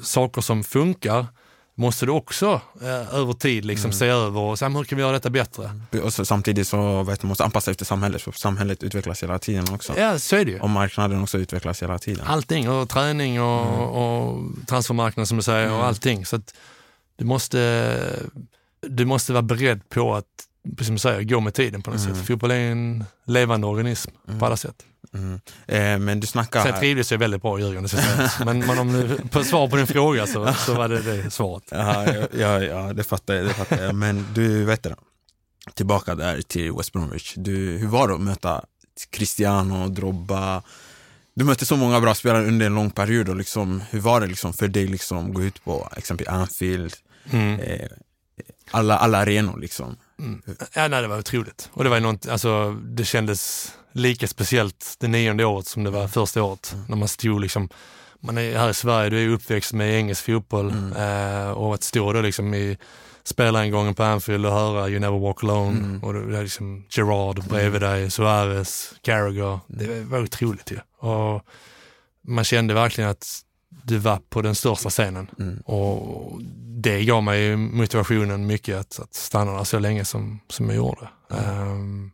saker 0.02 0.40
som 0.40 0.64
funkar 0.64 1.26
måste 1.74 2.06
du 2.06 2.12
också 2.12 2.60
eh, 2.82 3.14
över 3.14 3.32
tid 3.32 3.64
liksom 3.64 3.88
Mm. 3.88 3.98
se 3.98 4.06
över 4.06 4.40
och 4.40 4.58
säga, 4.58 4.68
hur 4.68 4.84
kan 4.84 4.96
vi 4.96 5.02
göra 5.02 5.12
detta 5.12 5.30
bättre? 5.30 5.70
Och 6.04 6.12
så, 6.14 6.24
samtidigt 6.24 6.68
så 6.68 7.02
vet 7.02 7.22
man 7.22 7.28
måste 7.28 7.44
anpassa 7.44 7.70
efter 7.70 7.84
samhället, 7.84 8.22
för 8.22 8.32
samhället 8.32 8.82
utvecklas 8.82 9.22
hela 9.22 9.38
tiden 9.38 9.64
också. 9.74 9.98
Ja, 9.98 10.18
så 10.18 10.36
är 10.36 10.44
det 10.44 10.50
ju. 10.50 10.60
Och 10.60 10.70
marknaden 10.70 11.22
också 11.22 11.38
utvecklas 11.38 11.82
hela 11.82 11.98
tiden. 11.98 12.26
Allting 12.26 12.70
och 12.70 12.88
träning 12.88 13.40
och, 13.42 14.26
och 14.26 14.42
transfermarknad 14.68 15.28
som 15.28 15.36
du 15.36 15.42
säger 15.42 15.66
Mm. 15.66 15.78
och 15.78 15.86
allting. 15.86 16.26
Så 16.26 16.36
att 16.36 16.54
du 17.16 17.24
måste, 17.24 17.96
du 18.80 19.04
måste 19.04 19.32
vara 19.32 19.42
beredd 19.42 19.88
på 19.88 20.14
att, 20.14 20.24
som 20.84 20.94
du 20.94 20.98
säger, 20.98 21.22
gå 21.22 21.40
med 21.40 21.54
tiden 21.54 21.82
på 21.82 21.90
något 21.90 22.00
Mm. 22.04 22.14
sätt. 22.16 22.26
Fotboll 22.26 22.50
är 22.50 22.54
en 22.70 23.04
levande 23.26 23.66
organism 23.66 24.10
Mm. 24.28 24.40
på 24.40 24.46
alla 24.46 24.56
sätt. 24.56 24.76
Mm. 25.14 25.40
Eh, 25.66 25.98
men 25.98 26.20
du 26.20 26.26
snackar... 26.26 26.62
Sen 26.62 26.80
trivdes 26.80 27.12
jag 27.12 27.18
väldigt 27.18 27.42
bra 27.42 27.58
i 27.58 27.62
Djurgården, 27.62 27.88
men, 28.44 28.58
men 28.58 28.78
om 28.78 28.92
du, 28.92 29.16
på 29.28 29.44
svar 29.44 29.68
på 29.68 29.76
din 29.76 29.86
fråga 29.86 30.26
så, 30.26 30.52
så 30.52 30.74
var 30.74 30.88
det 30.88 31.02
det 31.02 31.30
svaret. 31.30 31.62
Ja, 31.70 32.06
ja, 32.38 32.60
ja, 32.62 32.92
det 32.92 33.04
fattar 33.04 33.34
jag. 33.34 33.44
Det 33.44 33.54
fattar 33.54 33.82
jag. 33.84 33.94
Men 33.94 34.26
du, 34.34 34.64
vet 34.64 34.82
det, 34.82 34.96
tillbaka 35.74 36.14
där 36.14 36.42
till 36.42 36.72
West 36.72 36.92
Bromwich. 36.92 37.34
Du, 37.36 37.56
hur 37.78 37.86
var 37.88 38.08
det 38.08 38.14
att 38.14 38.20
möta 38.20 38.64
Cristiano, 39.10 39.88
Drogba? 39.88 40.62
Du 41.34 41.44
mötte 41.44 41.66
så 41.66 41.76
många 41.76 42.00
bra 42.00 42.14
spelare 42.14 42.46
under 42.46 42.66
en 42.66 42.74
lång 42.74 42.90
period. 42.90 43.28
Och 43.28 43.36
liksom, 43.36 43.82
hur 43.90 44.00
var 44.00 44.20
det 44.20 44.26
liksom 44.26 44.52
för 44.52 44.68
dig 44.68 44.86
liksom, 44.86 45.26
att 45.26 45.34
gå 45.34 45.42
ut 45.42 45.64
på 45.64 45.88
exempelvis 45.96 46.28
Anfield, 46.32 46.94
Mm. 47.30 47.60
eh, 47.60 47.86
alla, 48.70 48.98
alla 48.98 49.18
arenor? 49.18 49.58
Liksom. 49.60 49.96
Mm. 50.18 50.42
Ja, 50.74 50.88
nej, 50.88 51.02
det 51.02 51.08
var 51.08 51.18
otroligt. 51.18 51.70
Och 51.72 51.84
det 51.84 51.90
var 51.90 51.96
ju 51.96 52.02
något, 52.02 52.28
alltså, 52.28 52.70
det 52.82 53.04
kändes 53.04 53.72
lika 53.92 54.28
speciellt 54.28 54.94
det 54.98 55.08
nionde 55.08 55.44
året 55.44 55.66
som 55.66 55.84
det 55.84 55.90
var 55.90 56.08
första 56.08 56.42
året. 56.42 56.70
Mm. 56.74 56.84
När 56.88 56.96
man 56.96 57.08
stod 57.08 57.40
liksom, 57.40 57.68
man 58.20 58.38
är 58.38 58.58
här 58.58 58.70
i 58.70 58.74
Sverige, 58.74 59.10
du 59.10 59.24
är 59.24 59.28
uppväxt 59.28 59.72
med 59.72 59.94
engelsk 59.94 60.24
fotboll 60.24 60.70
Mm. 60.70 60.92
eh, 61.46 61.50
och 61.50 61.74
att 61.74 61.82
stå 61.82 62.12
då 62.12 62.20
liksom 62.20 62.54
i 62.54 62.78
spelaringången 63.24 63.94
på 63.94 64.02
Anfield 64.02 64.46
och 64.46 64.52
höra 64.52 64.88
You 64.88 64.98
never 65.00 65.18
walk 65.18 65.44
alone 65.44 65.78
Mm. 65.78 66.04
och 66.04 66.14
det 66.14 66.38
är 66.38 66.42
liksom 66.42 66.84
Gerard 66.90 67.44
bredvid 67.48 67.80
dig, 67.80 68.10
Suarez, 68.10 68.94
Carragher. 69.02 69.60
Det 69.66 70.00
var 70.04 70.22
otroligt 70.22 70.70
ju. 70.72 70.78
Och 71.08 71.42
man 72.28 72.44
kände 72.44 72.74
verkligen 72.74 73.10
att 73.10 73.40
du 73.84 73.98
var 73.98 74.16
på 74.28 74.42
den 74.42 74.54
största 74.54 74.90
scenen. 74.90 75.30
Mm. 75.38 75.58
Och 75.60 76.40
det 76.82 77.04
gav 77.04 77.22
mig 77.22 77.56
motivationen 77.56 78.46
mycket 78.46 78.76
att, 78.80 78.98
att 79.00 79.14
stanna 79.14 79.52
där 79.56 79.64
så 79.64 79.78
länge 79.78 80.04
som, 80.04 80.40
som 80.48 80.66
jag 80.66 80.76
gjorde. 80.76 81.08
Ehm, 81.30 82.10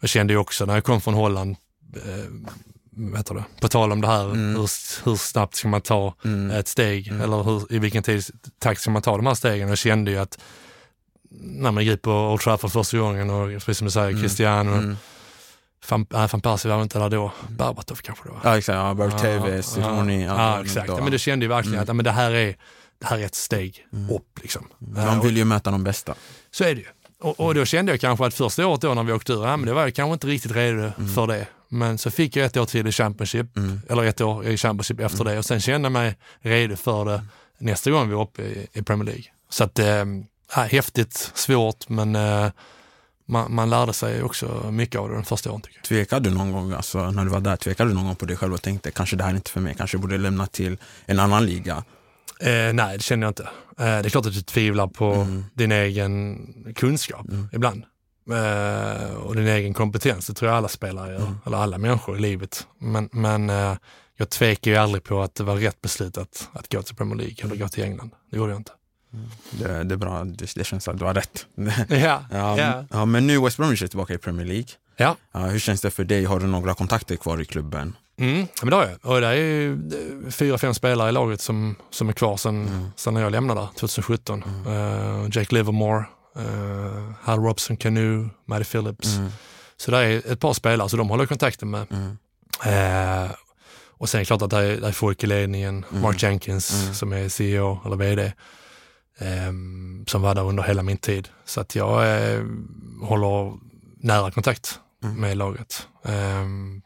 jag 0.00 0.10
kände 0.10 0.32
ju 0.32 0.38
också 0.38 0.64
när 0.66 0.74
jag 0.74 0.84
kom 0.84 1.00
från 1.00 1.14
Holland, 1.14 1.56
uh, 1.96 3.12
vet 3.12 3.26
du 3.26 3.42
på 3.60 3.68
tal 3.68 3.92
om 3.92 4.00
det 4.00 4.06
här, 4.08 4.24
Mm. 4.24 4.48
hur, 4.56 4.70
hur 5.04 5.16
snabbt 5.16 5.54
ska 5.54 5.68
man 5.68 5.80
ta 5.80 6.14
Mm. 6.24 6.50
ett 6.50 6.68
steg 6.68 7.08
Mm. 7.08 7.20
eller 7.20 7.42
hur, 7.42 7.72
i 7.72 7.78
vilken 7.78 8.02
tid, 8.02 8.24
takt 8.58 8.80
ska 8.80 8.90
man 8.90 9.02
ta 9.02 9.16
de 9.16 9.26
här 9.26 9.34
stegen? 9.34 9.68
Jag 9.68 9.78
kände 9.78 10.10
ju 10.10 10.18
att 10.18 10.38
när 11.40 11.70
man 11.70 11.84
gick 11.84 12.02
på 12.02 12.10
Old 12.12 12.40
Trafford 12.40 12.72
första 12.72 12.98
gången 12.98 13.30
och 13.30 13.48
precis 13.52 13.78
som 13.78 13.84
du 13.84 13.90
säger, 13.90 14.08
Mm. 14.10 14.22
Cristiano, 14.22 14.72
Mm. 14.72 14.96
Van, 15.90 16.06
nej, 16.10 16.28
Van 16.32 16.40
Persie 16.40 16.70
var 16.70 16.82
inte 16.82 16.98
där 16.98 17.10
då, 17.10 17.32
Berbatov 17.48 17.96
kanske 17.96 18.24
det 18.24 18.30
var. 18.30 18.40
Ja, 18.44 18.58
exakt. 18.58 18.76
Ja, 18.76 18.94
Bertevez, 18.94 19.76
Ja, 19.80 19.88
Rooney. 19.88 20.24
Ja, 20.24 20.32
allt 20.32 20.56
ja, 20.58 20.64
exakt. 20.64 20.86
då. 20.88 20.96
Men 21.02 21.10
du 21.12 21.18
kände 21.18 21.44
ju 21.44 21.48
verkligen 21.48 21.74
Mm. 21.74 21.82
att 21.82 21.88
ja, 21.88 21.94
men 21.94 22.04
det, 22.04 22.10
här 22.10 22.30
är, 22.30 22.56
det 23.00 23.06
här 23.06 23.18
är 23.18 23.24
ett 23.24 23.34
steg 23.34 23.86
Mm. 23.92 24.10
upp. 24.16 24.38
Liksom. 24.42 24.68
De 24.78 25.20
vill 25.20 25.36
ju 25.36 25.44
möta 25.44 25.70
de 25.70 25.84
bästa. 25.84 26.14
Så 26.50 26.64
är 26.64 26.74
det 26.74 26.80
ju. 26.80 26.86
Och, 27.20 27.40
och 27.40 27.54
då 27.54 27.64
kände 27.64 27.92
jag 27.92 28.00
kanske 28.00 28.26
att 28.26 28.34
första 28.34 28.66
året 28.66 28.80
då 28.80 28.94
när 28.94 29.02
vi 29.02 29.12
åkte 29.12 29.32
ur, 29.32 29.46
ja, 29.46 29.56
men 29.56 29.66
det 29.66 29.72
var 29.74 29.82
jag 29.82 29.94
kanske 29.94 30.12
inte 30.12 30.26
riktigt 30.26 30.52
redo 30.52 30.90
för 31.14 31.26
det. 31.26 31.46
Men 31.68 31.98
så 31.98 32.10
fick 32.10 32.36
jag 32.36 32.46
ett 32.46 32.56
år 32.56 32.64
till 32.66 32.86
i 32.86 32.92
Championship, 32.92 33.56
Mm. 33.56 33.80
eller 33.88 34.04
ett 34.04 34.20
år 34.20 34.46
i 34.46 34.56
Championship 34.56 35.00
efter 35.00 35.24
det 35.24 35.38
och 35.38 35.44
sen 35.44 35.60
kände 35.60 35.86
jag 35.86 35.92
mig 35.92 36.16
redo 36.40 36.76
för 36.76 37.04
det 37.04 37.22
nästa 37.58 37.90
gång 37.90 38.08
vi 38.08 38.14
var 38.14 38.22
uppe 38.22 38.42
i, 38.42 38.66
i 38.72 38.82
Premier 38.82 39.04
League. 39.04 39.24
Så 39.48 39.64
att, 39.64 39.78
eh, 39.78 39.86
ja, 40.56 40.62
häftigt, 40.62 41.30
svårt, 41.34 41.88
men 41.88 42.16
eh, 42.16 42.48
man, 43.26 43.54
man 43.54 43.70
lärde 43.70 43.92
sig 43.92 44.22
också 44.22 44.70
mycket 44.70 45.00
av 45.00 45.08
det 45.08 45.14
de 45.14 45.24
första 45.24 45.50
åren 45.50 45.60
tycker 45.60 45.76
jag. 45.78 45.84
Tvekade 45.84 46.30
du 46.30 46.36
någon 46.36 46.52
gång, 46.52 46.72
alltså, 46.72 47.10
när 47.10 47.24
du 47.24 47.30
var 47.30 47.40
där, 47.40 47.56
tvekade 47.56 47.90
du 47.90 47.94
någon 47.94 48.04
gång 48.04 48.16
på 48.16 48.26
dig 48.26 48.36
själv 48.36 48.54
och 48.54 48.62
tänkte 48.62 48.90
kanske 48.90 49.16
det 49.16 49.24
här 49.24 49.30
är 49.30 49.34
inte 49.34 49.50
för 49.50 49.60
mig, 49.60 49.74
kanske 49.78 49.94
jag 49.94 50.02
borde 50.02 50.18
lämna 50.18 50.46
till 50.46 50.78
en 51.06 51.20
annan 51.20 51.46
liga? 51.46 51.84
Eh, 52.40 52.72
nej, 52.72 52.96
det 52.96 53.02
känner 53.02 53.26
jag 53.26 53.30
inte. 53.30 53.42
Eh, 53.42 53.48
det 53.78 53.84
är 53.84 54.08
klart 54.10 54.26
att 54.26 54.34
du 54.34 54.40
tvivlar 54.42 54.86
på 54.86 55.12
Mm. 55.14 55.44
din 55.54 55.72
egen 55.72 56.38
kunskap 56.76 57.28
Mm. 57.28 57.48
ibland. 57.52 57.84
Eh, 58.30 59.14
och 59.14 59.36
din 59.36 59.46
egen 59.46 59.74
kompetens, 59.74 60.26
det 60.26 60.34
tror 60.34 60.50
jag 60.50 60.58
alla 60.58 60.68
spelare 60.68 61.12
gör, 61.12 61.20
Mm. 61.20 61.34
eller 61.46 61.56
alla 61.56 61.78
människor 61.78 62.16
i 62.16 62.20
livet. 62.20 62.66
Men, 62.80 63.08
men 63.12 63.50
eh, 63.50 63.76
jag 64.16 64.30
tvekar 64.30 64.70
ju 64.70 64.76
aldrig 64.76 65.04
på 65.04 65.22
att 65.22 65.34
det 65.34 65.44
var 65.44 65.56
rätt 65.56 65.80
beslut 65.80 66.18
att, 66.18 66.48
att 66.52 66.72
gå 66.72 66.82
till 66.82 66.96
Premier 66.96 67.16
League 67.16 67.36
eller 67.44 67.56
gå 67.56 67.68
till 67.68 67.84
England. 67.84 68.10
Det 68.30 68.36
gjorde 68.36 68.52
jag 68.52 68.60
inte. 68.60 68.72
Det, 69.50 69.84
det 69.84 69.94
är 69.94 69.96
bra, 69.98 70.24
det, 70.24 70.52
det 70.54 70.64
känns 70.64 70.88
att 70.88 70.98
du 70.98 71.04
har 71.04 71.14
rätt. 71.14 71.46
Ja, 71.56 71.74
ja, 72.30 72.58
ja. 72.58 72.84
ja, 72.90 73.04
men 73.04 73.26
nu 73.26 73.40
West 73.40 73.56
Bromwich 73.56 73.82
är 73.82 73.86
tillbaka 73.86 74.14
i 74.14 74.18
Premier 74.18 74.46
League. 74.46 74.66
ja. 74.96 75.16
Hur 75.32 75.58
känns 75.58 75.80
det 75.80 75.90
för 75.90 76.04
dig? 76.04 76.24
Har 76.24 76.40
du 76.40 76.46
några 76.46 76.74
kontakter 76.74 77.16
kvar 77.16 77.40
i 77.40 77.44
klubben? 77.44 77.96
Mm, 78.18 78.46
men 78.62 78.70
det 78.70 78.76
har 78.76 78.82
jag. 78.86 79.10
Och 79.14 79.20
det 79.20 79.26
är 79.26 79.70
eh, 79.70 80.30
fyra, 80.30 80.58
fem 80.58 80.74
spelare 80.74 81.08
i 81.08 81.12
laget 81.12 81.40
som, 81.40 81.74
som 81.90 82.08
är 82.08 82.12
kvar 82.12 82.36
sedan 82.36 82.66
Mm. 82.68 82.88
sen 82.96 83.14
när 83.14 83.20
jag 83.20 83.32
lämnade 83.32 83.60
där 83.60 83.68
2017. 83.78 84.42
Eh, 84.66 85.26
Jake 85.38 85.54
Livermore, 85.54 86.04
uh, 86.38 87.12
Hal 87.22 87.38
Robson 87.40 87.76
Canoe, 87.76 88.28
Matty 88.46 88.64
Phillips. 88.64 89.16
Mm. 89.16 89.30
Så 89.76 89.90
det 89.90 89.98
är 89.98 90.32
ett 90.32 90.40
par 90.40 90.52
spelare, 90.52 90.88
så 90.88 90.96
de 90.96 91.08
håller 91.08 91.22
jag 91.22 91.28
kontakten 91.28 91.70
med. 91.70 91.86
Mm. 91.90 92.18
Eh, 92.64 93.30
och 93.98 94.08
sen 94.08 94.18
är 94.18 94.20
det 94.22 94.26
klart 94.26 94.42
att 94.42 94.50
det 94.50 94.56
är, 94.58 94.80
det 94.80 94.88
är 94.88 94.92
folk 94.92 95.24
i 95.24 95.26
ledningen, 95.26 95.84
Mm. 95.90 96.02
Mark 96.02 96.22
Jenkins 96.22 96.82
Mm. 96.82 96.94
som 96.94 97.12
är 97.12 97.28
CEO 97.28 97.80
eller 97.86 97.96
VD, 97.96 98.32
som 100.06 100.22
var 100.22 100.34
där 100.34 100.42
under 100.44 100.62
hela 100.62 100.82
min 100.82 100.96
tid. 100.96 101.28
Så 101.44 101.60
att 101.60 101.74
jag 101.76 102.22
eh, 102.34 102.42
håller 103.02 103.52
nära 104.00 104.30
kontakt 104.30 104.80
Mm. 105.04 105.16
med 105.20 105.36
laget. 105.36 105.88
Ehm, 106.04 106.82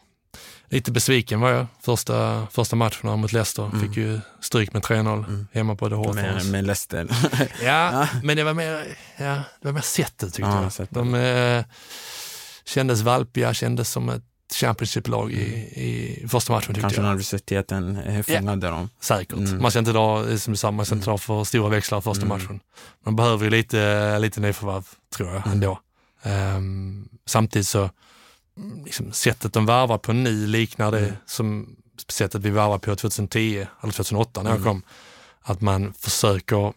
lite 0.68 0.92
besviken 0.92 1.40
var 1.40 1.50
jag 1.50 1.66
första, 1.80 2.46
första 2.50 2.76
matcherna 2.76 3.16
mot 3.16 3.32
Leicester. 3.32 3.66
Mm. 3.66 3.80
Fick 3.80 3.96
ju 3.96 4.20
stryk 4.40 4.72
med 4.72 4.82
3-0 4.82 5.24
Mm. 5.24 5.46
hemma 5.52 5.76
på 5.76 5.88
The 5.88 5.94
Hawthorns. 5.94 6.16
Med, 6.44 6.46
med 6.52 6.64
Leicester. 6.66 7.08
Ja, 7.64 8.08
men 8.22 8.36
det 8.36 8.44
var 8.44 8.54
mer, 8.54 8.96
ja, 9.16 9.24
det 9.34 9.44
var 9.68 9.72
mer 9.72 9.80
sättet 9.80 10.34
tyckte 10.34 10.50
Ja, 10.50 10.62
jag. 10.62 10.72
sättet. 10.72 10.94
De 10.94 11.14
eh, 11.14 11.64
kändes 12.64 13.00
valpiga, 13.00 13.54
kändes 13.54 13.90
som 13.90 14.08
ett 14.08 14.24
Championship-lag 14.54 15.32
i, 15.32 15.42
i 15.80 16.24
första 16.28 16.52
matchen 16.52 16.74
Kanske 16.74 17.00
jag. 17.00 17.08
nervositeten 17.08 17.96
eh, 17.96 18.22
fångade 18.22 18.66
dem. 18.66 18.88
Säkert. 19.00 19.38
Mm. 19.38 19.62
Man 19.62 19.70
ska 19.70 19.78
inte 19.78 19.92
dra, 19.92 20.36
som 20.38 20.52
du 20.52 20.56
sa, 20.56 20.70
man 20.70 20.86
ska 20.86 20.94
inte 20.94 21.06
dra 21.10 21.18
för 21.18 21.44
stora 21.44 21.68
växlar 21.68 22.00
första 22.00 22.26
Mm. 22.26 22.38
matchen. 22.38 22.60
Man 23.04 23.16
behöver 23.16 23.44
ju 23.44 23.50
lite, 23.50 24.18
lite 24.18 24.40
nyförvärv, 24.40 24.84
tror 25.16 25.28
jag, 25.28 25.36
Mm. 25.36 25.50
ändå. 25.52 25.80
Ehm, 26.22 27.08
samtidigt 27.26 27.68
så, 27.68 27.90
mm, 28.56 28.84
liksom, 28.84 29.12
sättet 29.12 29.52
de 29.52 29.66
värvar 29.66 29.98
på 29.98 30.12
nu 30.12 30.46
liknar 30.46 30.90
det 30.92 30.98
Mm. 30.98 31.12
som 31.26 31.76
sättet 32.08 32.40
vi 32.42 32.50
värvade 32.50 32.78
på 32.78 32.96
2010 32.96 33.66
eller 33.82 33.92
2008 33.92 34.42
när 34.42 34.50
jag 34.50 34.56
Mm. 34.60 34.68
kom. 34.68 34.82
Att 35.42 35.60
man 35.60 35.92
försöker 35.98 36.72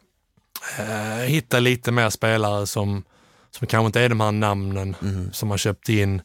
eh, 0.80 1.24
hitta 1.26 1.60
lite 1.60 1.92
mer 1.92 2.10
spelare 2.10 2.68
som, 2.68 3.04
som 3.52 3.68
kanske 3.68 3.86
inte 3.86 4.02
är 4.02 4.10
de 4.10 4.20
här 4.22 4.32
namnen 4.32 4.96
Mm. 5.02 5.34
som 5.34 5.50
man 5.50 5.58
köpt 5.58 5.90
in 5.90 6.22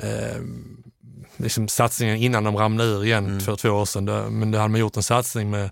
eh, 0.00 0.40
liksom 1.36 1.68
satsningen 1.68 2.16
innan 2.16 2.44
de 2.44 2.56
ramlade 2.56 2.90
ur 2.90 3.04
igen 3.04 3.26
Mm. 3.26 3.40
för 3.40 3.56
två 3.56 3.68
år 3.70 3.84
sedan. 3.84 4.38
Men 4.38 4.50
det 4.50 4.58
hade 4.58 4.68
man 4.70 4.80
gjort 4.80 4.96
en 4.96 5.02
satsning 5.02 5.50
med 5.50 5.70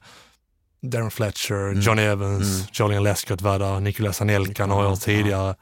Darren 0.82 1.10
Fletcher, 1.10 1.68
Mm. 1.70 1.80
Johnny 1.80 2.02
Evans, 2.02 2.42
Mm. 2.60 2.66
Julian 2.72 3.02
Lescott 3.02 3.40
var 3.42 3.58
där, 3.58 3.80
Nicolas 3.80 4.20
Anelka 4.20 4.66
några 4.66 4.88
år 4.88 4.96
tidigare. 4.96 5.54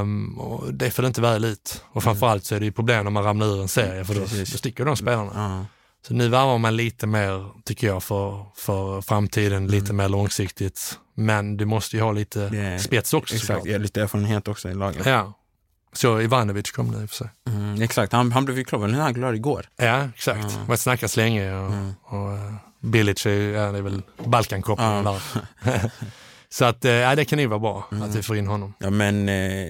Um, 0.00 0.38
och 0.38 0.74
det 0.74 0.96
det 0.98 1.06
inte 1.06 1.20
väl 1.20 1.44
ut. 1.44 1.84
Och 1.92 2.02
framförallt 2.02 2.44
så 2.44 2.54
är 2.54 2.60
det 2.60 2.66
ju 2.66 2.72
problem 2.72 3.04
när 3.04 3.10
man 3.10 3.24
ramlar 3.24 3.46
ur 3.46 3.60
en 3.62 3.68
serie 3.68 4.04
för 4.04 4.14
då, 4.14 4.20
då 4.20 4.44
sticker 4.58 4.84
de 4.84 4.96
spelarna. 4.96 5.66
Så 6.06 6.14
nu 6.14 6.28
värvar 6.28 6.58
man 6.58 6.76
lite 6.76 7.06
mer, 7.06 7.50
tycker 7.64 7.86
jag, 7.86 8.02
för, 8.02 8.46
för 8.56 9.00
framtiden, 9.00 9.56
Mm. 9.58 9.70
lite 9.70 9.92
mer 9.92 10.08
långsiktigt. 10.08 10.98
Men 11.14 11.56
du 11.56 11.64
måste 11.64 11.96
ju 11.96 12.02
ha 12.02 12.12
lite 12.12 12.50
Yeah. 12.54 12.78
spets 12.78 13.14
också 13.14 13.34
Exakt, 13.34 13.66
ja, 13.66 13.78
lite 13.78 14.02
erfarenhet 14.02 14.48
också 14.48 14.68
i 14.70 14.74
laget. 14.74 15.06
Ja. 15.06 15.32
Så 15.96 16.20
Ivanovic 16.20 16.70
kom 16.70 16.86
nu 16.90 17.02
i 17.02 17.04
och 17.04 17.10
för 17.10 17.16
sig. 17.16 17.28
Mm, 17.48 17.82
exakt, 17.82 18.12
han, 18.12 18.32
han 18.32 18.44
blev 18.44 18.58
ju 18.58 18.64
klar, 18.64 18.88
han 18.88 19.14
klar 19.14 19.32
igår? 19.32 19.66
Ja, 19.76 20.08
exakt. 20.14 20.52
Ja. 20.52 20.66
Det 20.72 20.76
snackas 20.76 21.16
länge 21.16 21.54
och, 21.58 21.72
Mm. 21.72 21.94
och 22.04 22.32
uh, 22.34 22.54
Bilic 22.80 23.26
är, 23.26 23.30
ja, 23.30 23.72
det 23.72 23.78
är 23.78 23.82
väl 23.82 24.02
Balkankopplingen 24.24 25.04
där. 25.04 25.22
Så 26.48 26.64
att, 26.64 26.84
eh, 26.84 26.92
ja, 26.92 27.14
det 27.14 27.24
kan 27.24 27.38
ju 27.38 27.46
vara 27.46 27.58
bra 27.58 27.88
Mm. 27.92 28.02
att 28.02 28.14
vi 28.14 28.22
får 28.22 28.36
in 28.36 28.46
honom. 28.46 28.74
Ja 28.78 28.90
men, 28.90 29.28
eh, 29.28 29.68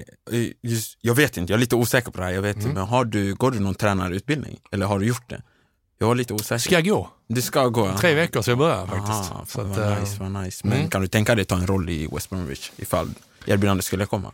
just, 0.63 0.99
jag 1.01 1.15
vet 1.15 1.37
inte, 1.37 1.53
jag 1.53 1.59
är 1.59 1.61
lite 1.61 1.77
osäker 1.77 2.11
på 2.11 2.19
det 2.19 2.25
här, 2.25 2.33
jag 2.33 2.43
vet 2.43 2.57
Mm. 2.57 2.67
inte, 2.67 2.79
men 2.81 2.89
har 2.89 3.05
du, 3.05 3.35
går 3.35 3.51
du 3.51 3.61
någon 3.61 3.75
tränarutbildning? 3.75 4.59
Eller 4.73 4.87
har 4.87 4.99
du 4.99 5.07
gjort 5.07 5.29
det? 5.31 5.43
Jag 5.99 6.07
var 6.07 6.15
lite 6.15 6.35
osäker. 6.35 6.59
Ska 6.59 6.75
jag 6.75 6.85
gå? 6.85 7.11
Du 7.29 7.43
ska 7.43 7.69
gå? 7.69 7.97
Tre 7.99 8.15
veckor 8.15 8.43
så 8.43 8.51
jag 8.51 8.59
börjar 8.59 8.87
faktiskt. 8.87 9.33
Aha, 9.33 9.45
så 9.49 9.61
att, 9.61 9.67
vad 9.67 10.01
nice, 10.01 10.17
vad 10.23 10.43
nice. 10.45 10.67
Men 10.67 10.79
mm. 10.79 10.91
kan 10.91 11.01
du 11.01 11.09
tänka 11.09 11.35
dig 11.35 11.45
ta 11.45 11.57
en 11.57 11.67
roll 11.67 11.89
i 11.91 12.09
West 12.13 12.31
Bromwich 12.31 12.71
ifall 12.77 13.11
erbjudandet 13.47 13.85
skulle 13.85 14.07
komma? 14.07 14.33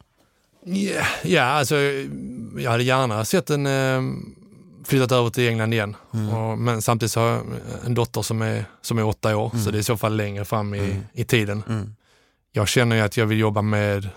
Ja, 0.64 1.05
ja, 1.22 1.42
alltså 1.42 1.77
jag 2.59 2.70
hade 2.70 2.83
gärna 2.83 3.25
sett 3.25 3.51
en 3.51 3.66
eh, 3.66 4.03
flyttat 4.85 5.12
över 5.12 5.31
till 5.31 5.48
England 5.48 5.72
igen. 5.75 5.96
Mm. 6.14 6.29
Och, 6.35 6.59
men 6.59 6.83
samtidigt 6.83 7.12
så 7.12 7.20
har 7.20 7.27
jag 7.29 7.42
en 7.87 7.94
dotter 7.94 8.22
som 8.22 8.42
är, 8.42 8.64
som 8.83 8.98
är 8.98 9.05
åtta 9.05 9.37
år, 9.37 9.51
så 9.64 9.70
det 9.70 9.77
är 9.77 9.81
i 9.81 9.85
så 9.85 9.96
fall 9.96 10.16
längre 10.16 10.44
fram 10.44 10.75
i, 10.75 10.79
Mm. 10.79 11.03
i 11.12 11.25
tiden. 11.25 11.62
Mm. 11.68 11.94
Jag 12.53 12.68
känner 12.68 12.96
ju 12.96 13.03
att 13.03 13.16
jag 13.16 13.27
vill 13.27 13.38
jobba 13.38 13.62
med 13.62 14.09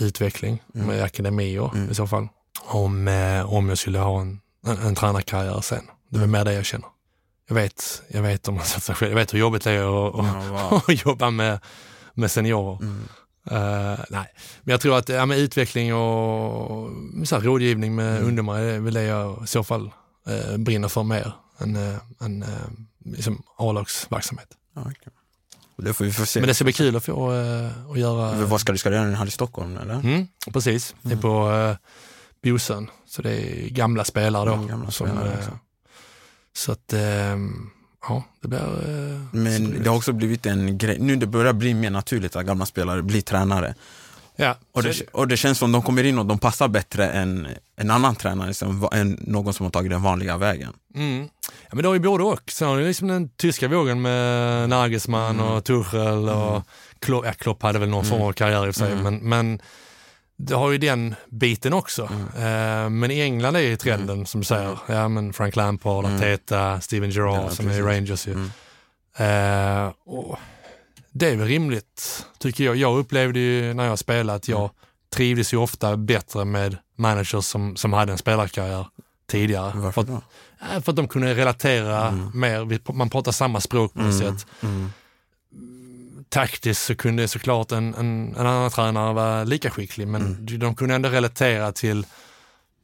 utveckling, 0.00 0.62
Mm. 0.74 0.86
med 0.86 1.02
akademier 1.04 1.70
Mm. 1.74 1.90
i 1.90 1.94
så 1.94 2.06
fall. 2.06 2.28
Om, 2.64 3.08
eh, 3.08 3.52
om 3.54 3.68
jag 3.68 3.78
skulle 3.78 3.98
ha 3.98 4.20
en, 4.20 4.40
en, 4.66 4.76
en 4.78 4.94
tränarkarriär 4.94 5.60
sen. 5.60 5.82
Det 6.08 6.16
är 6.16 6.18
Mm. 6.18 6.30
mer 6.30 6.44
det 6.44 6.52
jag 6.54 6.64
känner. 6.64 6.88
Jag 7.48 7.54
vet, 7.54 8.02
jag 8.08 8.22
vet 8.22 8.48
om 8.48 8.54
man 8.54 8.64
satsar 8.64 8.94
själv, 8.94 9.10
jag 9.12 9.16
vet 9.18 9.34
hur 9.34 9.38
jobbigt 9.38 9.64
det 9.64 9.70
är 9.70 10.08
att, 10.08 10.14
Ja, 10.26 10.68
wow. 10.70 10.82
jobba 11.06 11.30
med, 11.30 11.58
med 12.14 12.30
seniorer. 12.30 12.78
Mm. 13.50 13.92
Eh, 13.92 13.98
nej, 14.10 14.26
men 14.62 14.72
jag 14.72 14.80
tror 14.80 14.96
att 14.98 15.08
ja, 15.08 15.26
med 15.26 15.38
utveckling 15.38 15.94
och 15.94 16.90
så 17.24 17.36
här, 17.36 17.42
rådgivning 17.42 17.94
med 17.94 18.10
Mm. 18.16 18.28
ungdomar 18.28 18.58
är 18.58 18.78
väl 18.78 18.94
det 18.94 19.02
jag 19.02 19.44
i 19.44 19.46
så 19.46 19.64
fall 19.64 19.90
eh, 20.26 20.56
brinner 20.56 20.88
för 20.88 21.02
mer 21.02 21.32
än 21.58 21.76
uh, 21.76 21.96
en, 22.20 22.42
uh, 22.42 22.48
liksom 23.04 23.42
A-lagsverksamhet. 23.58 24.48
Ja. 24.74 24.84
Och 25.76 25.84
Det 25.84 25.92
får 25.92 26.04
vi 26.04 26.12
få 26.12 26.26
se. 26.26 26.40
Men 26.40 26.46
det 26.48 26.54
ska 26.54 26.64
bli 26.64 26.72
kul 26.72 26.96
att 26.96 27.04
få 27.04 27.32
eh, 27.32 27.90
att 27.90 27.98
göra. 27.98 28.44
Vad 28.46 28.60
ska 28.60 28.72
du 28.72 28.78
ska 28.78 28.90
du 28.90 28.96
göra 28.96 29.14
här 29.14 29.26
i 29.26 29.30
Stockholm 29.30 29.76
eller? 29.76 29.94
Mm, 29.94 30.26
precis, 30.52 30.94
det 31.02 31.08
är 31.08 31.12
Mm. 31.12 31.22
på 31.22 31.50
uh, 31.50 31.76
Bosön. 32.52 32.90
Så 33.06 33.22
det 33.22 33.30
är 33.32 33.68
gamla 33.70 34.04
spelare 34.04 34.44
då. 34.48 34.54
Mm, 34.54 34.66
gamla 34.68 34.90
som, 34.90 35.06
spelare 35.08 35.36
också. 35.38 35.58
så 36.56 36.72
att, 36.72 36.92
ehm, 36.92 37.70
ja, 38.08 38.22
det 38.40 38.48
blir... 38.48 38.60
eh, 38.60 39.20
Men 39.32 39.82
det 39.82 39.88
har 39.90 39.96
också 39.96 40.12
blivit 40.12 40.46
en 40.46 40.78
grej, 40.78 40.98
nu 40.98 41.16
det 41.16 41.26
börjar 41.26 41.52
bli 41.52 41.74
mer 41.74 41.90
naturligt 41.90 42.36
att 42.36 42.46
gamla 42.46 42.66
spelare 42.66 43.02
blir 43.02 43.20
tränare. 43.20 43.74
ja, 44.36 44.56
Och 44.72 44.82
det, 44.82 45.02
och 45.12 45.28
det 45.28 45.36
känns 45.36 45.58
som 45.58 45.72
de 45.72 45.82
kommer 45.82 46.04
in 46.04 46.18
och 46.18 46.26
de 46.26 46.38
passar 46.38 46.68
bättre 46.68 47.08
än 47.10 47.48
en 47.76 47.90
annan 47.90 48.14
tränare, 48.16 48.54
som, 48.54 48.88
än 48.92 49.18
någon 49.26 49.54
som 49.54 49.66
har 49.66 49.70
tagit 49.70 49.90
den 49.90 50.02
vanliga 50.02 50.36
vägen. 50.36 50.72
Mm. 50.94 51.28
Ja, 51.44 51.68
men 51.72 51.82
det 51.82 51.88
har 51.88 51.94
ju 51.94 52.00
både 52.00 52.24
och. 52.24 52.50
Sen 52.50 52.68
har 52.68 52.78
du 52.78 52.86
liksom 52.86 53.08
den 53.08 53.28
tyska 53.28 53.68
vågen 53.68 54.02
med 54.02 54.68
Nagelsmann 54.68 55.40
Mm. 55.40 55.52
och 55.52 55.64
Tuchel 55.64 56.28
och 56.28 56.62
Klopp, 56.98 57.24
ja, 57.26 57.32
Klopp 57.32 57.62
hade 57.62 57.78
väl 57.78 57.88
någon 57.88 58.04
form 58.04 58.22
av 58.22 58.32
karriär 58.32 58.66
i 58.66 58.70
och 58.70 58.74
för 58.74 58.80
sig, 58.86 58.92
Mm. 58.92 59.02
men, 59.04 59.28
men 59.28 59.60
det 60.38 60.54
har 60.54 60.70
ju 60.70 60.78
den 60.78 61.14
biten 61.28 61.72
också. 61.72 62.08
Mm. 62.12 62.26
Eh, 62.84 62.90
men 62.90 63.10
i 63.10 63.20
England 63.20 63.56
är 63.56 63.60
ju 63.60 63.76
trenden 63.76 64.26
som 64.26 64.40
du 64.40 64.44
säger, 64.44 64.78
ja 64.88 65.08
men 65.08 65.32
Frank 65.32 65.56
Lampard, 65.56 66.04
Mm. 66.04 66.16
Arteta, 66.16 66.80
Steven 66.80 67.10
Gerrard 67.10 67.44
Ja, 67.44 67.50
som 67.50 67.66
är 67.66 67.70
i 67.70 67.82
precis. 67.82 67.86
Rangers 67.86 68.26
ju. 68.26 68.32
Mm. 68.32 68.50
Eh, 69.86 69.92
och 70.04 70.38
det 71.10 71.26
är 71.30 71.36
väl 71.36 71.48
rimligt, 71.48 72.26
tycker 72.38 72.64
jag. 72.64 72.76
Jag 72.76 72.98
upplevde 72.98 73.38
ju 73.40 73.74
när 73.74 73.84
jag 73.86 73.98
spelade 73.98 74.36
att 74.36 74.48
jag 74.48 74.58
Mm. 74.60 74.70
trivdes 75.14 75.52
ju 75.54 75.56
ofta 75.56 75.96
bättre 75.96 76.44
med 76.44 76.76
managers 76.96 77.44
som, 77.44 77.76
som 77.76 77.92
hade 77.92 78.12
en 78.12 78.18
spelarkarriär 78.18 78.86
tidigare. 79.30 79.72
För 79.72 79.78
Varför 79.78 80.00
att, 80.00 80.06
då? 80.06 80.20
för 80.82 80.92
att 80.92 80.96
de 80.96 81.08
kunde 81.08 81.34
relatera 81.34 82.08
Mm. 82.08 82.30
mer, 82.34 82.92
man 82.92 83.10
pratar 83.10 83.32
samma 83.32 83.60
språk 83.60 83.92
på 83.94 84.00
något 84.02 84.22
Mm. 84.22 84.38
sätt. 84.38 84.46
Mm. 86.36 86.46
Taktiskt 86.46 86.82
så 86.84 86.94
kunde 86.94 87.28
såklart 87.28 87.72
en, 87.72 87.94
en, 87.94 88.34
en 88.38 88.46
annan 88.46 88.70
tränare 88.70 89.12
vara 89.14 89.44
lika 89.44 89.70
skicklig, 89.70 90.08
men 90.08 90.22
Mm. 90.22 90.58
de 90.58 90.74
kunde 90.74 90.94
ändå 90.94 91.08
relatera 91.08 91.72
till 91.72 92.06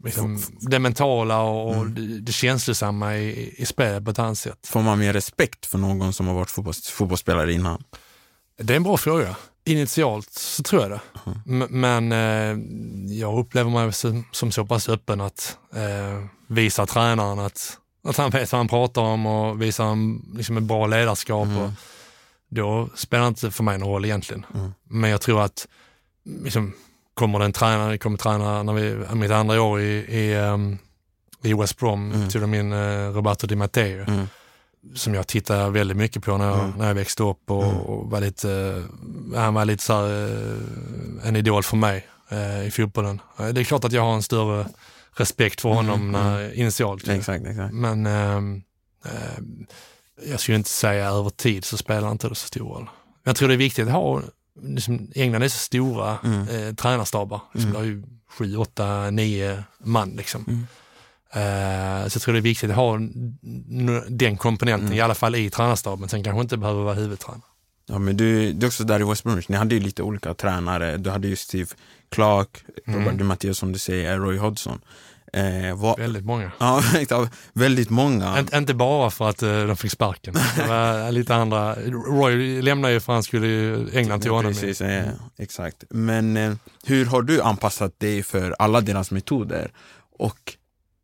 liksom, 0.04 0.42
det 0.60 0.78
mentala 0.78 1.40
och, 1.40 1.68
och 1.68 1.74
Mm. 1.76 1.94
det, 1.94 2.20
det 2.20 2.32
känslosamma 2.32 3.16
i, 3.16 3.54
i 3.62 3.66
spelet 3.66 4.04
på 4.04 4.10
ett 4.10 4.18
annat 4.18 4.38
sätt. 4.38 4.58
Får 4.66 4.82
man 4.82 4.98
mer 4.98 5.12
respekt 5.12 5.66
för 5.66 5.78
någon 5.78 6.12
som 6.12 6.26
har 6.26 6.34
varit 6.34 6.50
fotbolls, 6.50 6.88
fotbollsspelare 6.88 7.52
innan? 7.52 7.82
Det 8.62 8.72
är 8.72 8.76
en 8.76 8.82
bra 8.82 8.96
fråga. 8.96 9.36
Initialt 9.64 10.32
så 10.32 10.62
tror 10.62 10.82
jag 10.82 10.90
det. 10.90 11.00
Mhm. 11.26 11.62
M- 11.62 11.68
Men 11.70 12.12
eh, 12.12 13.18
jag 13.18 13.38
upplever 13.38 13.70
mig 13.70 13.92
som, 13.92 14.24
som 14.32 14.52
så 14.52 14.64
pass 14.66 14.88
öppen 14.88 15.20
att 15.20 15.58
eh, 15.74 16.24
visa 16.48 16.86
tränaren 16.86 17.38
att, 17.38 17.78
att 18.08 18.16
han 18.16 18.30
vet 18.30 18.52
vad 18.52 18.58
han 18.58 18.68
pratar 18.68 19.02
om 19.02 19.26
och 19.26 19.62
visa 19.62 19.84
en, 19.84 20.22
liksom 20.34 20.56
ett 20.56 20.62
bra 20.62 20.86
ledarskap. 20.86 21.46
Mm. 21.46 21.58
Och, 21.62 21.70
då 22.48 22.88
spelar 22.94 23.22
det 23.24 23.28
inte 23.28 23.50
för 23.50 23.64
mig 23.64 23.78
någon 23.78 23.88
roll 23.88 24.04
egentligen. 24.04 24.46
Mm. 24.54 24.70
Men 24.84 25.10
jag 25.10 25.20
tror 25.20 25.42
att 25.42 25.68
liksom, 26.44 26.72
kommer 27.14 27.38
det 27.38 27.44
en 27.44 27.52
tränare, 27.52 27.98
kommer 27.98 28.18
träna 28.18 28.62
när 28.62 28.72
vi, 28.72 29.14
mitt 29.14 29.30
andra 29.30 29.62
år 29.62 29.80
i, 29.80 29.84
i, 30.18 30.36
um, 30.36 30.78
i 31.42 31.54
West 31.54 31.78
Brom, 31.78 32.12
Mm. 32.12 32.28
tog 32.28 32.40
de 32.42 32.54
in 32.54 32.72
uh, 32.72 33.12
Roberto 33.14 33.46
Di 33.46 33.56
Matteo 33.56 34.04
Mm. 34.08 34.26
som 34.94 35.14
jag 35.14 35.26
tittade 35.26 35.70
väldigt 35.70 35.96
mycket 35.96 36.22
på 36.24 36.36
när 36.36 36.46
jag, 36.46 36.58
Mm. 36.58 36.70
när 36.78 36.86
jag 36.86 36.94
växte 36.94 37.22
upp 37.22 37.50
och, 37.50 37.64
Mm. 37.64 37.76
och 37.76 38.10
var 38.10 38.20
lite, 38.20 38.50
eh, 39.34 39.40
han 39.40 39.54
var 39.54 39.64
lite 39.64 39.82
så 39.84 39.92
här, 39.92 40.04
eh, 41.22 41.28
en 41.28 41.36
idol 41.36 41.62
för 41.62 41.76
mig 41.76 42.06
eh, 42.30 42.66
i 42.66 42.70
fotbollen. 42.70 43.20
Eh, 43.38 43.46
Det 43.48 43.60
är 43.60 43.64
klart 43.64 43.84
att 43.84 43.92
jag 43.92 44.02
har 44.02 44.14
en 44.14 44.22
större 44.22 44.66
respekt 45.16 45.60
för 45.60 45.68
honom 45.68 46.00
Mm, 46.08 46.12
när, 46.12 46.54
initialt. 46.54 47.08
Exakt, 47.08 47.46
exakt. 47.46 47.74
Men 47.74 48.06
ehm, 48.06 48.62
ehm, 49.04 49.66
jag 50.26 50.40
skulle 50.40 50.56
inte 50.56 50.70
säga 50.70 51.08
över 51.08 51.30
tid 51.30 51.64
så 51.64 51.76
spelar 51.76 52.10
inte 52.10 52.28
det 52.28 52.34
så 52.34 52.46
stor 52.46 52.68
roll. 52.68 52.90
Jag 53.24 53.36
tror 53.36 53.48
det 53.48 53.54
är 53.54 53.58
viktigt 53.58 53.86
att 53.86 53.92
ha, 53.92 54.22
liksom, 54.62 55.10
England 55.14 55.42
är 55.42 55.48
så 55.48 55.58
stora 55.58 56.18
Mm. 56.24 56.48
eh, 56.48 56.74
tränarstabar. 56.74 57.40
Liksom, 57.54 57.70
Mm. 57.70 57.72
Det 57.72 57.78
har 57.78 57.86
ju 57.94 58.02
sju, 58.30 58.56
åtta, 58.56 59.10
nio 59.10 59.64
man 59.78 60.10
liksom. 60.10 60.44
Mm. 60.48 60.66
Eh, 61.30 62.08
så 62.08 62.16
jag 62.16 62.22
tror 62.22 62.32
det 62.32 62.38
är 62.40 62.42
viktigt 62.42 62.70
att 62.70 62.76
ha 62.76 62.98
den 64.08 64.36
komponenten, 64.36 64.86
Mm. 64.86 64.98
i 64.98 65.00
alla 65.00 65.14
fall 65.14 65.34
i 65.34 65.50
tränarstaben. 65.50 66.08
Sen 66.08 66.24
kanske 66.24 66.40
inte 66.40 66.56
behöver 66.56 66.82
vara 66.82 66.94
huvudtränare. 66.94 67.42
Ja, 67.86 67.98
men 67.98 68.16
du, 68.16 68.52
du 68.52 68.66
är 68.66 68.68
också 68.68 68.84
där 68.84 69.00
i 69.00 69.04
West 69.04 69.24
Bromwich, 69.24 69.48
ni 69.48 69.56
hade 69.56 69.74
ju 69.74 69.80
lite 69.80 70.02
olika 70.02 70.34
tränare. 70.34 70.96
Du 70.96 71.10
hade 71.10 71.28
ju 71.28 71.36
Steve 71.36 71.68
Clark, 72.10 72.48
Mm. 72.86 73.00
Robert 73.04 73.26
Matteo 73.26 73.54
som 73.54 73.72
du 73.72 73.78
säger, 73.78 74.18
Roy 74.18 74.38
Hodgson. 74.38 74.80
Eh, 75.32 75.76
vad, 75.76 75.98
Väldigt 75.98 76.24
många. 76.24 76.52
ja, 77.08 77.28
väldigt 77.52 77.90
många. 77.90 78.38
Inte, 78.38 78.56
inte 78.56 78.74
bara 78.74 79.10
för 79.10 79.28
att 79.28 79.42
eh, 79.42 79.66
de 79.66 79.76
fick 79.76 79.92
sparken. 79.92 80.34
Det 80.56 80.66
var 80.66 81.12
lite 81.12 81.34
andra. 81.34 81.74
Roy 81.74 82.62
lämnade 82.62 82.94
ju 82.94 83.00
för 83.00 83.12
han 83.12 83.22
skulle 83.22 83.48
England 83.92 84.20
till 84.20 84.30
honom. 84.30 84.52
Precis, 84.52 84.80
eh, 84.80 85.08
exakt. 85.38 85.84
Men 85.90 86.36
eh, 86.36 86.54
hur 86.84 87.06
har 87.06 87.22
du 87.22 87.42
anpassat 87.42 88.00
dig 88.00 88.22
för 88.22 88.54
alla 88.58 88.80
deras 88.80 89.10
metoder? 89.10 89.72
Och 90.18 90.56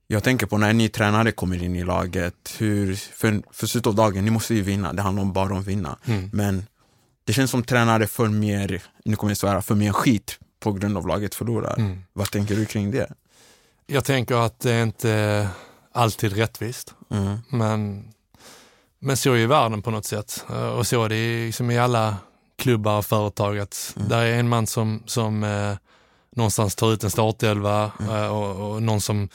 jag 0.06 0.22
tänker 0.24 0.46
på 0.46 0.58
när 0.58 0.70
en 0.70 0.78
ny 0.78 0.88
tränare 0.88 1.32
kommer 1.32 1.62
in 1.62 1.76
i 1.76 1.84
laget, 1.84 2.56
hur, 2.58 2.94
för, 2.94 3.42
för 3.52 3.66
slutet 3.66 3.86
av 3.86 3.94
dagen, 3.94 4.24
ni 4.24 4.30
måste 4.30 4.54
ju 4.54 4.62
vinna, 4.62 4.92
det 4.92 5.02
handlar 5.02 5.24
bara 5.24 5.52
om 5.52 5.58
att 5.58 5.66
vinna. 5.66 5.98
Mm. 6.04 6.30
Men 6.32 6.66
det 7.24 7.32
känns 7.32 7.50
som 7.50 7.62
tränare 7.62 8.06
får 8.06 8.28
mer, 8.28 8.82
nu 9.04 9.16
kommer 9.16 9.30
jag 9.30 9.38
svära, 9.38 9.62
får 9.62 9.74
mer 9.74 9.92
skit 9.92 10.38
på 10.60 10.72
grund 10.72 10.96
av 10.96 11.06
laget 11.06 11.34
förlorar. 11.34 11.74
Mm. 11.78 11.98
Vad 12.12 12.30
tänker 12.30 12.56
du 12.56 12.66
kring 12.66 12.90
det? 12.90 13.12
Jag 13.86 14.04
tänker 14.04 14.34
att 14.34 14.60
det 14.60 14.72
är 14.72 14.82
inte 14.82 15.48
alltid 15.92 16.32
rättvist. 16.32 16.94
Mm. 17.10 17.38
Men, 17.48 18.08
men 18.98 19.16
så 19.16 19.32
är 19.32 19.36
ju 19.36 19.46
världen 19.46 19.82
på 19.82 19.90
något 19.90 20.04
sätt. 20.04 20.44
Eh, 20.50 20.68
Och 20.68 20.86
så 20.86 21.04
är 21.04 21.08
det 21.08 21.46
liksom 21.46 21.70
i 21.70 21.78
alla 21.78 22.16
klubbar 22.58 22.98
och 22.98 23.06
företag 23.06 23.58
att 23.58 23.92
Mm. 23.96 24.08
där 24.08 24.22
är 24.22 24.38
en 24.38 24.48
man 24.48 24.66
som, 24.66 25.02
som 25.06 25.44
eh, 25.44 25.76
någonstans 26.36 26.74
tar 26.74 26.92
ut 26.92 27.04
en 27.04 27.10
startelva 27.10 27.92
Mm. 28.00 28.14
eh, 28.14 28.26
och, 28.36 28.70
och 28.74 28.82
någon 28.82 29.00
som, 29.00 29.28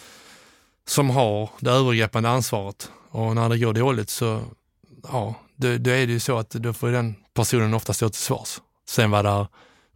som 0.87 1.09
har 1.09 1.49
det 1.59 1.71
övergripande 1.71 2.29
ansvaret. 2.29 2.91
Och 3.11 3.35
när 3.35 3.49
det 3.49 3.57
går 3.57 3.73
dåligt 3.73 4.09
så, 4.09 4.41
ja, 5.03 5.35
då, 5.55 5.77
då 5.77 5.89
är 5.91 6.07
det 6.07 6.13
ju 6.13 6.19
så 6.19 6.37
att 6.37 6.49
då 6.49 6.73
får 6.73 6.87
den 6.91 7.15
personen 7.33 7.73
ofta 7.73 7.93
stå 7.93 8.09
till 8.09 8.21
svars. 8.21 8.59
Sen 8.89 9.11
var 9.11 9.23
där, 9.23 9.47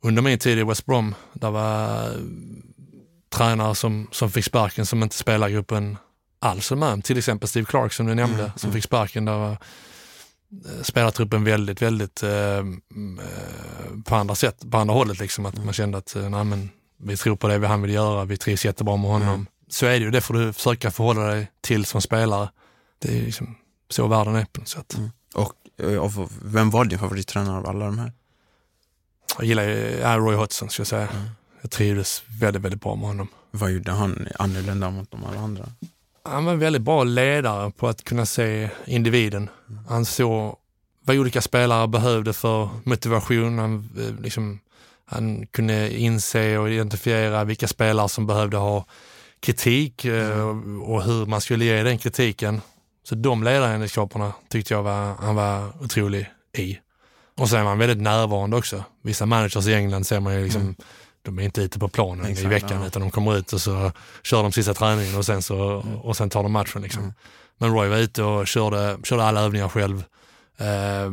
under 0.01 0.21
min 0.21 0.39
tid 0.39 0.59
i 0.59 0.63
West 0.63 0.85
Brom, 0.85 1.15
där 1.33 1.51
var 1.51 2.09
tränare 3.33 3.75
som, 3.75 4.07
som 4.11 4.31
fick 4.31 4.45
sparken 4.45 4.85
som 4.85 5.03
inte 5.03 5.15
spelar 5.15 5.49
gruppen 5.49 5.97
alls 6.39 6.71
är 6.71 6.75
med. 6.75 7.03
Till 7.03 7.17
exempel 7.17 7.49
Steve 7.49 7.65
Clark 7.65 7.93
som 7.93 8.05
du 8.05 8.15
nämnde, 8.15 8.43
Mm, 8.43 8.51
som 8.55 8.67
mm. 8.67 8.73
fick 8.73 8.83
sparken. 8.83 9.25
Där 9.25 9.37
var 9.37 9.51
eh, 9.51 10.83
spelartruppen 10.83 11.43
väldigt, 11.43 11.81
väldigt 11.81 12.23
eh, 12.23 12.57
mm, 12.57 13.19
eh, 13.19 14.01
på 14.05 14.15
andra 14.15 14.35
sätt, 14.35 14.71
på 14.71 14.77
andra 14.77 14.93
hållet 14.93 15.19
liksom. 15.19 15.45
Att 15.45 15.65
man 15.65 15.73
kände 15.73 15.97
att, 15.97 16.15
eh, 16.15 16.29
nej 16.29 16.43
men 16.43 16.69
vi 16.97 17.17
tror 17.17 17.35
på 17.35 17.47
det 17.47 17.67
han 17.67 17.81
vill 17.81 17.93
göra, 17.93 18.25
vi 18.25 18.37
trivs 18.37 18.65
jättebra 18.65 18.97
med 18.97 19.11
honom. 19.11 19.29
Mm. 19.29 19.45
Så 19.69 19.85
är 19.85 19.89
det 19.89 20.05
ju, 20.05 20.11
det 20.11 20.21
får 20.21 20.33
du 20.33 20.53
försöka 20.53 20.91
förhålla 20.91 21.21
dig 21.21 21.51
till 21.61 21.85
som 21.85 22.01
spelare. 22.01 22.49
Det 22.99 23.17
är 23.17 23.21
liksom 23.21 23.55
så 23.89 24.07
världen 24.07 24.35
är 24.35 24.45
på 24.45 24.59
något 24.59 24.69
sätt. 24.69 24.95
Mm. 24.97 25.09
Och, 25.33 25.53
och, 25.99 26.29
vem 26.43 26.69
var 26.69 26.85
din 26.85 26.99
favorittränare 26.99 27.57
av 27.57 27.67
alla 27.67 27.85
de 27.85 27.99
här? 27.99 28.11
Jag 29.37 29.45
gillar 29.45 29.63
ju 29.63 30.01
Roy 30.01 30.35
Hodgson, 30.35 30.69
skulle 30.69 30.81
jag 30.81 30.87
säga. 30.87 31.09
Jag 31.63 31.71
trivdes 31.71 32.23
väldigt, 32.39 32.61
väldigt 32.61 32.81
bra 32.81 32.95
med 32.95 33.07
honom. 33.07 33.27
Vad 33.51 33.71
gjorde 33.71 33.91
han 33.91 34.27
annorlunda 34.39 34.89
mot 34.89 35.11
de 35.11 35.25
alla 35.25 35.39
andra? 35.39 35.65
Han 36.23 36.45
var 36.45 36.53
en 36.53 36.59
väldigt 36.59 36.81
bra 36.81 37.03
ledare 37.03 37.71
på 37.71 37.87
att 37.87 38.03
kunna 38.03 38.25
se 38.25 38.69
individen. 38.85 39.49
Han 39.87 40.05
såg 40.05 40.55
vad 41.05 41.17
olika 41.17 41.41
spelare 41.41 41.87
behövde 41.87 42.33
för 42.33 42.69
motivation. 42.83 43.59
Han, 43.59 43.89
eh, 43.97 44.21
liksom, 44.23 44.59
han 45.05 45.47
kunde 45.47 45.99
inse 45.99 46.57
och 46.57 46.69
identifiera 46.69 47.43
vilka 47.43 47.67
spelare 47.67 48.09
som 48.09 48.27
behövde 48.27 48.57
ha 48.57 48.85
kritik 49.39 50.05
eh, 50.05 50.39
mm. 50.39 50.81
och 50.81 51.03
hur 51.03 51.25
man 51.25 51.41
skulle 51.41 51.65
ge 51.65 51.83
den 51.83 51.97
kritiken. 51.97 52.61
Så 53.03 53.15
de 53.15 53.43
ledaregenskaperna 53.43 54.33
tyckte 54.49 54.73
jag 54.73 54.83
var, 54.83 55.15
han 55.15 55.35
var 55.35 55.83
otrolig 55.83 56.29
i. 56.57 56.79
Och 57.37 57.49
så 57.49 57.55
är 57.55 57.63
man 57.63 57.77
väldigt 57.77 58.01
närvarande 58.01 58.57
också. 58.57 58.83
Vissa 59.01 59.25
managers 59.25 59.67
i 59.67 59.73
England 59.73 60.07
ser 60.07 60.19
man 60.19 60.35
ju 60.35 60.43
liksom, 60.43 60.61
mm. 60.61 60.75
De 61.23 61.39
är 61.39 61.43
inte 61.43 61.61
ute 61.61 61.79
på 61.79 61.87
planen 61.87 62.25
Exakt, 62.25 62.45
i 62.45 62.47
veckan 62.47 62.81
ja. 62.81 62.87
utan 62.87 63.01
de 63.01 63.11
kommer 63.11 63.37
ut 63.37 63.53
och 63.53 63.61
så 63.61 63.91
kör 64.23 64.43
de 64.43 64.51
sista 64.51 64.73
träningen 64.73 65.17
och 65.17 65.25
sen, 65.25 65.41
så, 65.41 65.81
mm. 65.81 65.97
och 65.97 66.17
sen 66.17 66.29
tar 66.29 66.43
de 66.43 66.51
matchen. 66.51 66.81
Liksom. 66.81 67.03
Mm. 67.03 67.13
Men 67.57 67.73
Roy 67.73 67.89
var 67.89 67.97
ute 67.97 68.23
och 68.23 68.47
körde, 68.47 68.97
körde 69.03 69.23
alla 69.23 69.41
övningar 69.41 69.69
själv. 69.69 70.03
Eh, 70.57 71.11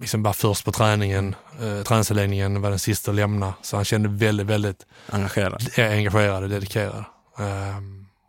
liksom 0.00 0.22
bara 0.22 0.34
först 0.34 0.64
på 0.64 0.72
träningen, 0.72 1.34
eh, 1.60 1.82
träningsanläggningen 1.82 2.62
var 2.62 2.70
den 2.70 2.78
sista 2.78 3.10
att 3.10 3.14
lämna. 3.14 3.54
Så 3.62 3.76
han 3.76 3.84
kände 3.84 4.08
väldigt, 4.08 4.46
väldigt 4.46 4.86
engagerad, 5.06 5.62
engagerad 5.76 6.42
och 6.42 6.48
dedikerad. 6.48 7.04
Eh, 7.38 7.78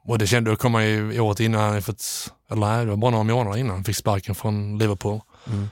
och 0.06 0.18
det 0.18 0.28
kände, 0.28 0.52
då 0.52 0.56
kom 0.56 0.74
han 0.74 0.86
ju 0.86 1.20
året 1.20 1.40
innan 1.40 1.82
fått, 1.82 2.04
eller 2.52 2.68
nej, 2.68 2.86
det 2.86 2.90
var 2.90 2.98
bara 2.98 3.12
några 3.12 3.24
månader 3.24 3.58
innan 3.58 3.76
han 3.76 3.84
fick 3.84 3.96
sparken 3.96 4.36
från 4.36 4.78
Liverpool. 4.78 5.22
Mm. 5.48 5.70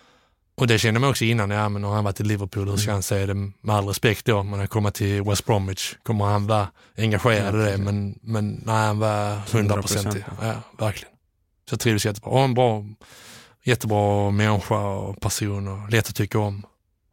Och 0.58 0.68
det 0.68 0.80
kände 0.80 1.00
man 1.00 1.10
också 1.10 1.26
innan, 1.26 1.50
ja 1.50 1.70
men 1.70 1.84
har 1.84 1.96
han 1.96 2.04
varit 2.04 2.20
i 2.20 2.24
Liverpool, 2.24 2.70
hur 2.70 2.78
ska 2.78 2.90
mm. 2.90 2.96
han 2.96 3.04
säga 3.04 3.26
det 3.26 3.34
med 3.34 3.76
all 3.76 3.88
respekt 3.88 4.26
då, 4.26 4.44
men 4.44 4.60
han 4.60 4.68
kommer 4.68 4.92
till 4.92 5.24
West 5.24 5.46
Bromwich, 5.46 5.96
kommer 6.04 6.26
han 6.26 6.48
vara 6.48 6.68
engagerad 6.98 7.56
i 7.56 7.72
det, 7.72 7.78
men, 7.78 8.20
men 8.22 8.62
nej, 8.66 8.76
han 8.76 9.00
var 9.00 9.42
100 9.52 9.82
procent 9.82 10.16
ja, 10.42 10.54
verkligen. 10.78 11.14
Så 11.70 11.74
jag 11.74 11.80
trivdes 11.80 12.06
jättebra. 12.06 12.32
Och 12.32 12.40
en 12.40 12.54
bra, 12.54 12.86
jättebra 13.64 14.32
människa 14.32 14.76
och 14.76 15.22
person 15.22 15.68
och 15.68 15.90
lätt 15.90 16.10
att 16.10 16.16
tycka 16.16 16.40
om. 16.40 16.64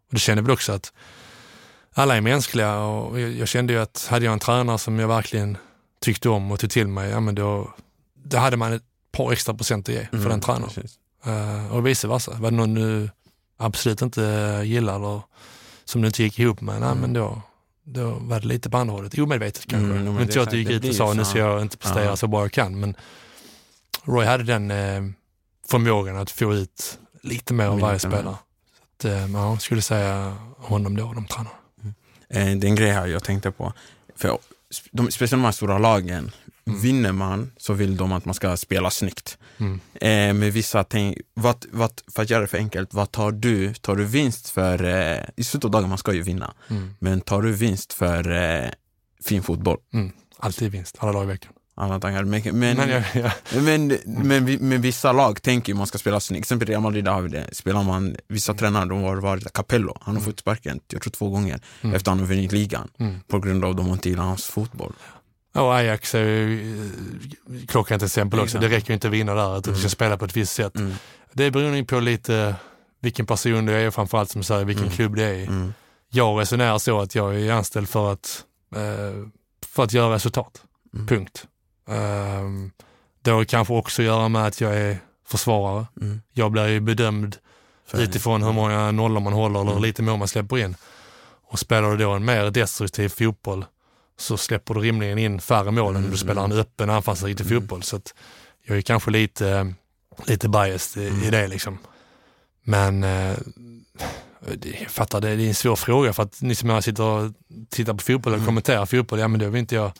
Och 0.08 0.14
det 0.14 0.18
kände 0.18 0.42
väl 0.42 0.50
också 0.50 0.72
att 0.72 0.92
alla 1.94 2.16
är 2.16 2.20
mänskliga 2.20 2.78
och 2.78 3.20
jag, 3.20 3.32
jag 3.32 3.48
kände 3.48 3.72
ju 3.72 3.78
att 3.78 4.06
hade 4.10 4.24
jag 4.24 4.32
en 4.32 4.38
tränare 4.38 4.78
som 4.78 4.98
jag 4.98 5.08
verkligen 5.08 5.56
tyckte 6.00 6.28
om 6.28 6.52
och 6.52 6.60
tog 6.60 6.70
till 6.70 6.88
mig, 6.88 7.10
ja 7.10 7.20
men 7.20 7.34
då, 7.34 7.74
då 8.24 8.38
hade 8.38 8.56
man 8.56 8.72
ett 8.72 8.82
par 9.12 9.32
extra 9.32 9.54
procent 9.54 9.88
att 9.88 9.94
ge 9.94 10.06
för 10.06 10.16
mm, 10.16 10.28
den 10.28 10.40
tränaren. 10.40 10.70
Uh, 11.26 11.76
och 11.76 11.86
vice 11.86 12.08
versa. 12.08 12.32
Var 12.34 12.50
det 12.50 12.56
någon 12.56 12.74
du 12.74 13.08
absolut 13.56 14.02
inte 14.02 14.62
gillar 14.64 14.96
eller 14.96 15.22
som 15.84 16.00
du 16.00 16.06
inte 16.06 16.22
gick 16.22 16.38
ihop 16.38 16.60
med, 16.60 16.80
nej, 16.80 16.90
mm. 16.90 17.00
men 17.00 17.12
då, 17.12 17.42
då 17.84 18.10
var 18.10 18.40
det 18.40 18.46
lite 18.46 18.70
på 18.70 18.76
andra 18.76 18.94
hållet. 18.94 19.18
Omedvetet 19.18 19.66
kanske. 19.66 19.96
Mm, 19.96 20.20
inte 20.20 20.32
så 20.32 20.40
att 20.40 20.50
du 20.50 20.58
gick 20.58 20.70
ut 20.70 20.88
och 20.88 20.94
sa 20.94 21.12
nu 21.12 21.24
ska 21.24 21.38
jag 21.38 21.62
inte 21.62 21.76
prestera 21.76 22.04
ja. 22.04 22.16
så 22.16 22.26
bra 22.26 22.40
jag 22.40 22.52
kan, 22.52 22.80
men 22.80 22.96
Roy 24.04 24.26
hade 24.26 24.44
den 24.44 24.70
eh, 24.70 25.02
förmågan 25.68 26.16
att 26.16 26.30
få 26.30 26.54
ut 26.54 26.98
lite 27.22 27.54
mer 27.54 27.66
av 27.66 27.80
varje 27.80 27.98
spelare. 27.98 28.36
Så 29.00 29.08
att, 29.08 29.14
eh, 29.14 29.32
ja, 29.32 29.58
skulle 29.58 29.82
säga 29.82 30.36
honom 30.58 30.96
då, 30.96 31.12
de 31.12 31.26
tränarna. 31.26 31.50
Mm. 31.82 31.94
Eh, 32.28 32.58
det 32.58 32.66
är 32.66 32.68
en 32.68 32.74
grej 32.74 32.90
här 32.90 33.06
jag 33.06 33.24
tänkte 33.24 33.50
på. 33.50 33.72
För 34.16 34.38
de, 34.90 35.10
speciellt 35.10 35.30
de 35.30 35.44
här 35.44 35.52
stora 35.52 35.78
lagen, 35.78 36.30
mm. 36.66 36.80
vinner 36.80 37.12
man 37.12 37.50
så 37.56 37.72
vill 37.72 37.96
de 37.96 38.12
att 38.12 38.24
man 38.24 38.34
ska 38.34 38.56
spela 38.56 38.90
snyggt. 38.90 39.38
Mm. 39.58 39.80
Eh, 39.94 40.40
med 40.40 40.52
vissa 40.52 40.84
tänk, 40.84 41.18
vad, 41.34 41.66
vad, 41.72 41.90
för 42.14 42.22
att 42.22 42.30
göra 42.30 42.40
det 42.40 42.46
för 42.46 42.58
enkelt, 42.58 42.94
vad 42.94 43.12
tar 43.12 43.32
du? 43.32 43.74
Tar 43.74 43.96
du 43.96 44.04
vinst 44.04 44.48
för, 44.48 44.84
eh, 44.84 45.24
i 45.36 45.44
slutet 45.44 45.64
av 45.64 45.70
dagen, 45.70 45.88
man 45.88 45.98
ska 45.98 46.12
ju 46.12 46.22
vinna, 46.22 46.54
mm. 46.68 46.94
men 46.98 47.20
tar 47.20 47.42
du 47.42 47.52
vinst 47.52 47.92
för 47.92 48.30
eh, 48.32 48.70
fin 49.24 49.42
fotboll? 49.42 49.78
Mm. 49.92 50.12
Alltid 50.38 50.72
vinst, 50.72 50.96
alla 50.98 51.12
dagar 51.12 51.24
i 51.24 51.28
veckan 51.28 51.52
alla 51.74 51.98
dagar. 51.98 52.24
Men, 52.24 52.42
men, 52.44 52.76
men, 52.76 52.88
ja, 52.88 53.02
ja. 53.14 53.30
men, 53.60 53.98
men, 54.06 54.58
men, 54.60 54.80
vissa 54.82 55.12
lag 55.12 55.42
tänker 55.42 55.72
ju 55.72 55.76
man 55.76 55.86
ska 55.86 55.98
spela 55.98 56.20
snyggt. 56.20 56.42
Exempel 56.44 56.68
Real 56.68 56.82
Madrid 56.82 57.08
har 57.08 57.22
vi 57.22 57.28
det. 57.28 57.48
Spelar 57.52 57.82
man, 57.82 58.16
vissa 58.28 58.52
mm. 58.52 58.58
tränare, 58.58 58.88
de 58.88 59.02
har 59.02 59.16
varit 59.16 59.52
Capello, 59.52 59.96
han 60.00 60.14
har 60.14 60.20
mm. 60.20 60.32
fått 60.32 60.40
sparken, 60.40 60.80
jag 60.88 61.02
tror 61.02 61.10
två 61.10 61.30
gånger, 61.30 61.60
mm. 61.80 61.96
efter 61.96 62.10
att 62.10 62.16
han 62.16 62.18
har 62.18 62.26
vunnit 62.26 62.52
ligan. 62.52 62.88
Mm. 62.98 63.20
På 63.28 63.38
grund 63.38 63.64
av 63.64 63.70
att 63.70 63.76
de 63.76 63.88
inte 63.88 64.08
gillar 64.08 64.24
hans 64.24 64.44
fotboll. 64.44 64.92
Och 65.54 65.74
Ajax 65.74 66.14
är 66.14 66.24
ju 66.24 66.84
eh, 66.86 67.66
klockrent 67.66 68.02
exempel 68.02 68.40
också. 68.40 68.58
Det 68.58 68.68
räcker 68.68 68.94
inte 68.94 69.06
att 69.06 69.12
vinna 69.12 69.34
där, 69.34 69.56
att 69.56 69.64
du 69.64 69.70
ska 69.70 69.80
mm. 69.80 69.90
spela 69.90 70.16
på 70.16 70.24
ett 70.24 70.36
visst 70.36 70.52
sätt. 70.52 70.76
Mm. 70.76 70.94
Det 71.32 71.50
beror 71.50 71.76
ju 71.76 71.84
på 71.84 72.00
lite 72.00 72.54
vilken 73.00 73.26
person 73.26 73.66
du 73.66 73.72
är 73.72 73.86
och 73.86 73.94
framförallt 73.94 74.30
som 74.30 74.42
säger 74.42 74.64
vilken 74.64 74.90
klubb 74.90 75.16
det 75.16 75.24
är 75.24 75.34
i. 75.34 75.72
Jag 76.10 76.40
resonerar 76.40 76.78
så 76.78 77.00
att 77.00 77.14
jag 77.14 77.40
är 77.40 77.52
anställd 77.52 77.88
för 77.88 78.12
att, 78.12 78.44
eh, 78.76 79.28
för 79.66 79.82
att 79.84 79.92
göra 79.92 80.14
resultat. 80.14 80.62
Punkt. 81.08 81.46
Um, 81.86 82.70
det 83.22 83.30
har 83.30 83.44
kanske 83.44 83.74
också 83.74 84.02
att 84.02 84.06
göra 84.06 84.28
med 84.28 84.46
att 84.46 84.60
jag 84.60 84.76
är 84.76 84.98
försvarare. 85.26 85.86
Mm. 86.00 86.22
Jag 86.32 86.52
blir 86.52 86.68
ju 86.68 86.80
bedömd 86.80 87.36
Färg. 87.86 88.02
utifrån 88.02 88.42
hur 88.42 88.52
många 88.52 88.90
nollor 88.90 89.20
man 89.20 89.32
håller 89.32 89.60
eller 89.60 89.70
hur 89.70 89.78
mm. 89.78 89.82
lite 89.82 90.02
mål 90.02 90.18
man 90.18 90.28
släpper 90.28 90.58
in. 90.58 90.76
Och 91.50 91.58
spelar 91.58 91.90
du 91.90 91.96
då 91.96 92.10
en 92.10 92.24
mer 92.24 92.50
destruktiv 92.50 93.08
fotboll 93.08 93.64
så 94.18 94.36
släpper 94.36 94.74
du 94.74 94.80
rimligen 94.80 95.18
in 95.18 95.40
färre 95.40 95.70
mål 95.70 95.90
mm. 95.90 96.04
än 96.04 96.10
du 96.10 96.16
spelar 96.16 96.44
en 96.44 96.52
öppen 96.52 96.90
anfallsriktig 96.90 97.46
mm. 97.46 97.60
fotboll. 97.60 97.82
Så 97.82 97.96
att 97.96 98.14
jag 98.66 98.76
är 98.76 98.82
kanske 98.82 99.10
lite, 99.10 99.74
lite 100.26 100.48
biased 100.48 101.02
i, 101.02 101.08
mm. 101.08 101.22
i 101.22 101.30
det 101.30 101.48
liksom. 101.48 101.78
Men 102.62 103.04
eh, 103.04 103.36
jag 104.80 104.90
fattar, 104.90 105.20
det, 105.20 105.36
det 105.36 105.44
är 105.44 105.48
en 105.48 105.54
svår 105.54 105.76
fråga 105.76 106.12
för 106.12 106.22
att 106.22 106.42
ni 106.42 106.54
som 106.54 106.70
jag 106.70 106.84
sitter 106.84 107.02
och 107.02 107.32
tittar 107.70 107.94
på 107.94 108.02
fotboll 108.02 108.32
och 108.32 108.38
mm. 108.38 108.46
kommenterar 108.46 108.86
fotboll, 108.86 109.18
ja 109.18 109.28
men 109.28 109.40
då 109.40 109.48
vill 109.48 109.60
inte 109.60 109.74
jag 109.74 109.92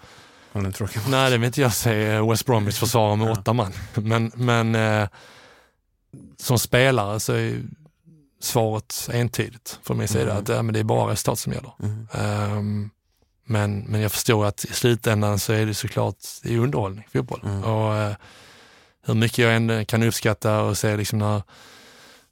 tråkig. 0.75 1.01
Nej, 1.09 1.31
det 1.31 1.39
vill 1.39 1.47
inte 1.47 1.61
jag 1.61 1.75
säga 1.75 2.27
West 2.27 2.47
Bromwich 2.47 2.79
försvarar 2.79 3.17
med 3.17 3.29
ja. 3.29 3.33
åtta 3.33 3.53
man. 3.53 3.73
Men, 3.95 4.33
men 4.35 4.75
eh, 4.75 5.09
som 6.37 6.59
spelare 6.59 7.21
så 7.21 7.33
är 7.33 7.63
svaret 8.41 9.09
entydigt 9.13 9.79
från 9.83 9.99
min 9.99 10.09
sida. 10.09 10.31
Mm. 10.31 10.37
Att 10.37 10.49
ja, 10.49 10.63
men 10.63 10.73
det 10.73 10.81
är 10.81 10.85
bara 10.85 11.13
resultat 11.13 11.39
som 11.39 11.53
gäller. 11.53 11.73
Mm. 11.83 12.59
Um, 12.59 12.91
men, 13.45 13.79
men 13.79 14.01
jag 14.01 14.13
förstår 14.13 14.47
att 14.47 14.65
i 14.65 14.73
slutändan 14.73 15.39
så 15.39 15.53
är 15.53 15.67
det 15.67 15.75
såklart 15.75 16.17
det 16.43 16.55
är 16.55 16.59
underhållning, 16.59 17.07
fotboll. 17.13 17.41
Mm. 17.45 17.65
Och 17.65 17.95
uh, 17.95 18.17
hur 19.07 19.15
mycket 19.15 19.39
jag 19.39 19.57
än 19.57 19.87
kan 19.87 20.03
uppskatta 20.03 20.61
och 20.61 20.79
se 20.79 20.97
liksom 20.97 21.19
när 21.19 21.43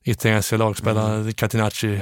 italienska 0.03 0.57
lag 0.57 0.79
spelar 0.79 1.15
mm. 1.15 1.33
Catenaccio 1.33 2.01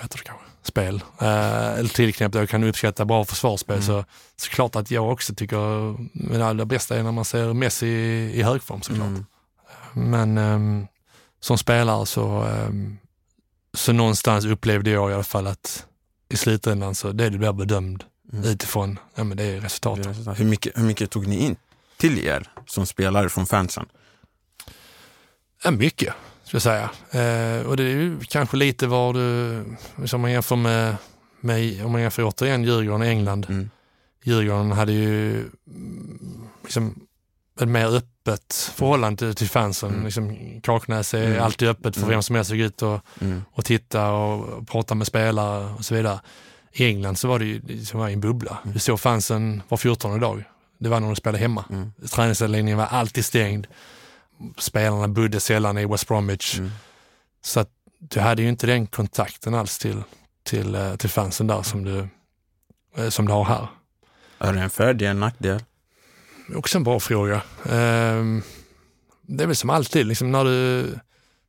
heter 0.00 0.18
det 0.18 0.24
kanske, 0.24 0.44
spel, 0.62 1.02
eh, 1.20 1.72
eller 1.72 1.88
tillknäppt 1.88 2.34
och 2.34 2.48
kan 2.48 2.64
uppskatta 2.64 3.04
bra 3.04 3.24
försvarsspel 3.24 3.76
mm. 3.76 3.86
så, 3.86 4.04
så 4.36 4.50
klart 4.50 4.76
att 4.76 4.90
jag 4.90 5.12
också 5.12 5.34
tycker 5.34 5.56
men 6.12 6.38
det 6.38 6.46
allra 6.46 6.64
bästa 6.64 6.96
är 6.96 7.02
när 7.02 7.12
man 7.12 7.24
ser 7.24 7.52
Messi 7.52 7.86
i, 7.86 8.38
i 8.38 8.42
högform 8.42 8.82
såklart. 8.82 9.06
Mm. 9.06 9.24
Men 9.94 10.38
eh, 10.38 10.86
som 11.40 11.58
spelare 11.58 12.06
så, 12.06 12.44
eh, 12.44 12.70
så 13.74 13.92
någonstans 13.92 14.44
upplevde 14.44 14.90
jag 14.90 15.10
i 15.10 15.14
alla 15.14 15.24
fall 15.24 15.46
att 15.46 15.86
i 16.34 16.36
slutändan 16.36 16.94
så 16.94 17.12
det 17.12 17.30
du 17.30 17.38
blir 17.38 17.52
bedömd 17.52 18.04
mm. 18.32 18.44
utifrån, 18.44 18.98
ja 19.14 19.24
men 19.24 19.36
det 19.36 19.44
är 19.44 19.60
resultatet. 19.60 20.06
resultat. 20.06 20.40
Hur, 20.40 20.44
mycket, 20.44 20.78
hur 20.78 20.84
mycket 20.84 21.10
tog 21.10 21.26
ni 21.26 21.38
in 21.38 21.56
till 21.96 22.18
er 22.18 22.50
som 22.66 22.86
spelare 22.86 23.28
från 23.28 23.46
fansen? 23.46 23.86
Ja, 25.64 25.70
mycket 25.70 26.14
ska 26.44 26.54
jag 26.54 26.62
säga. 26.62 26.90
Eh, 27.10 27.66
och 27.66 27.76
det 27.76 27.82
är 27.82 27.88
ju 27.88 28.20
kanske 28.20 28.56
lite 28.56 28.86
var 28.86 29.12
du, 29.12 29.64
om 30.14 30.20
man 30.20 30.32
jämför 30.32 30.56
med, 30.56 30.96
med 31.40 31.84
om 31.84 31.92
man 31.92 32.00
jämför 32.00 32.24
återigen 32.24 32.64
Djurgården 32.64 33.00
och 33.00 33.06
England. 33.06 33.46
Mm. 33.48 33.70
Djurgården 34.24 34.72
hade 34.72 34.92
ju 34.92 35.40
mm, 35.40 36.48
liksom 36.62 37.06
ett 37.60 37.68
mer 37.68 37.96
öppet 38.28 38.54
förhållande 38.74 39.34
till 39.34 39.48
fansen. 39.48 39.90
Mm. 39.90 40.04
Liksom, 40.04 40.60
Kaknäs 40.62 41.14
är 41.14 41.26
mm. 41.26 41.42
alltid 41.42 41.68
öppet 41.68 41.94
för 41.94 42.02
mm. 42.02 42.10
vem 42.10 42.22
som 42.22 42.36
helst 42.36 42.50
att 42.50 42.58
gå 42.58 42.64
ut 42.64 42.82
och, 42.82 43.00
mm. 43.20 43.42
och 43.52 43.64
titta 43.64 44.10
och 44.10 44.68
prata 44.68 44.94
med 44.94 45.06
spelare 45.06 45.74
och 45.74 45.84
så 45.84 45.94
vidare. 45.94 46.20
I 46.72 46.84
England 46.84 47.16
så 47.16 47.28
var 47.28 47.38
det 47.38 47.44
ju 47.44 47.60
liksom 47.60 48.00
var 48.00 48.08
en 48.08 48.20
bubbla. 48.20 48.58
Mm. 48.62 48.72
Du 48.72 48.78
såg 48.78 49.00
fansen 49.00 49.62
var 49.68 49.78
14 49.78 50.20
dag. 50.20 50.44
Det 50.78 50.88
var 50.88 51.00
när 51.00 51.06
de 51.06 51.16
spelade 51.16 51.38
hemma. 51.38 51.64
Mm. 51.70 51.92
Träningsanläggningen 52.10 52.78
var 52.78 52.86
alltid 52.86 53.24
stängd 53.24 53.66
spelarna 54.58 55.08
bodde 55.08 55.40
sällan 55.40 55.78
i 55.78 55.86
West 55.86 56.08
Bromwich. 56.08 56.58
Mm. 56.58 56.70
Så 57.42 57.60
att 57.60 57.70
du 57.98 58.20
hade 58.20 58.42
ju 58.42 58.48
inte 58.48 58.66
den 58.66 58.86
kontakten 58.86 59.54
alls 59.54 59.78
till, 59.78 60.02
till, 60.42 60.74
eh, 60.74 60.96
till 60.96 61.10
fansen 61.10 61.46
där 61.46 61.62
som 61.62 61.84
du, 61.84 62.08
eh, 62.96 63.08
som 63.08 63.26
du 63.26 63.32
har 63.32 63.44
här. 63.44 63.66
Är 64.38 64.52
det 64.52 64.60
en 64.60 64.70
fördel, 64.70 65.08
en 65.08 65.20
nackdel? 65.20 65.60
Också 66.54 66.78
en 66.78 66.84
bra 66.84 67.00
fråga. 67.00 67.42
Ehm, 67.70 68.42
det 69.22 69.42
är 69.42 69.46
väl 69.46 69.56
som 69.56 69.70
alltid, 69.70 70.06
liksom 70.06 70.32
när, 70.32 70.44
du, 70.44 70.94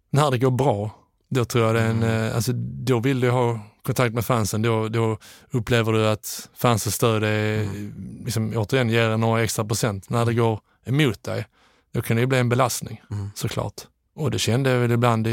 när 0.10 0.32
det 0.32 0.38
går 0.38 0.52
bra, 0.52 0.96
då 1.30 1.46
tror 1.46 1.66
jag 1.66 1.76
det 1.76 1.82
är 1.82 1.90
en, 1.90 2.04
mm. 2.04 2.28
Eh, 2.30 2.36
alltså, 2.36 2.52
då 2.56 3.00
vill 3.00 3.20
du 3.20 3.30
ha 3.30 3.60
kontakt 3.86 4.14
med 4.14 4.26
fansen, 4.26 4.62
då, 4.62 4.88
då 4.90 5.18
upplever 5.52 5.94
du 5.94 6.08
att 6.08 6.50
fansens 6.58 6.96
stöd 6.96 7.24
är, 7.24 7.62
Mm. 7.64 7.94
liksom, 8.26 8.54
återigen 8.56 8.90
ger 8.90 9.18
några 9.18 9.44
extra 9.44 9.66
procent. 9.66 10.10
När 10.10 10.26
det 10.26 10.34
går 10.34 10.60
emot 10.86 11.24
dig, 11.24 11.46
då 11.94 12.02
kan 12.02 12.16
det 12.18 12.22
ju 12.22 12.28
bli 12.28 12.38
en 12.40 12.50
belastning 12.50 13.02
Mm. 13.12 13.30
såklart. 13.36 13.74
Och 14.16 14.32
det 14.32 14.40
kände 14.40 14.70
jag 14.70 14.80
väl 14.80 14.92
ibland 14.92 15.28
i, 15.28 15.32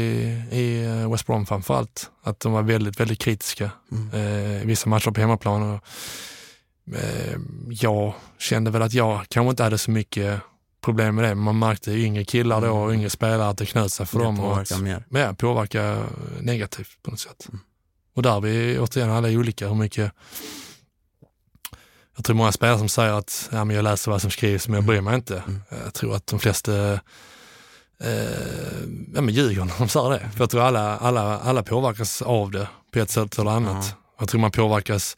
i 0.51 0.83
eh, 0.85 1.11
West 1.11 1.27
Brom 1.27 1.45
framförallt, 1.45 2.11
att 2.23 2.39
de 2.39 2.51
var 2.51 2.61
väldigt, 2.61 2.99
väldigt 2.99 3.19
kritiska 3.19 3.71
Mm. 3.91 4.09
eh, 4.13 4.61
i 4.61 4.65
vissa 4.65 4.89
matcher 4.89 5.11
på 5.11 5.21
hemmaplan. 5.21 5.63
Och, 5.73 5.79
jag 7.69 8.13
kände 8.39 8.71
väl 8.71 8.81
att 8.81 8.93
jag 8.93 9.25
kanske 9.29 9.49
inte 9.49 9.63
hade 9.63 9.77
så 9.77 9.91
mycket 9.91 10.41
problem 10.83 11.15
med 11.15 11.25
det, 11.25 11.35
man 11.35 11.59
märkte 11.59 11.91
yngre 11.91 12.25
killar 12.25 12.61
då 12.61 12.71
och 12.71 12.93
yngre 12.93 13.09
spelare 13.09 13.49
att 13.49 13.57
det 13.57 13.65
knöt 13.65 13.91
sig 13.91 14.05
för 14.05 14.19
Det 14.19 14.25
dem. 14.25 14.39
Och 14.39 14.57
att, 14.57 14.69
påverkar 14.69 14.83
mer. 15.09 15.21
ja, 15.21 15.33
påverka 15.33 16.03
negativt 16.39 16.97
på 17.03 17.11
något 17.11 17.19
sätt. 17.19 17.47
Mm. 17.49 17.59
Och 18.15 18.21
där 18.21 18.37
är 18.37 18.41
vi 18.41 18.79
återigen 18.79 19.09
alla 19.09 19.27
olika 19.27 19.67
hur 19.67 19.75
mycket 19.75 20.11
jag 22.15 22.25
tror 22.25 22.35
många 22.35 22.51
spelare 22.51 22.77
som 22.77 22.89
säger 22.89 23.13
att 23.13 23.49
ja, 23.51 23.65
men 23.65 23.75
jag 23.75 23.83
läser 23.83 24.11
vad 24.11 24.21
som 24.21 24.31
skrivs 24.31 24.67
men 24.67 24.75
jag 24.75 24.83
bryr 24.85 25.01
mig 25.01 25.15
inte. 25.15 25.37
Mm. 25.47 25.61
Jag 25.83 25.93
tror 25.93 26.15
att 26.15 26.27
de 26.27 26.39
flesta 26.39 26.93
eh, 26.93 26.99
ja, 29.15 29.21
men 29.21 29.29
ljuger 29.29 29.65
när 29.65 29.79
de 29.79 29.89
säger 29.89 30.09
det. 30.09 30.29
För 30.33 30.39
jag 30.39 30.49
tror 30.49 30.61
alla, 30.61 30.97
alla, 30.97 31.39
alla 31.39 31.63
påverkas 31.63 32.21
av 32.21 32.51
det 32.51 32.67
på 32.93 32.99
ett 32.99 33.09
sätt 33.09 33.39
eller 33.39 33.51
annat. 33.51 33.85
Ja. 33.89 33.97
Jag 34.19 34.29
tror 34.29 34.41
man 34.41 34.51
påverkas 34.51 35.17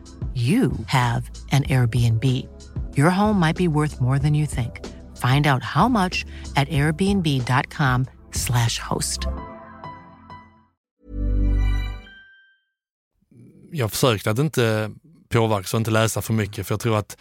you 0.33 0.71
have 0.85 1.29
an 1.51 1.63
Airbnb. 1.63 2.47
Your 2.95 3.09
home 3.09 3.37
might 3.37 3.57
be 3.57 3.67
worth 3.67 3.99
more 3.99 4.17
than 4.19 4.33
you 4.33 4.45
think. 4.45 4.79
Find 5.17 5.45
out 5.45 5.61
how 5.61 5.89
much 5.89 6.23
at 6.55 6.69
airbnb.com/slash 6.69 8.79
host. 8.79 9.27
jag 13.71 13.91
försökte 13.91 14.31
att 14.31 14.39
inte 14.39 14.91
påverkas 15.29 15.73
och 15.73 15.77
inte 15.77 15.91
läsa 15.91 16.21
för 16.21 16.33
mycket 16.33 16.67
för 16.67 16.73
jag 16.73 16.79
tror 16.79 16.97
att 16.97 17.17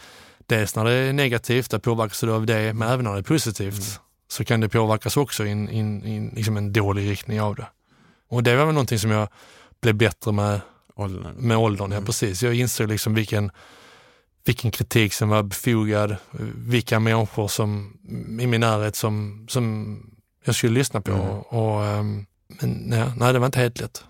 dels 0.46 0.76
när 0.76 0.84
det 0.84 0.92
är 0.92 1.12
negativt, 1.12 1.70
då 1.70 1.78
påverkas 1.78 2.20
du 2.20 2.32
av 2.32 2.46
det, 2.46 2.72
men 2.72 2.88
även 2.88 3.04
när 3.04 3.12
det 3.12 3.18
är 3.18 3.22
positivt 3.22 4.00
så 4.28 4.44
kan 4.44 4.60
det 4.60 4.68
påverkas 4.68 5.16
också 5.16 5.46
i 5.46 6.30
liksom 6.34 6.56
en 6.56 6.72
dålig 6.72 7.10
riktning 7.10 7.40
av 7.40 7.54
det. 7.54 7.66
Och 8.28 8.42
det 8.42 8.56
var 8.56 8.64
väl 8.64 8.74
någonting 8.74 8.98
som 8.98 9.10
jag 9.10 9.28
blev 9.82 9.94
bättre 9.94 10.32
med, 10.32 10.60
Åldern. 11.00 11.34
med 11.38 11.56
åldern, 11.56 11.92
ja 11.92 12.00
precis. 12.00 12.42
Jag 12.42 12.54
insåg 12.54 12.88
liksom 12.88 13.14
vilken, 13.14 13.50
vilken 14.44 14.70
kritik 14.70 15.12
som 15.14 15.28
var 15.28 15.42
befogad, 15.42 16.16
vilka 16.56 17.00
människor 17.00 17.48
som 17.48 17.98
i 18.40 18.46
min 18.46 18.60
närhet 18.60 18.96
som, 18.96 19.46
som 19.50 19.96
jag 20.44 20.54
skulle 20.54 20.72
lyssna 20.72 21.00
på. 21.00 21.12
Mm. 21.12 21.28
Och, 21.40 21.84
ehm, 21.86 22.26
men 22.48 22.70
nej, 22.70 23.12
nej, 23.16 23.32
det 23.32 23.38
var 23.38 23.46
inte 23.46 23.58
helt 23.58 23.80
lätt. 23.80 24.04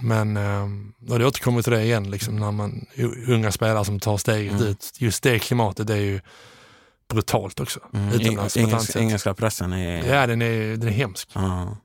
Men, 0.00 0.36
ehm, 0.36 0.92
och 1.08 1.18
det 1.18 1.26
återkommer 1.26 1.62
till 1.62 1.72
det 1.72 1.82
igen, 1.82 2.10
liksom, 2.10 2.36
när 2.36 2.52
man, 2.52 2.86
unga 3.28 3.52
spelare 3.52 3.84
som 3.84 4.00
tar 4.00 4.16
steget 4.16 4.52
Mm. 4.52 4.66
ut. 4.66 4.92
Just 4.98 5.22
det 5.22 5.38
klimatet 5.38 5.90
är 5.90 5.96
ju 5.96 6.20
brutalt 7.08 7.60
också. 7.60 7.80
Mm. 7.94 8.08
Utomlands 8.08 8.56
annat 8.56 8.96
Engelska, 8.96 9.34
pressen 9.34 9.72
är... 9.72 10.14
Ja, 10.14 10.26
den 10.26 10.42
är, 10.42 10.76
den 10.76 10.88
är 10.88 10.92
hemsk. 10.92 11.28
Ja. 11.32 11.76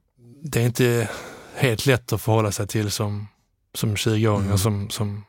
Det 0.43 0.61
är 0.61 0.65
inte 0.65 1.09
helt 1.55 1.85
lätt 1.85 2.13
att 2.13 2.21
förhålla 2.21 2.51
sig 2.51 2.67
till 2.67 2.91
som, 2.91 3.27
som 3.73 3.95
20-åring 3.95 4.45
Mm. 4.45 4.57
som, 4.57 4.89
som, 4.89 5.23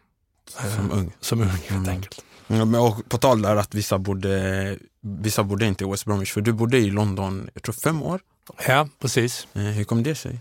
eh, 0.64 0.76
Som 0.76 0.90
ung. 0.92 1.12
som 1.20 1.40
ung 1.40 1.48
helt 1.48 1.70
Mm. 1.70 1.88
enkelt. 1.88 2.24
Ja, 2.46 2.64
men 2.64 2.80
och 2.80 3.08
på 3.08 3.18
tal 3.18 3.42
där 3.42 3.56
att 3.56 3.74
vissa 3.74 3.98
bodde, 3.98 4.78
vissa 5.00 5.44
bodde 5.44 5.66
inte 5.66 5.84
i 5.84 5.90
West 5.90 6.04
Bromwich, 6.04 6.32
för 6.32 6.40
du 6.40 6.52
bodde 6.52 6.78
i 6.78 6.90
London, 6.90 7.48
jag 7.54 7.62
tror 7.62 7.72
fem 7.72 8.02
år. 8.02 8.20
Ja, 8.68 8.88
precis. 9.00 9.46
Eh, 9.54 9.62
Hur 9.62 9.84
kom 9.84 10.02
det 10.02 10.14
sig? 10.14 10.40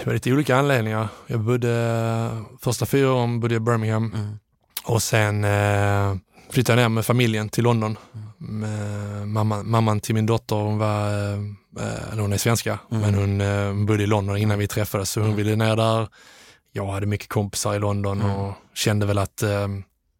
Det 0.00 0.06
var 0.06 0.12
lite 0.14 0.32
olika 0.32 0.56
anledningar. 0.56 1.08
Jag 1.26 1.40
bodde, 1.40 2.42
första 2.62 2.86
fyra 2.86 3.12
åren 3.12 3.40
bodde 3.40 3.54
jag 3.54 3.60
i 3.62 3.64
Birmingham 3.64 4.12
Mm. 4.14 4.36
och 4.84 5.02
sen 5.02 5.44
eh, 5.44 6.16
flyttade 6.50 6.80
jag 6.82 6.90
ner 6.90 6.94
med 6.94 7.06
familjen 7.06 7.48
till 7.48 7.64
London. 7.64 7.96
Med 8.38 9.28
mamman, 9.28 9.70
mamman 9.70 10.00
till 10.00 10.14
min 10.14 10.26
dotter, 10.26 10.56
hon 10.56 10.78
var, 10.78 11.08
eh, 11.32 12.12
eller 12.12 12.22
hon 12.22 12.32
är 12.32 12.38
svenska, 12.38 12.78
Mm. 12.90 13.00
men 13.02 13.14
hon 13.14 13.40
eh, 13.40 13.86
bodde 13.86 14.02
i 14.02 14.06
London 14.06 14.36
innan 14.36 14.58
vi 14.58 14.66
träffades 14.68 15.10
så 15.10 15.20
hon 15.20 15.36
ville 15.36 15.56
ner 15.56 15.76
där. 15.76 16.08
Jag 16.76 16.86
hade 16.86 17.06
mycket 17.06 17.28
kompisar 17.28 17.74
i 17.74 17.78
London 17.78 18.20
Mm. 18.20 18.36
och 18.36 18.54
kände 18.74 19.06
väl 19.06 19.18
att 19.18 19.42
eh, 19.42 19.68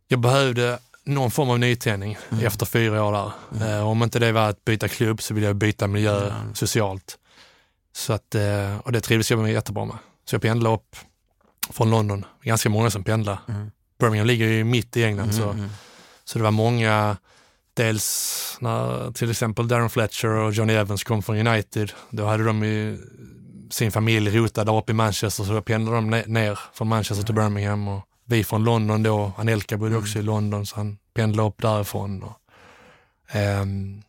jag 0.08 0.20
behövde 0.20 0.78
någon 1.04 1.30
form 1.30 1.50
av 1.50 1.58
nytändning 1.58 2.16
Mm. 2.32 2.46
efter 2.46 2.66
fyra 2.66 3.04
år 3.04 3.12
där. 3.12 3.78
Eh, 3.78 3.88
om 3.88 4.02
inte 4.02 4.18
det 4.18 4.32
var 4.32 4.48
att 4.48 4.64
byta 4.64 4.88
klubb 4.88 5.22
så 5.22 5.34
ville 5.34 5.46
jag 5.46 5.56
byta 5.56 5.86
miljö 5.86 6.32
socialt. 6.54 7.18
Så 7.92 8.12
att, 8.12 8.34
eh, 8.34 8.78
och 8.84 8.92
det 8.92 9.00
trivdes 9.00 9.30
jag 9.30 9.40
med 9.40 9.52
jättebra 9.52 9.84
med. 9.84 9.96
Så 10.24 10.34
jag 10.34 10.42
pendlade 10.42 10.74
upp 10.76 10.96
från 11.70 11.90
London, 11.90 12.24
ganska 12.42 12.68
många 12.70 12.90
som 12.90 13.04
pendlar. 13.04 13.38
Mm. 13.48 13.70
Birmingham 14.00 14.26
ligger 14.26 14.46
ju 14.48 14.64
mitt 14.64 14.96
i 14.96 15.04
England 15.04 15.34
så, 15.34 15.42
Mm, 15.42 15.58
mm. 15.58 15.70
så 16.24 16.38
det 16.38 16.42
var 16.44 16.50
många, 16.50 17.16
dels 17.74 18.56
när 18.60 19.12
till 19.12 19.30
exempel 19.30 19.68
Darren 19.68 19.90
Fletcher 19.90 20.28
och 20.28 20.52
Johnny 20.52 20.72
Evans 20.74 21.04
kom 21.04 21.22
från 21.22 21.46
United, 21.46 21.92
då 22.10 22.26
hade 22.26 22.44
de 22.44 22.62
ju 22.64 22.98
sin 23.74 23.92
familj 23.92 24.30
rotad 24.38 24.66
där 24.66 24.76
uppe 24.76 24.92
i 24.92 24.94
Manchester 24.94 25.44
så 25.44 25.60
pendlade 25.62 25.96
de 25.96 26.14
ne- 26.14 26.28
ner 26.28 26.59
från 26.74 26.88
Manchester 26.88 27.24
till 27.26 27.34
Birmingham 27.34 27.88
och 27.88 28.03
vi 28.24 28.44
från 28.44 28.64
London 28.64 29.03
då, 29.03 29.32
Anelka 29.36 29.76
bodde 29.76 29.96
också 29.96 30.18
i 30.18 30.22
London 30.22 30.66
så 30.66 30.76
han 30.76 30.99
pendlade 31.14 31.49
upp 31.49 31.62
därifrån. 31.62 32.22
Och, 32.22 32.38
ehm, 33.28 34.03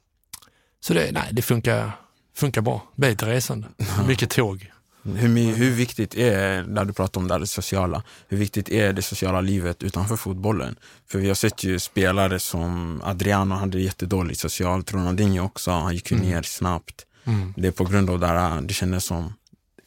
så 0.79 0.93
det, 0.93 1.11
nej, 1.11 1.29
det 1.31 1.41
funkar, 1.41 1.91
funkar 2.35 2.61
bra. 2.61 2.81
Lite 2.95 3.25
resande. 3.25 3.67
Mycket 4.07 4.29
tåg. 4.29 4.71
Hur, 5.03 5.55
hur 5.55 5.71
viktigt 5.71 6.15
är, 6.15 6.63
när 6.63 6.85
du 6.85 6.93
pratar 6.93 7.21
om 7.21 7.27
det, 7.27 7.37
det 7.39 7.47
sociala, 7.47 8.03
hur 8.27 8.37
viktigt 8.37 8.69
är 8.69 8.93
det 8.93 9.01
sociala 9.01 9.41
livet 9.41 9.83
utanför 9.83 10.15
fotbollen? 10.15 10.75
För 11.07 11.19
vi 11.19 11.27
har 11.27 11.35
sett 11.35 11.63
ju 11.63 11.79
spelare 11.79 12.39
som 12.39 13.01
Adriano 13.03 13.55
hade 13.55 13.79
jättedåligt 13.79 14.39
socialt, 14.39 14.93
Ronaldinho 14.93 15.45
också, 15.45 15.71
han 15.71 15.93
gick 15.93 16.11
ju 16.11 16.17
Mm. 16.17 16.29
ner 16.29 16.41
snabbt. 16.41 17.05
Mm. 17.25 17.53
Det 17.57 17.67
är 17.67 17.71
på 17.71 17.83
grund 17.85 18.09
av 18.09 18.19
det 18.19 18.27
här, 18.27 18.61
det 18.61 18.73
kändes 18.73 19.05
som, 19.05 19.33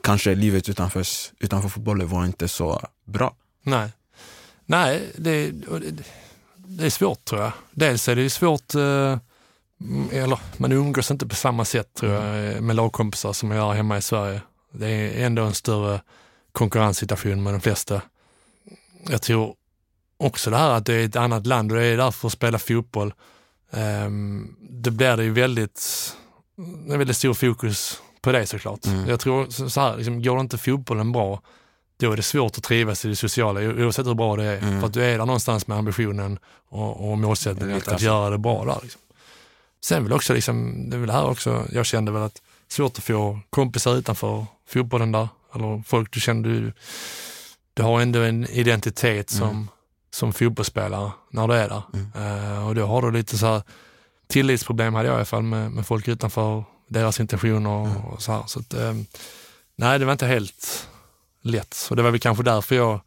kanske 0.09 0.35
livet 0.35 0.69
utanför, 0.69 1.07
utanför 1.39 1.69
fotbollen 1.69 2.09
var 2.09 2.25
inte 2.25 2.49
så 2.49 2.83
bra. 3.05 3.35
Nej, 3.63 3.91
nej 4.67 5.13
det, 5.17 5.51
det, 5.51 6.05
det 6.57 6.87
är 6.87 6.91
svårt 6.91 7.25
tror 7.25 7.41
jag. 7.41 7.53
Dels 7.71 8.09
är 8.09 8.17
det 8.17 8.23
ju 8.23 8.31
svårt, 8.31 8.75
eh, 8.75 9.19
mm, 9.81 10.09
eller 10.13 10.39
man 10.57 10.73
umgås 10.73 11.11
inte 11.11 11.27
på 11.27 11.35
samma 11.35 11.65
sätt 11.65 11.95
tror 11.95 12.13
jag 12.13 12.55
eh, 12.55 12.61
med 12.61 12.77
lagkompisar 12.77 13.33
som 13.33 13.51
jag 13.51 13.59
gör 13.59 13.75
hemma 13.75 13.99
i 13.99 14.03
Sverige. 14.03 14.41
Det 14.73 14.89
är 14.89 15.27
ändå 15.27 15.43
en 15.43 15.55
större 15.55 16.01
konkurrenssituation 16.53 17.43
med 17.43 17.55
de 17.55 17.61
flesta. 17.61 18.03
Jag 19.09 19.23
tror 19.23 19.55
också 20.17 20.51
det 20.51 20.57
här 20.57 20.71
att 20.71 20.87
det 20.87 20.95
är 20.95 21.05
ett 21.05 21.17
annat 21.17 21.47
land 21.47 21.73
och 21.73 21.79
det 21.79 21.85
är 21.85 21.97
där 21.97 22.11
för 22.11 22.27
att 22.27 22.33
spela 22.33 22.59
fotboll. 22.59 23.15
Um, 23.71 24.57
då 24.61 24.91
blir 24.91 25.17
det 25.17 25.25
ju 25.25 25.31
väldigt, 25.31 26.13
en 26.89 26.99
väldigt 26.99 27.17
stor 27.17 27.35
fokus 27.35 28.01
på 28.29 28.33
det 28.33 28.47
såklart. 28.47 28.87
Mm. 28.87 29.09
Jag 29.09 29.21
tror 29.21 29.69
så 29.69 29.81
här, 29.81 29.97
liksom, 29.97 30.23
går 30.23 30.41
inte 30.41 30.59
fotbollen 30.59 31.13
bra, 31.13 31.41
då 32.01 32.13
är 32.13 32.17
det 32.17 32.23
svårt 32.23 32.59
att 32.59 32.65
trivas 32.65 33.05
i 33.05 33.09
det 33.09 33.17
sociala 33.17 33.61
oavsett 33.61 34.07
hur 34.07 34.15
bra 34.15 34.37
det 34.37 34.45
är. 34.45 34.59
Mm. 34.59 34.81
För 34.81 34.87
att 34.87 34.93
du 34.93 35.05
är 35.05 35.19
där 35.19 35.27
någonstans 35.27 35.67
med 35.67 35.79
ambitionen 35.79 36.39
och, 36.69 37.11
och 37.11 37.19
målsättningen 37.19 37.77
att, 37.77 37.89
att 37.89 38.01
göra 38.01 38.31
det 38.31 38.39
bra 38.39 38.65
där. 38.65 38.79
Liksom. 38.83 39.01
Sen 39.85 40.05
vill 40.05 40.13
också, 40.13 40.35
liksom, 40.35 40.91
det 40.91 40.97
är 40.97 41.01
väl 41.01 41.11
här 41.11 41.25
också, 41.25 41.65
jag 41.73 41.87
kände 41.87 42.13
väl 42.13 42.23
att 42.23 42.43
svårt 42.69 42.99
att 42.99 43.05
få 43.05 43.41
kompisar 43.51 43.97
utanför 43.97 44.47
fotbollen 44.69 45.13
där. 45.13 45.29
Eller 45.55 45.83
folk 45.87 46.13
du 46.13 46.21
känner, 46.21 46.49
du, 46.49 46.73
du 47.75 47.83
har 47.83 48.01
ändå 48.01 48.21
en 48.21 48.47
identitet 48.47 49.31
som, 49.31 49.51
mm. 49.51 49.69
som 50.11 50.33
fotbollsspelare 50.33 51.11
när 51.31 51.49
du 51.49 51.55
är 51.55 51.69
där. 51.69 51.83
Mm. 51.93 52.53
Uh, 52.57 52.69
och 52.69 52.75
då 52.75 52.87
har 52.87 53.03
du 53.03 53.11
lite 53.11 53.39
så 53.39 53.47
här 53.47 53.63
tillitsproblem 54.27 54.95
hade 54.95 55.09
jag 55.09 55.15
i 55.15 55.17
alla 55.17 55.25
fall 55.25 55.43
med, 55.43 55.71
med 55.71 55.87
folk 55.87 56.09
utanför 56.09 56.65
deras 56.89 57.21
intentioner 57.21 57.71
och, 57.71 57.87
mm. 57.87 58.05
och 58.05 58.23
så 58.23 58.33
här. 58.33 58.43
Så 58.47 58.61
att, 58.61 58.75
um, 58.75 59.07
nej, 59.77 59.99
det 59.99 60.05
var 60.05 60.13
inte 60.13 60.27
helt 60.27 60.89
lätt. 61.43 61.87
Och 61.91 61.97
det 61.97 62.03
var 62.03 62.11
väl 62.11 62.21
kanske 62.21 62.45
därför 62.45 62.77
jag 62.77 63.01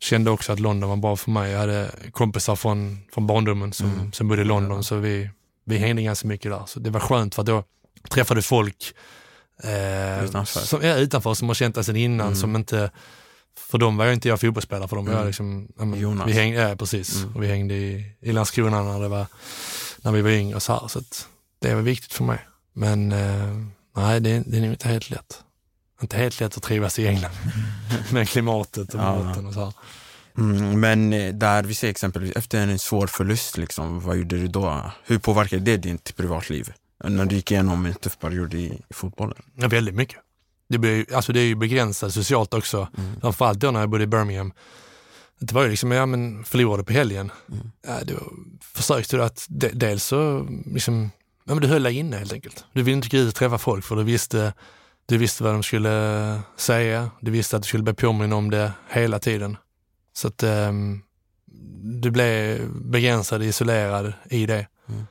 kände 0.00 0.30
också 0.30 0.52
att 0.52 0.60
London 0.60 0.90
var 0.90 0.96
bra 0.96 1.16
för 1.16 1.30
mig. 1.30 1.52
Jag 1.52 1.58
hade 1.58 1.90
kompisar 2.12 2.56
från, 2.56 2.98
från 3.12 3.26
barndomen 3.26 3.72
som, 3.72 3.92
mm. 3.92 4.12
som 4.12 4.28
bodde 4.28 4.42
i 4.42 4.44
London, 4.44 4.84
så 4.84 4.96
vi, 4.96 5.30
vi 5.64 5.78
hängde 5.78 6.02
ganska 6.02 6.28
mycket 6.28 6.50
där. 6.50 6.62
Så 6.66 6.80
det 6.80 6.90
var 6.90 7.00
skönt 7.00 7.34
för 7.34 7.42
då 7.42 7.64
träffade 8.10 8.42
folk 8.42 8.94
eh, 9.62 10.24
utanför. 10.24 10.60
Som, 10.60 10.82
ja, 10.82 10.94
utanför 10.96 11.34
som 11.34 11.48
har 11.48 11.54
känt 11.54 11.74
det 11.74 11.84
sedan 11.84 11.96
innan, 11.96 12.26
mm. 12.26 12.38
som 12.38 12.56
inte 12.56 12.90
för 13.58 13.78
dem 13.78 13.96
var 13.96 14.04
jag 14.04 14.14
inte 14.14 14.28
jag 14.28 14.40
fotbollsspelare, 14.40 14.88
för 14.88 14.96
dem 14.96 15.04
var 15.04 15.12
jag 15.12 15.20
mm. 15.20 15.26
liksom, 15.26 15.68
Jonas. 15.96 16.28
vi 16.28 16.32
hängde, 16.32 16.68
ja, 16.68 16.76
precis. 16.76 17.16
Mm. 17.16 17.36
Och 17.36 17.42
vi 17.42 17.46
hängde 17.46 17.74
i, 17.74 18.12
i 18.20 18.32
Landskrona 18.32 18.82
när, 18.82 19.00
det 19.00 19.08
var, 19.08 19.26
när 19.96 20.12
vi 20.12 20.22
var 20.22 20.30
yngre 20.30 20.60
så 20.60 20.72
här, 20.72 20.88
så 20.88 21.00
det 21.60 21.74
var 21.74 21.82
viktigt 21.82 22.12
för 22.12 22.24
mig. 22.24 22.38
Men 22.78 23.12
eh, 23.12 23.56
nej, 23.96 24.20
det, 24.20 24.42
det 24.46 24.56
är 24.56 24.60
nog 24.60 24.70
inte 24.70 24.88
helt 24.88 25.10
lätt 25.10 25.42
inte 26.02 26.16
helt 26.16 26.40
lätt 26.40 26.56
att 26.56 26.62
trivas 26.62 26.98
i 26.98 27.06
England 27.06 27.32
med 28.12 28.28
klimatet 28.28 28.94
och 28.94 29.00
ja. 29.00 29.22
maten 29.22 29.46
och 29.46 29.54
så. 29.54 29.72
Mm, 30.38 30.80
men 30.80 31.12
eh, 31.12 31.34
där 31.34 31.62
vi 31.62 31.74
ser 31.74 31.88
exempelvis 31.88 32.36
efter 32.36 32.58
en 32.58 32.78
svår 32.78 33.06
förlust, 33.06 33.56
liksom, 33.58 34.00
vad 34.00 34.16
gjorde 34.16 34.36
du 34.36 34.48
då? 34.48 34.92
Hur 35.04 35.18
påverkade 35.18 35.62
det 35.62 35.76
ditt 35.76 36.16
privatliv? 36.16 36.72
När 37.04 37.24
du 37.24 37.36
gick 37.36 37.50
igenom 37.50 37.86
en 37.86 37.94
tuff 37.94 38.18
period 38.18 38.54
i, 38.54 38.64
i 38.88 38.94
fotbollen? 38.94 39.42
Ja, 39.54 39.68
väldigt 39.68 39.94
mycket. 39.94 40.18
Det, 40.68 40.78
blir, 40.78 41.14
alltså 41.14 41.32
det 41.32 41.40
är 41.40 41.44
ju 41.44 41.54
begränsat 41.54 42.14
socialt 42.14 42.54
också. 42.54 42.88
Mm. 42.98 43.20
Framförallt 43.20 43.60
då 43.60 43.70
när 43.70 43.80
jag 43.80 43.88
bodde 43.88 44.04
i 44.04 44.06
Birmingham. 44.06 44.52
Det 45.38 45.54
var 45.54 45.62
ju 45.62 45.68
liksom, 45.68 45.92
ja 45.92 46.06
men 46.06 46.44
förlorade 46.44 46.84
på 46.84 46.92
helgen. 46.92 47.32
Mm. 47.52 47.70
Ja, 47.86 47.98
då 48.04 48.32
försökte 48.60 49.16
du 49.16 49.24
att 49.24 49.46
de, 49.48 49.68
dels 49.68 50.04
så, 50.04 50.48
liksom, 50.66 51.10
men 51.54 51.62
du 51.62 51.68
höll 51.68 51.82
dig 51.82 51.96
inne 51.96 52.16
helt 52.16 52.32
enkelt. 52.32 52.64
Du 52.72 52.82
ville 52.82 52.96
inte 52.96 53.08
gå 53.08 53.16
ut 53.16 53.28
och 53.28 53.34
träffa 53.34 53.58
folk 53.58 53.84
för 53.84 53.96
du 53.96 54.02
visste 54.02 54.52
du 55.06 55.18
visste 55.18 55.44
vad 55.44 55.52
de 55.52 55.62
skulle 55.62 56.40
säga. 56.56 57.10
Du 57.20 57.30
visste 57.30 57.56
att 57.56 57.62
du 57.62 57.68
skulle 57.68 57.82
bli 57.82 57.94
påminn 57.94 58.32
om 58.32 58.50
det 58.50 58.72
hela 58.88 59.18
tiden. 59.18 59.56
Så 60.12 60.28
att 60.28 60.42
um, 60.42 61.02
du 62.00 62.10
blev 62.10 62.68
begränsad, 62.70 63.42
isolerad 63.42 64.12
i 64.30 64.46
det. 64.46 64.66
Mm. 64.88 65.06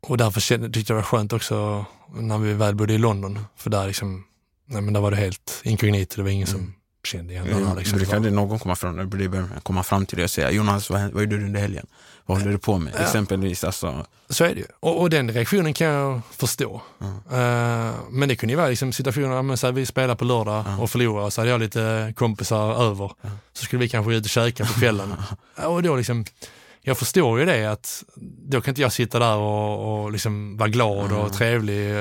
Och 0.00 0.16
därför 0.16 0.40
tyckte 0.40 0.78
jag 0.78 0.84
det 0.86 0.94
var 0.94 1.02
skönt 1.02 1.32
också 1.32 1.86
när 2.14 2.38
vi 2.38 2.52
väl 2.52 2.74
bodde 2.74 2.94
i 2.94 2.98
London. 2.98 3.38
För 3.56 3.70
där, 3.70 3.86
liksom, 3.86 4.24
nej, 4.66 4.82
men 4.82 4.94
där 4.94 5.00
var 5.00 5.10
det 5.10 5.16
helt 5.16 5.60
inkognito, 5.64 6.16
det 6.16 6.22
var 6.22 6.30
ingen 6.30 6.48
mm. 6.48 6.60
som 6.60 6.74
kände 7.06 7.32
igen 7.32 7.46
mm. 7.46 7.76
Liksom. 7.76 7.98
Brukade 7.98 8.30
någon 8.30 8.58
komma 8.58 8.76
fram, 8.76 9.10
komma 9.62 9.82
fram 9.82 10.06
till 10.06 10.16
dig 10.16 10.24
och 10.24 10.30
säga 10.30 10.50
Jonas, 10.50 10.90
vad, 10.90 11.00
vad 11.12 11.22
gjorde 11.22 11.38
du 11.38 11.44
under 11.44 11.60
helgen? 11.60 11.86
Vad 12.26 12.38
håller 12.38 12.52
du 12.52 12.58
på 12.58 12.78
med? 12.78 12.92
Ja. 12.96 13.02
Exempelvis. 13.02 13.64
Alltså. 13.64 14.06
Så 14.28 14.44
är 14.44 14.48
det 14.48 14.60
ju. 14.60 14.66
Och, 14.80 15.00
och, 15.00 15.10
den 15.10 15.30
reaktionen 15.30 15.74
kan 15.74 15.86
jag 15.86 16.20
förstå. 16.30 16.82
Mm. 17.00 17.14
Uh, 17.14 17.94
men 18.10 18.28
det 18.28 18.36
kunde 18.36 18.52
ju 18.52 18.56
vara 18.56 18.68
liksom 18.68 18.92
situationer, 18.92 19.42
men 19.42 19.56
så 19.56 19.66
här, 19.66 19.72
vi 19.72 19.86
spelar 19.86 20.14
på 20.14 20.24
lördag 20.24 20.66
mm. 20.66 20.80
och 20.80 20.90
förlorar, 20.90 21.30
så 21.30 21.40
hade 21.40 21.50
jag 21.50 21.60
lite 21.60 22.14
kompisar 22.16 22.82
över. 22.90 23.12
Mm. 23.22 23.36
Så 23.52 23.64
skulle 23.64 23.80
vi 23.80 23.88
kanske 23.88 24.14
ut 24.14 24.24
och 24.24 24.30
käka 24.30 24.64
på 24.64 24.72
kvällen. 24.72 25.14
och 25.56 25.82
då 25.82 25.96
liksom, 25.96 26.24
jag 26.82 26.98
förstår 26.98 27.40
ju 27.40 27.46
det 27.46 27.64
att 27.64 28.04
då 28.50 28.60
kan 28.60 28.72
inte 28.72 28.80
jag 28.80 28.92
sitta 28.92 29.18
där 29.18 29.36
och, 29.36 30.04
och 30.04 30.12
liksom 30.12 30.56
vara 30.56 30.68
glad 30.68 31.12
och 31.12 31.32
trevlig. 31.32 31.94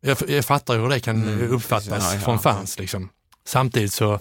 Jag, 0.00 0.18
jag 0.28 0.44
fattar 0.44 0.74
ju 0.74 0.80
hur 0.80 0.88
det 0.88 1.00
kan 1.00 1.22
mm, 1.22 1.52
uppfattas 1.52 2.14
ja, 2.14 2.20
från 2.20 2.38
fans. 2.38 2.78
Liksom. 2.78 3.08
Samtidigt 3.44 3.92
så 3.92 4.20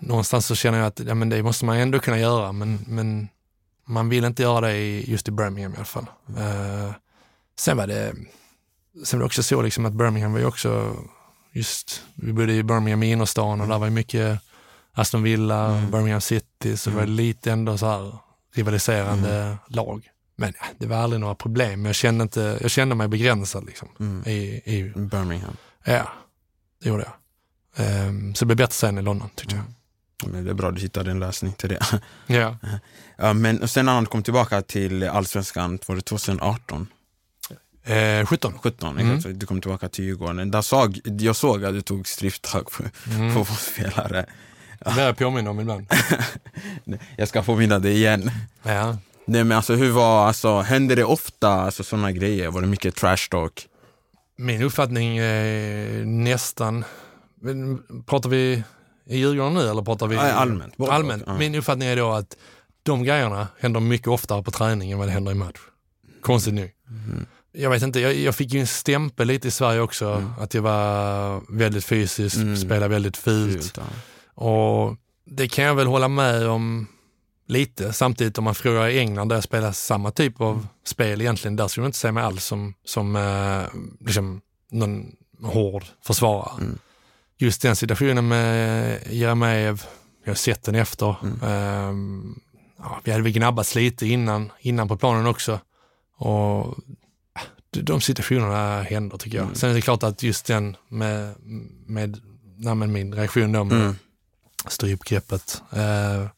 någonstans 0.00 0.46
så 0.46 0.54
känner 0.54 0.78
jag 0.78 0.86
att 0.86 1.00
ja, 1.00 1.14
men 1.14 1.28
det 1.28 1.42
måste 1.42 1.64
man 1.64 1.76
ändå 1.76 1.98
kunna 1.98 2.18
göra, 2.18 2.52
men, 2.52 2.84
men 2.86 3.28
man 3.84 4.08
vill 4.08 4.24
inte 4.24 4.42
göra 4.42 4.60
det 4.60 5.00
just 5.00 5.28
i 5.28 5.30
Birmingham 5.30 5.72
i 5.72 5.76
alla 5.76 5.84
fall. 5.84 6.06
Uh, 6.28 6.92
sen 7.58 7.76
var 7.76 7.86
det 7.86 8.14
sen 9.04 9.18
var 9.18 9.24
det 9.24 9.26
också 9.26 9.42
så 9.42 9.62
liksom 9.62 9.86
att 9.86 9.92
Birmingham 9.92 10.32
var 10.32 10.40
ju 10.40 10.46
också 10.46 10.96
just, 11.52 12.02
vi 12.14 12.32
bodde 12.32 12.52
i 12.52 12.62
Birmingham 12.62 13.02
i 13.02 13.10
innerstan 13.10 13.60
och 13.60 13.68
där 13.68 13.78
var 13.78 13.86
ju 13.86 13.92
mycket 13.92 14.40
Aston 14.92 15.22
Villa, 15.22 15.66
mm. 15.66 15.90
Birmingham 15.90 16.20
City, 16.20 16.76
så 16.76 16.90
mm. 16.90 16.96
det 16.96 17.00
var 17.00 17.06
mm. 17.06 17.16
lite 17.16 17.52
ändå 17.52 17.78
så 17.78 17.86
här 17.86 18.18
rivaliserande 18.54 19.34
mm. 19.34 19.56
lag. 19.68 20.08
Men 20.36 20.52
ja, 20.60 20.66
det 20.78 20.86
var 20.86 20.96
aldrig 20.96 21.20
några 21.20 21.34
problem. 21.34 21.86
Jag 21.86 21.94
kände, 21.94 22.22
inte, 22.22 22.58
jag 22.62 22.70
kände 22.70 22.94
mig 22.94 23.08
begränsad 23.08 23.66
liksom, 23.66 23.88
mm. 24.00 24.22
i, 24.26 24.62
i 24.64 24.92
Birmingham. 24.96 25.56
Ja, 25.84 26.08
det 26.82 26.88
gjorde 26.88 27.02
jag. 27.02 27.12
Um, 27.78 28.34
så 28.34 28.44
det 28.44 28.46
blev 28.46 28.56
bättre 28.56 28.74
sen 28.74 28.98
i 28.98 29.02
London 29.02 29.28
tyckte 29.34 29.56
jag. 29.56 29.64
Men 30.32 30.44
det 30.44 30.50
är 30.50 30.54
bra 30.54 30.70
du 30.70 30.80
hittade 30.80 31.10
en 31.10 31.20
lösning 31.20 31.52
till 31.52 31.68
det. 31.68 32.00
Ja. 32.26 32.56
ja 33.16 33.32
men 33.32 33.68
sen 33.68 33.86
när 33.86 34.00
du 34.00 34.06
kom 34.06 34.22
tillbaka 34.22 34.62
till 34.62 35.08
Allsvenskan, 35.08 35.78
var 35.86 35.96
det 35.96 36.02
2018? 36.02 36.88
Eh, 37.86 38.26
17. 38.26 38.52
17, 38.58 38.98
mm. 38.98 39.16
exakt. 39.16 39.40
Du 39.40 39.46
kom 39.46 39.60
tillbaka 39.60 39.88
till 39.88 40.04
Djurgården. 40.04 40.50
Där 40.50 40.62
såg, 40.62 41.00
jag 41.04 41.36
såg 41.36 41.64
att 41.64 41.74
du 41.74 41.80
tog 41.80 42.08
stryptag 42.08 42.70
på 42.70 42.82
mm. 43.10 43.34
fotbollsspelare. 43.34 44.26
Ja. 44.84 44.90
Det 44.90 45.02
är 45.02 45.06
jag 45.06 45.16
påminner 45.16 45.50
om 45.50 45.60
ibland. 45.60 45.86
jag 47.16 47.28
ska 47.28 47.42
påminna 47.42 47.78
dig 47.78 47.94
igen. 47.94 48.30
Ja. 48.62 48.98
Nej 49.24 49.44
men 49.44 49.56
alltså 49.56 49.74
hur 49.74 49.90
var, 49.90 50.26
alltså 50.26 50.60
hände 50.60 50.94
det 50.94 51.04
ofta 51.04 51.48
alltså, 51.48 51.84
sådana 51.84 52.12
grejer? 52.12 52.50
Var 52.50 52.60
det 52.60 52.66
mycket 52.66 52.96
trash 52.96 53.28
talk? 53.30 53.66
Min 54.36 54.62
uppfattning 54.62 55.18
är 55.18 56.04
nästan, 56.04 56.84
pratar 58.06 58.30
vi 58.30 58.62
i 59.06 59.18
Djurgården 59.18 59.54
nu 59.54 59.68
eller 59.68 59.82
pratar 59.82 60.06
vi? 60.06 60.16
allmänt. 60.16 60.74
allmänt. 60.80 61.22
Ja. 61.26 61.38
Min 61.38 61.54
uppfattning 61.54 61.88
är 61.88 61.96
då 61.96 62.12
att 62.12 62.36
de 62.82 63.04
grejerna 63.04 63.48
händer 63.58 63.80
mycket 63.80 64.08
oftare 64.08 64.42
på 64.42 64.50
träning 64.50 64.90
än 64.90 64.98
vad 64.98 65.08
det 65.08 65.12
händer 65.12 65.32
i 65.32 65.34
match. 65.34 65.58
Konstigt 66.22 66.54
nog. 66.54 66.70
Mm. 66.88 67.26
Jag 67.52 67.70
vet 67.70 67.82
inte, 67.82 68.00
jag, 68.00 68.14
jag, 68.14 68.34
fick 68.34 68.52
ju 68.52 68.60
en 68.60 68.66
stämpel 68.66 69.26
lite 69.26 69.48
i 69.48 69.50
Sverige 69.50 69.80
också, 69.80 70.06
mm. 70.06 70.32
att 70.40 70.54
jag 70.54 70.62
var 70.62 71.42
väldigt 71.56 71.84
fysisk, 71.84 72.36
mm. 72.36 72.56
spelade 72.56 72.88
väldigt 72.88 73.16
fult. 73.16 73.52
fult 73.52 73.76
ja. 73.76 73.84
Och 74.42 74.96
det 75.24 75.48
kan 75.48 75.64
jag 75.64 75.74
väl 75.74 75.86
hålla 75.86 76.08
med 76.08 76.48
om 76.48 76.86
lite. 77.48 77.92
Samtidigt 77.92 78.38
om 78.38 78.44
man 78.44 78.54
frågar 78.54 78.88
i 78.88 78.98
England 78.98 79.28
där 79.28 79.36
jag 79.36 79.44
spelar 79.44 79.72
samma 79.72 80.10
typ 80.10 80.40
av 80.40 80.54
mm. 80.54 80.66
spel 80.84 81.20
egentligen, 81.20 81.56
där 81.56 81.68
skulle 81.68 81.84
jag 81.84 81.88
inte 81.88 81.98
se 81.98 82.12
mig 82.12 82.22
alls 82.24 82.44
som, 82.44 82.74
som 82.84 83.16
eh, 83.16 83.80
liksom 84.06 84.40
någon 84.70 85.12
hård 85.42 85.84
försvarare. 86.02 86.60
Mm 86.60 86.78
just 87.38 87.62
den 87.62 87.76
situationen 87.76 88.28
med 88.28 88.98
Jeremejeff, 89.10 89.86
jag 90.24 90.30
har 90.30 90.36
sett 90.36 90.62
den 90.62 90.74
efter. 90.74 91.16
Mm. 91.22 91.88
Um, 91.88 92.40
ja, 92.78 93.00
vi 93.04 93.10
hade 93.10 93.22
väl 93.22 93.32
gnabbats 93.32 93.74
lite 93.74 94.06
innan, 94.06 94.52
innan 94.60 94.88
på 94.88 94.96
planen 94.96 95.26
också. 95.26 95.60
Och 96.16 96.78
de 97.70 98.00
situationerna 98.00 98.82
händer 98.82 99.16
tycker 99.16 99.36
jag. 99.36 99.44
Mm. 99.44 99.54
Sen 99.54 99.70
är 99.70 99.74
det 99.74 99.80
klart 99.80 100.02
att 100.02 100.22
just 100.22 100.46
den 100.46 100.76
med, 100.88 101.34
med 101.86 102.20
nej, 102.56 102.74
min 102.74 103.14
reaktion 103.14 103.52
då 103.52 103.64
med 103.64 103.80
mm. 103.80 103.96
strypgreppet. 104.66 105.62
Uh, 105.72 106.28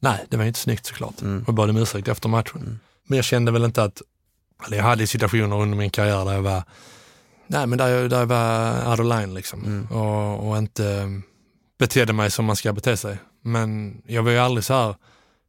nej, 0.00 0.24
det 0.28 0.36
var 0.36 0.44
inte 0.44 0.60
snyggt 0.60 0.86
såklart. 0.86 1.22
Mm. 1.22 1.44
Jag 1.46 1.54
bad 1.54 1.70
om 1.70 1.76
ursäkt 1.76 2.08
efter 2.08 2.28
matchen. 2.28 2.60
Mm. 2.60 2.78
Men 3.06 3.16
jag 3.16 3.24
kände 3.24 3.52
väl 3.52 3.64
inte 3.64 3.82
att, 3.82 4.02
eller 4.66 4.76
jag 4.76 4.84
hade 4.84 5.06
situationer 5.06 5.60
under 5.60 5.76
min 5.76 5.90
karriär 5.90 6.24
där 6.24 6.32
jag 6.32 6.42
var 6.42 6.62
Nej, 7.50 7.66
men 7.66 7.78
där, 7.78 7.88
jag, 7.88 8.10
där 8.10 8.18
jag 8.18 8.26
var 8.26 8.90
out 8.90 9.00
of 9.00 9.06
line 9.06 9.34
liksom 9.34 9.64
mm. 9.64 9.86
och, 9.86 10.48
och, 10.48 10.58
inte 10.58 11.08
betedde 11.78 12.12
mig 12.12 12.30
som 12.30 12.44
man 12.44 12.56
ska 12.56 12.72
bete 12.72 12.96
sig. 12.96 13.18
Men 13.42 14.02
jag 14.06 14.22
var 14.22 14.30
ju 14.30 14.38
aldrig 14.38 14.64
så 14.64 14.74
här, 14.74 14.94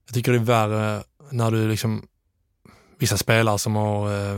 jag 0.05 0.13
tycker 0.13 0.31
det 0.31 0.37
är 0.37 0.43
värre 0.43 1.03
när 1.31 1.51
du 1.51 1.67
liksom, 1.67 2.07
vissa 2.99 3.17
spelare 3.17 3.59
som 3.59 3.75
har, 3.75 4.11
eh, 4.11 4.37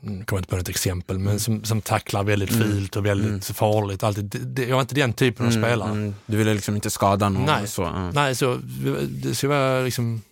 kommer 0.00 0.38
inte 0.38 0.48
på 0.48 0.56
något 0.56 0.68
exempel, 0.68 1.18
men 1.18 1.26
mm. 1.26 1.38
som, 1.38 1.64
som 1.64 1.80
tacklar 1.80 2.24
väldigt 2.24 2.50
mm. 2.50 2.62
fult 2.62 2.96
och 2.96 3.06
väldigt 3.06 3.28
mm. 3.28 3.40
farligt. 3.40 4.02
Alltid. 4.02 4.58
Jag 4.68 4.74
var 4.74 4.80
inte 4.80 4.94
den 4.94 5.12
typen 5.12 5.46
av 5.46 5.52
mm, 5.52 5.62
spelare. 5.62 6.12
Du 6.26 6.36
ville 6.36 6.54
liksom 6.54 6.74
inte 6.74 6.90
skada 6.90 7.28
någon? 7.28 7.44
Nej, 7.44 7.66
så, 7.66 8.10
Nej 8.14 8.34
så, 8.34 8.58
det 9.08 9.34
ska 9.34 9.48
vara 9.48 9.80
liksom 9.80 10.22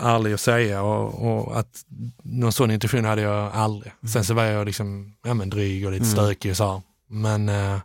ärlig 0.00 0.32
att 0.32 0.40
säga 0.40 0.82
och, 0.82 1.32
och, 1.48 1.58
att 1.58 1.84
någon 2.22 2.52
sån 2.52 2.70
intention 2.70 3.04
hade 3.04 3.22
jag 3.22 3.52
aldrig. 3.52 3.92
Sen 4.12 4.24
så 4.24 4.34
var 4.34 4.44
jag 4.44 4.66
liksom, 4.66 5.14
ja 5.24 5.34
men 5.34 5.50
dryg 5.50 5.86
och 5.86 5.92
lite 5.92 6.04
Mm. 6.04 6.12
stökig 6.16 6.50
och 6.50 6.56
så 6.56 6.72
här. 6.72 6.82
Men 7.08 7.48
eh, 7.48 7.78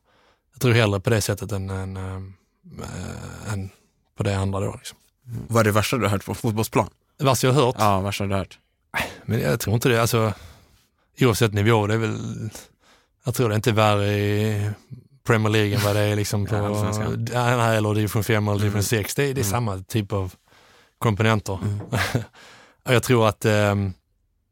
jag 0.53 0.61
tror 0.61 0.71
hellre 0.73 0.99
på 0.99 1.09
det 1.09 1.21
sättet 1.21 1.51
än, 1.51 1.69
än, 1.69 1.97
äh, 1.97 3.53
än 3.53 3.69
på 4.17 4.23
det 4.23 4.37
andra 4.37 4.59
då. 4.59 4.73
Liksom. 4.77 4.97
Vad 5.47 5.59
är 5.59 5.63
det 5.63 5.71
värsta 5.71 5.97
du 5.97 6.03
har 6.03 6.09
hört 6.09 6.25
på 6.25 6.35
fotbollsplan? 6.35 6.89
Det 7.17 7.25
värsta 7.25 7.47
jag 7.47 7.53
har 7.53 7.65
hört, 7.65 7.75
Ja, 7.79 8.01
värsta 8.01 8.23
du 8.25 8.31
har 8.31 8.37
hört. 8.39 8.59
men 9.25 9.39
jag 9.41 9.59
tror 9.59 9.73
inte 9.75 9.89
det, 9.89 10.01
alltså 10.01 10.33
oavsett 11.21 11.53
nivå, 11.53 11.87
det 11.87 11.93
är 11.93 11.97
väl, 11.97 12.17
jag 13.25 13.35
tror 13.35 13.49
det 13.49 13.55
inte 13.55 13.69
är 13.69 13.73
värre 13.73 14.07
i 14.17 14.69
Premier 15.23 15.49
League 15.49 15.75
än 15.75 15.81
vad 15.83 15.95
det 15.95 16.01
är 16.01 16.15
liksom 16.15 16.45
på, 16.49 16.55
Ja, 17.33 17.71
eller 17.73 17.93
division 17.93 18.23
5 18.23 18.47
eller 18.47 18.57
division 18.59 18.73
Mm. 18.73 18.83
6. 18.83 19.15
Det, 19.15 19.23
är- 19.23 19.25
det 19.33 19.41
är 19.41 19.43
Mm. 19.43 19.51
samma 19.51 19.77
typ 19.83 20.13
av 20.13 20.33
komponenter. 20.99 21.59
Mm. 21.63 21.79
Jag 22.89 23.03
tror 23.03 23.27
att 23.27 23.45
ehm, 23.45 23.93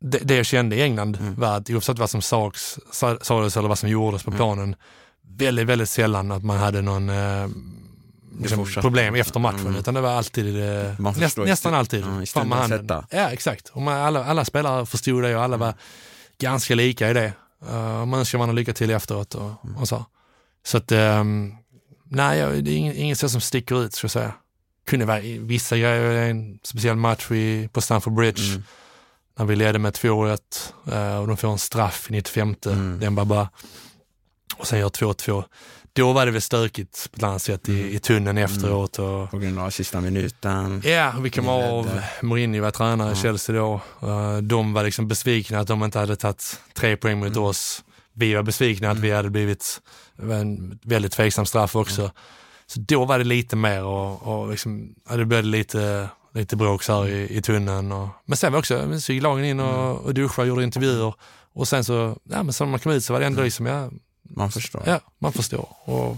det, 0.02 0.18
det 0.18 0.36
jag 0.36 0.46
kände 0.46 0.76
i 0.76 0.82
England 0.82 1.18
Mm. 1.22 1.36
var 1.36 1.58
att 1.58 1.70
oavsett 1.70 2.00
vad 2.00 2.10
som 2.10 2.22
sades, 2.22 2.80
sa- 2.92 3.18
sades 3.22 3.58
eller 3.58 3.70
vad 3.70 3.80
som 3.80 3.90
gjordes 3.90 4.24
på 4.24 4.30
Mm. 4.32 4.38
planen, 4.38 4.76
väldigt, 5.38 5.66
väldigt 5.68 5.90
sällan 5.90 6.32
att 6.32 6.44
man 6.44 6.58
hade 6.58 6.82
någon 6.82 7.10
eh, 7.10 7.48
liksom, 8.40 8.66
problem 8.82 9.16
efter 9.16 9.40
matchen, 9.40 9.60
Mm. 9.60 9.76
utan 9.76 9.94
det 9.94 10.02
var 10.02 10.10
alltid, 10.12 10.64
eh, 10.86 11.00
näst, 11.18 11.38
nästan 11.38 11.74
alltid, 11.74 12.00
i 12.00 12.04
fram 12.04 12.26
stunden 12.26 12.50
med 12.50 12.58
handen. 12.58 12.80
sätta. 12.80 13.06
Ja, 13.10 13.30
exakt. 13.30 13.70
Och 13.70 13.82
man, 13.82 13.94
alla, 13.98 14.26
alla 14.26 14.46
spelare 14.46 14.86
förstod 14.86 15.24
det 15.24 15.36
och 15.36 15.44
alla 15.44 15.58
var 15.58 15.74
ganska 16.40 16.76
lika 16.76 17.10
i 17.10 17.14
det. 17.14 17.34
Uh, 17.72 18.06
man 18.06 18.20
önskar 18.20 18.38
varandra 18.38 18.54
lycka 18.54 18.74
till 18.74 18.90
efteråt 18.92 19.36
och, 19.36 19.52
Mm. 19.64 19.78
och 19.78 19.88
så. 19.88 20.06
Så 20.66 20.78
att, 20.78 20.92
ehm, 20.92 21.54
nej, 22.04 22.62
det 22.62 22.72
är 22.72 22.78
inget, 22.78 22.96
inget 22.96 23.32
som 23.32 23.42
sticker 23.42 23.84
ut, 23.84 23.94
ska 23.94 24.06
jag 24.06 24.12
säga. 24.12 24.34
Kunde 24.86 25.06
vara 25.06 25.20
vissa 25.40 25.78
grejer, 25.78 26.30
en 26.30 26.60
speciell 26.64 26.96
match 26.96 27.32
i, 27.32 27.70
på 27.74 27.82
Stamford 27.82 28.14
Bridge, 28.14 28.44
Mm. 28.52 28.64
när 29.38 29.46
vi 29.46 29.56
ledde 29.56 29.80
med 29.80 29.94
2-1 29.94 30.38
eh, 30.92 31.18
och 31.20 31.28
de 31.28 31.38
får 31.38 31.52
en 31.52 31.58
straff 31.58 32.08
i 32.10 32.14
95. 32.14 32.56
Mm. 32.66 33.00
Den 33.00 33.16
bara, 33.16 33.26
bara 33.26 33.50
och 34.58 34.68
sen 34.68 34.80
gör 34.80 34.90
2-2. 34.90 35.44
Då 35.94 36.14
var 36.14 36.26
det 36.26 36.32
väl 36.32 36.42
stökigt 36.42 37.08
på 37.12 37.18
ett 37.18 37.24
annat 37.24 37.42
sätt 37.42 37.70
i, 37.70 37.82
Mm. 37.82 37.96
i 37.96 38.00
tunneln 38.00 38.38
efteråt. 38.38 39.00
Och, 39.00 39.32
På 39.32 39.38
grund 39.38 39.60
av 39.60 39.70
sista 39.70 40.02
minuten. 40.02 40.82
Ja, 40.86 41.14
vi 41.22 41.30
kom 41.30 41.48
av. 41.50 42.02
Mourinho 42.22 42.62
var 42.62 42.72
tränare 42.72 43.14
i. 43.14 43.16
Chelsea 43.16 43.56
då. 43.56 43.82
Eh, 44.02 44.38
De 44.38 44.74
var 44.74 44.84
liksom 44.84 45.08
besvikna 45.08 45.60
att 45.60 45.68
de 45.68 45.84
inte 45.84 46.00
hade 46.00 46.16
tagit 46.16 46.60
tre 46.74 46.98
poäng 46.98 47.20
mot 47.20 47.28
Mm. 47.28 47.44
oss. 47.44 47.84
Vi 48.14 48.34
var 48.34 48.44
besvikna 48.44 48.92
att 48.92 48.98
vi 49.00 49.12
hade 49.12 49.30
blivit 49.30 49.82
en 50.22 50.80
väldigt 50.84 51.12
tveksam 51.12 51.46
straff 51.46 51.76
också. 51.76 52.12
Så 52.68 52.80
då 52.80 53.06
var 53.06 53.18
det 53.18 53.24
lite 53.24 53.56
mer 53.56 53.84
och, 53.84 54.22
och 54.28 54.50
liksom, 54.50 54.96
ja, 55.10 55.16
det 55.18 55.26
blev 55.26 55.44
lite, 55.44 56.10
lite 56.34 56.56
bråk 56.56 56.84
så 56.84 56.94
här 56.94 57.10
i, 57.10 57.38
i 57.38 57.42
tunneln. 57.42 57.92
Och, 57.92 58.08
men 58.26 58.38
sen 58.38 58.52
var 58.52 58.60
också, 58.60 59.00
så 59.00 59.14
gick 59.14 59.24
lagen 59.24 59.46
in 59.46 59.60
och, 59.60 60.02
och 60.02 60.14
duschade 60.14 60.42
och 60.42 60.48
gjorde 60.48 60.64
intervjuer. 60.64 61.14
Och 61.54 61.68
sen 61.68 61.84
så, 61.84 62.18
ja 62.24 62.44
men 62.44 62.54
så 62.54 62.64
när 62.64 62.72
man 62.72 62.80
kom 62.80 62.92
ut 62.92 63.04
så 63.04 63.14
var 63.14 63.20
det 63.20 63.26
ändå 63.26 63.44
liksom, 63.44 63.66
ja, 63.66 63.90
Man 64.30 64.52
förstår. 64.52 64.84
ja 64.86 65.00
man 65.20 65.34
förstår. 65.34 65.68
Och 65.84 66.18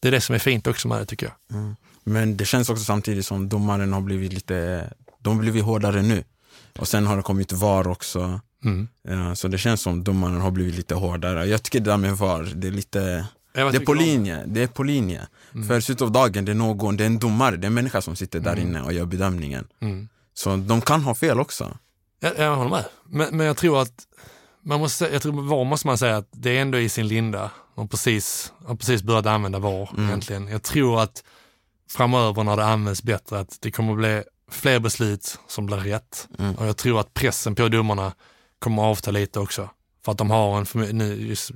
det 0.00 0.08
är 0.08 0.12
det 0.12 0.20
som 0.20 0.34
är 0.34 0.38
fint 0.38 0.66
också 0.66 0.88
med 0.88 0.98
det 0.98 1.06
tycker 1.06 1.26
jag. 1.26 1.58
Mm. 1.58 1.76
Men 2.04 2.36
det 2.36 2.44
känns 2.44 2.70
också 2.70 2.84
samtidigt 2.84 3.26
som 3.26 3.48
domaren 3.48 3.92
har 3.92 4.00
blivit 4.00 4.32
lite, 4.32 4.90
de 5.18 5.34
har 5.36 5.40
blivit 5.40 5.64
hårdare 5.64 6.02
nu. 6.02 6.24
Och 6.78 6.88
sen 6.88 7.06
har 7.06 7.16
det 7.16 7.22
kommit 7.22 7.52
VAR 7.52 7.88
också. 7.88 8.40
Mm. 8.64 8.88
Ja, 9.08 9.34
så 9.34 9.48
det 9.48 9.58
känns 9.58 9.80
som 9.82 10.04
domaren 10.04 10.40
har 10.40 10.50
blivit 10.50 10.74
lite 10.74 10.94
hårdare. 10.94 11.46
Jag 11.46 11.62
tycker 11.62 11.80
det 11.80 11.90
där 11.90 11.96
med 11.96 12.16
VAR, 12.18 12.52
det 12.54 12.68
är 12.68 12.72
lite, 12.72 13.26
det 13.52 13.60
är 13.60 13.80
på 13.80 13.94
linje. 13.94 14.42
Det 14.46 14.62
är 14.62 14.66
på 14.66 14.82
linje. 14.82 15.26
Mm. 15.54 15.68
För 15.68 15.80
slutet 15.80 16.02
av 16.02 16.12
dagen, 16.12 16.44
det 16.44 16.52
är 16.52 16.56
någon, 16.56 16.96
det 16.96 17.04
är 17.04 17.06
en 17.06 17.18
domare, 17.18 17.56
det 17.56 17.64
är 17.64 17.66
en 17.66 17.74
människa 17.74 18.00
som 18.00 18.16
sitter 18.16 18.40
där 18.40 18.52
Mm. 18.52 18.68
inne 18.68 18.82
och 18.82 18.92
gör 18.92 19.04
bedömningen. 19.06 19.66
Mm. 19.80 20.08
Så 20.34 20.56
de 20.56 20.80
kan 20.80 21.02
ha 21.02 21.14
fel 21.14 21.40
också. 21.40 21.78
Jag, 22.20 22.38
jag 22.38 22.56
håller 22.56 22.70
med. 22.70 22.84
Men, 23.04 23.36
men 23.36 23.46
jag 23.46 23.56
tror 23.56 23.82
att 23.82 23.92
man 24.62 24.80
måste, 24.80 25.04
jag 25.12 25.22
tror 25.22 25.42
VAR 25.42 25.64
måste 25.64 25.86
man 25.86 25.98
säga 25.98 26.16
att 26.16 26.28
det 26.32 26.56
är 26.56 26.62
ändå 26.62 26.78
i 26.78 26.88
sin 26.88 27.08
linda. 27.08 27.50
De 27.76 27.88
precis, 27.88 28.52
har 28.66 28.76
precis 28.76 29.02
börjat 29.02 29.26
använda 29.26 29.58
VAR 29.58 29.90
Mm. 29.92 30.08
egentligen. 30.08 30.48
Jag 30.48 30.62
tror 30.62 31.00
att 31.02 31.24
framöver 31.90 32.44
när 32.44 32.56
det 32.56 32.64
används 32.64 33.02
bättre 33.02 33.38
att 33.38 33.58
det 33.60 33.70
kommer 33.70 33.94
bli 33.94 34.22
fler 34.50 34.80
beslut 34.80 35.38
som 35.48 35.66
blir 35.66 35.76
rätt. 35.76 36.28
Mm. 36.38 36.54
Och 36.54 36.66
jag 36.66 36.76
tror 36.76 37.00
att 37.00 37.14
pressen 37.14 37.54
på 37.54 37.68
domarna 37.68 38.12
kommer 38.58 38.82
avta 38.82 39.10
lite 39.10 39.40
också. 39.40 39.70
För 40.04 40.12
att 40.12 40.18
de 40.18 40.30
har 40.30 40.58
en, 40.58 40.98
nu, 40.98 41.14
just, 41.28 41.50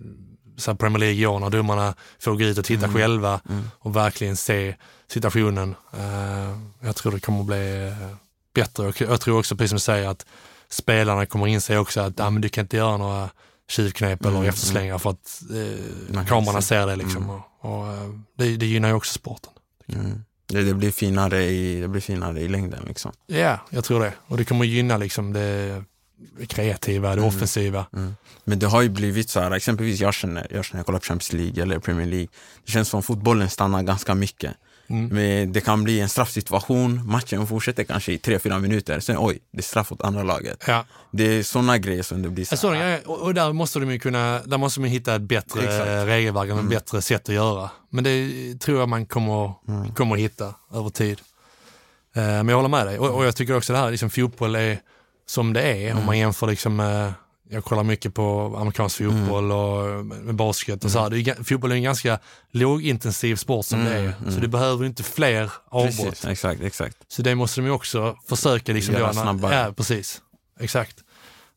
så 0.58 0.74
Premier 0.74 0.98
League 0.98 1.16
i 1.22 1.26
år 1.26 1.40
när 1.40 1.50
domarna 1.50 1.94
får 2.20 2.36
gå 2.36 2.44
ut 2.44 2.58
och 2.58 2.64
titta 2.64 2.84
Mm. 2.86 2.96
själva 2.96 3.40
Mm. 3.48 3.64
och 3.78 3.96
verkligen 3.96 4.36
se 4.36 4.74
situationen. 5.12 5.74
Eh, 5.92 6.58
jag 6.86 6.96
tror 6.96 7.12
det 7.12 7.20
kommer 7.20 7.40
att 7.40 7.46
bli 7.46 7.86
eh, 7.88 8.16
bättre 8.54 8.86
och 8.86 9.00
jag 9.00 9.20
tror 9.20 9.38
också, 9.38 9.56
precis 9.56 9.70
som 9.70 9.76
du 9.76 9.80
säger, 9.80 10.08
att 10.08 10.26
spelarna 10.68 11.26
kommer 11.26 11.46
inse 11.46 11.78
också 11.78 12.00
att 12.00 12.20
ah, 12.20 12.30
men 12.30 12.42
du 12.42 12.48
kan 12.48 12.64
inte 12.64 12.76
göra 12.76 12.96
några 12.96 13.30
tjuvknep 13.68 14.24
Mm, 14.24 14.36
eller 14.36 14.48
efterslängar 14.48 14.98
för 14.98 15.10
att 15.10 15.42
eh, 16.14 16.24
kamerorna 16.26 16.60
se. 16.62 16.66
ser 16.68 16.86
det 16.86 16.96
liksom. 16.96 17.22
Mm. 17.22 17.30
Och, 17.30 17.42
och, 17.60 17.86
eh, 17.92 18.08
det, 18.38 18.56
det 18.56 18.66
gynnar 18.66 18.88
ju 18.88 18.94
också 18.94 19.12
sporten. 19.14 19.52
Mm. 19.88 20.24
Det, 20.46 20.62
det, 20.62 20.74
blir 20.74 20.90
finare 20.92 21.44
i, 21.44 21.80
det 21.80 21.88
blir 21.88 22.00
finare 22.00 22.40
i 22.40 22.48
längden 22.48 22.84
liksom. 22.86 23.12
Ja, 23.26 23.58
jag 23.70 23.84
tror 23.84 24.00
det. 24.00 24.12
Och 24.26 24.36
det 24.36 24.44
kommer 24.44 24.64
gynna 24.64 24.96
liksom 24.96 25.32
det 25.32 25.84
kreativa, 26.48 27.08
det 27.08 27.22
Mm. 27.22 27.24
offensiva. 27.28 27.86
Mm. 27.96 28.14
Men 28.44 28.58
det 28.58 28.66
har 28.66 28.82
ju 28.82 28.88
blivit 28.88 29.30
så 29.30 29.40
här, 29.40 29.50
exempelvis 29.50 30.00
jag 30.00 30.14
känner, 30.14 30.46
jag 30.50 30.64
känner 30.64 30.78
jag 30.78 30.86
kollar 30.86 30.98
på 30.98 31.04
Champions 31.04 31.32
League 31.32 31.62
eller 31.62 31.78
Premier 31.78 32.06
League. 32.06 32.28
Det 32.66 32.72
känns 32.72 32.88
som 32.88 33.02
fotbollen 33.02 33.50
stannar 33.50 33.82
ganska 33.82 34.14
mycket. 34.14 34.54
Mm. 34.90 35.06
Men 35.08 35.52
det 35.52 35.60
kan 35.60 35.84
bli 35.84 36.00
en 36.00 36.08
straffsituation, 36.08 37.06
matchen 37.10 37.46
fortsätter 37.46 37.84
kanske 37.84 38.12
i 38.12 38.16
3-4 38.18 38.58
minuter, 38.60 39.00
sen 39.00 39.16
oj, 39.18 39.38
det 39.52 39.58
är 39.58 39.62
straff 39.62 39.92
åt 39.92 40.02
andra 40.02 40.22
laget. 40.22 40.64
Ja, 40.66 40.84
Det 41.12 41.24
är 41.24 41.42
sådana 41.42 41.78
grejer 41.78 42.02
som 42.02 42.22
det 42.22 42.28
blir 42.28 42.44
så 42.44 42.68
här, 42.72 42.80
grej, 42.80 43.00
och, 43.06 43.34
där 43.34 43.52
måste 43.52 43.78
de 43.78 43.90
ju 43.90 43.98
kunna, 43.98 44.40
där 44.44 44.58
måste 44.58 44.80
man 44.80 44.88
hitta 44.88 45.14
ett 45.14 45.22
bättre 45.22 45.60
Exakt. 45.62 46.08
regelverk, 46.08 46.46
ett 46.48 46.52
Mm. 46.52 46.68
bättre 46.68 47.02
sätt 47.02 47.28
att 47.28 47.34
göra. 47.34 47.70
Men 47.90 48.04
det 48.04 48.30
tror 48.60 48.78
jag 48.78 48.88
man 48.88 49.06
kommer, 49.06 49.52
Mm. 49.68 49.94
kommer 49.94 50.16
hitta 50.16 50.54
över 50.74 50.90
tid. 50.90 51.20
Eh, 52.16 52.22
men 52.22 52.48
jag 52.48 52.56
håller 52.56 52.68
med 52.68 52.86
dig 52.86 52.98
och, 52.98 53.10
och 53.16 53.24
jag 53.24 53.36
tycker 53.36 53.56
också 53.56 53.72
det 53.72 53.78
här, 53.78 53.90
liksom 53.90 54.10
fotboll 54.10 54.54
är 54.54 54.80
som 55.28 55.52
det 55.52 55.62
är 55.62 55.84
om 55.90 55.92
Mm. 55.92 56.06
man 56.06 56.18
jämför 56.18 56.46
liksom 56.46 56.80
eh, 56.80 57.10
jag 57.50 57.64
kollar 57.64 57.82
mycket 57.82 58.14
på 58.14 58.56
amerikansk 58.60 59.00
Mm. 59.00 59.18
fotboll 59.20 59.52
och 59.52 60.04
med 60.06 60.34
basket 60.34 60.84
och 60.84 60.90
så 60.90 60.98
här. 61.00 61.10
Det 61.10 61.20
är, 61.20 61.44
fotboll 61.44 61.72
är 61.72 61.76
en 61.76 61.82
ganska 61.82 62.18
lågintensiv 62.50 63.36
sport 63.36 63.66
som 63.66 63.80
Mm, 63.80 63.92
det 63.92 63.98
är. 63.98 64.12
mm. 64.20 64.34
Så 64.34 64.40
du 64.40 64.48
behöver 64.48 64.84
inte 64.86 65.02
fler 65.02 65.52
avbrott. 65.68 65.96
Precis, 65.96 66.24
exakt, 66.24 66.60
exakt. 66.62 66.96
Så 67.08 67.22
det 67.22 67.34
måste 67.34 67.60
de 67.60 67.64
ju 67.66 67.72
också 67.72 68.16
försöka 68.28 68.72
liksom 68.72 68.94
Göra 68.94 69.12
snabbare. 69.12 69.54
Ja, 69.54 69.72
precis. 69.72 70.22
Exakt. 70.60 70.96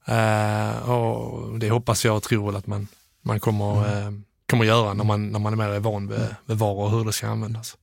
Eh, 0.05 0.89
och 0.89 1.59
det 1.59 1.69
hoppas 1.69 2.05
jag 2.05 2.15
och 2.17 2.23
tror 2.23 2.55
att 2.55 2.67
man, 2.67 2.87
man 3.21 3.39
kommer, 3.39 3.87
Mm. 3.97 4.07
eh, 4.15 4.21
kommer 4.49 4.65
göra 4.65 4.93
när 4.93 5.03
man, 5.03 5.31
när 5.31 5.39
man 5.39 5.53
är 5.53 5.57
mer 5.57 5.79
van 5.79 6.07
vid, 6.07 6.35
vid 6.45 6.57
VAR 6.57 6.73
och 6.75 6.91
hur 6.91 7.05
det 7.05 7.13
ska 7.13 7.27
användas. 7.27 7.77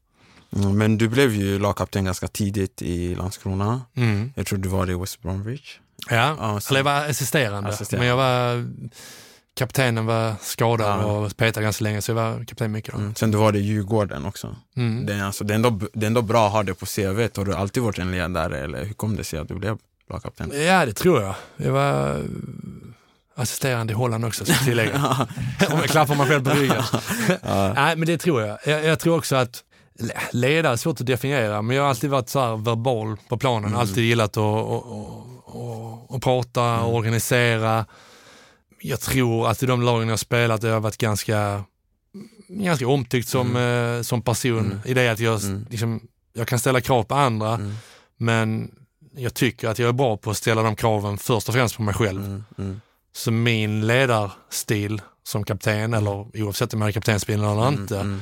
Mm, 0.57 0.78
Men 0.78 0.99
du 0.99 1.09
blev 1.09 1.34
ju 1.34 1.59
lagkapten 1.59 2.05
ganska 2.05 2.28
tidigt 2.28 2.82
i 2.82 3.14
Landskrona. 3.14 3.80
Mm. 3.96 4.32
Jag 4.36 4.46
tror 4.46 4.59
du 4.59 4.68
var 4.68 4.86
det 4.86 4.92
i 4.92 4.94
West 4.94 5.22
Bromwich. 5.22 5.78
Ja, 6.11 6.36
Ja, 6.38 6.61
så- 6.61 6.72
eller 6.74 6.78
jag 6.78 6.84
var 6.84 7.11
assisterande. 7.11 7.70
Assisterande. 7.70 7.99
Men 7.99 8.09
jag 8.09 8.16
var, 8.16 8.70
kaptenen 9.57 10.07
var 10.07 10.34
skadad 10.40 11.01
Ja. 11.01 11.05
och 11.05 11.36
petade 11.36 11.64
ganska 11.64 11.84
länge 11.84 12.03
så 12.03 12.11
jag 12.11 12.16
var 12.16 12.44
kapten 12.44 12.72
mycket 12.72 12.94
då. 12.94 12.99
Mm. 13.01 13.14
Sen 13.14 13.30
du 13.30 13.38
var 13.38 13.53
det 13.53 13.59
i 13.59 13.62
Djurgården 13.62 14.26
också. 14.26 14.57
Mm. 14.76 15.07
Det, 15.07 15.14
är 15.14 15.24
alltså, 15.24 15.44
det, 15.44 15.55
är 15.55 15.57
ändå, 15.57 15.80
det 15.92 16.05
är 16.05 16.07
ändå 16.07 16.22
bra 16.22 16.46
att 16.46 16.53
ha 16.53 16.62
det 16.62 16.74
på 16.74 16.86
CV. 16.86 17.28
Har 17.36 17.44
du 17.44 17.55
alltid 17.55 17.82
varit 17.82 17.99
en 17.99 18.11
ledare 18.11 18.59
eller 18.59 18.84
hur 18.84 18.92
kom 18.94 19.16
det 19.16 19.24
sig 19.24 19.38
att 19.38 19.49
du 19.49 19.55
blev 19.55 19.78
lagkapten? 20.11 20.53
Ja, 20.66 20.86
det 20.86 20.92
tror 20.92 21.22
jag. 21.22 21.34
Jag 21.57 21.72
var 21.72 22.22
assisterande 23.34 23.92
i 23.92 23.96
Holland 23.96 24.24
också, 24.24 24.44
ska 24.44 24.55
jag 24.55 24.64
tillägga. 24.64 24.99
Om 25.70 25.78
jag 25.78 25.84
klappar 25.88 26.14
mig 26.14 26.26
själv 26.26 26.44
på 26.44 26.51
ryggen. 26.51 26.82
Nej, 27.74 27.96
men 27.96 28.07
det 28.07 28.18
tror 28.18 28.42
jag. 28.42 28.59
jag. 28.66 28.84
Jag 28.84 28.99
tror 28.99 29.16
också 29.18 29.36
att 29.36 29.64
ledare 30.32 30.72
är 30.72 30.76
svårt 30.76 31.01
att 31.01 31.07
definiera, 31.07 31.62
men 31.62 31.76
jag 31.76 31.82
har 31.82 31.90
alltid 31.90 32.11
varit 32.11 32.28
så 32.28 32.40
här 32.40 32.57
verbal 32.57 33.16
på 33.28 33.36
planen. 33.38 33.68
Mm. 33.68 33.80
Alltid 33.80 34.05
gillat 34.05 34.36
att, 34.36 34.44
att, 34.44 34.84
att, 34.86 36.14
att, 36.16 36.22
prata 36.22 36.62
Mm. 36.64 36.84
och 36.84 36.94
organisera. 36.94 37.86
Jag 38.80 39.01
tror 39.01 39.49
att 39.49 39.62
i 39.62 39.66
de 39.66 39.82
lagen 39.82 40.09
jag 40.09 40.18
spelat 40.18 40.62
har 40.62 40.70
jag 40.70 40.80
varit 40.80 40.96
ganska, 40.99 41.64
ganska 42.49 42.88
omtyckt 42.88 43.28
som, 43.28 43.57
eh, 43.57 44.03
som 44.03 44.22
person. 44.22 44.59
Mm. 44.59 44.78
I 44.84 44.94
det 44.94 45.09
att 45.09 45.20
jag, 45.20 45.42
Mm. 45.42 45.66
liksom, 45.70 46.01
jag 46.32 46.49
kan 46.49 46.59
ställa 46.59 46.80
krav 46.80 47.03
på 47.03 47.14
andra, 47.14 47.55
Mm. 47.55 47.74
men 48.16 48.70
jag 49.16 49.34
tycker 49.34 49.68
att 49.68 49.78
jag 49.78 49.88
är 49.88 49.92
bra 49.92 50.16
på 50.16 50.30
att 50.30 50.36
ställa 50.36 50.62
de 50.62 50.76
kraven 50.76 51.18
först 51.18 51.49
och 51.49 51.55
främst 51.55 51.76
på 51.76 51.82
mig 51.82 51.94
själv. 51.94 52.24
Mm. 52.24 52.44
Mm. 52.59 52.80
Så 53.12 53.30
min 53.30 53.86
ledarstil 53.86 55.01
som 55.22 55.44
kapten, 55.44 55.94
eller 55.94 56.36
oavsett 56.42 56.74
om 56.74 56.80
jag 56.80 56.88
är 56.88 56.92
kaptensbilen 56.92 57.44
eller 57.44 57.68
inte, 57.68 58.01
Mm. 58.01 58.20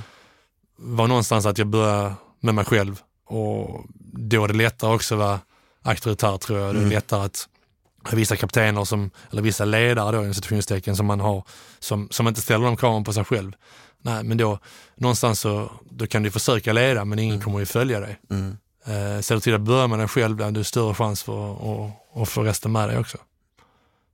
Var 0.77 1.07
någonstans 1.09 1.47
att 1.47 1.59
jag 1.59 1.66
började 1.66 2.14
med 2.41 2.55
mig 2.55 2.64
själv. 2.64 3.01
Och 3.27 3.85
då 4.12 4.45
är 4.45 4.49
det 4.49 4.55
lättare 4.55 4.95
också 4.95 5.14
att 5.14 5.18
vara 5.18 5.41
auktoritär 5.83 6.37
tror 6.39 6.59
jag. 6.59 6.74
Det 6.74 6.79
är 6.79 6.83
Mm. 6.83 6.91
lättare 6.93 7.24
att 7.24 7.49
vissa 8.12 8.37
kaptener, 8.37 8.85
som, 8.85 9.11
eller 9.31 9.43
vissa 9.43 9.64
ledare 9.64 10.16
då, 10.16 10.22
inom 10.22 10.35
situationstecken 10.35 10.97
som 10.97 11.07
man 11.07 11.20
har, 11.20 11.45
som, 11.79 12.09
som 12.11 12.29
inte 12.29 12.41
ställer 12.41 12.64
de 12.66 12.77
kraven 12.77 13.05
på 13.05 13.12
sig 13.12 13.24
själv. 13.24 13.53
Nej, 14.03 14.22
men 14.24 14.37
då 14.39 14.59
någonstans 14.97 15.41
så 15.41 15.70
då 15.91 16.07
kan 16.07 16.22
du 16.22 16.31
försöka 16.31 16.72
leda 16.72 17.05
men 17.05 17.18
ingen 17.18 17.41
kommer 17.41 17.59
ju 17.59 17.66
följa 17.66 18.01
dig. 18.01 18.18
Mm. 18.31 18.57
Eh, 18.87 19.20
ser 19.20 19.35
du 19.35 19.41
till 19.41 19.55
att 19.55 19.61
börja 19.61 19.87
med 19.87 19.99
dig 19.99 20.09
själv, 20.09 20.37
där 20.37 20.51
du 20.51 20.59
har 20.59 20.64
större 20.64 20.95
chans 20.95 21.22
för 21.22 21.53
att, 21.53 21.62
att, 21.62 22.22
att 22.22 22.29
få 22.29 22.43
resten 22.43 22.72
med 22.72 22.89
dig 22.89 22.99
också. 22.99 23.18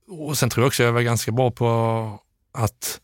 Och 0.09 0.37
sen 0.37 0.49
tror 0.49 0.63
jag 0.63 0.67
också 0.67 0.83
jag 0.83 0.91
var 0.93 1.01
ganska 1.01 1.31
bra 1.31 1.51
på 1.51 2.19
att 2.53 2.99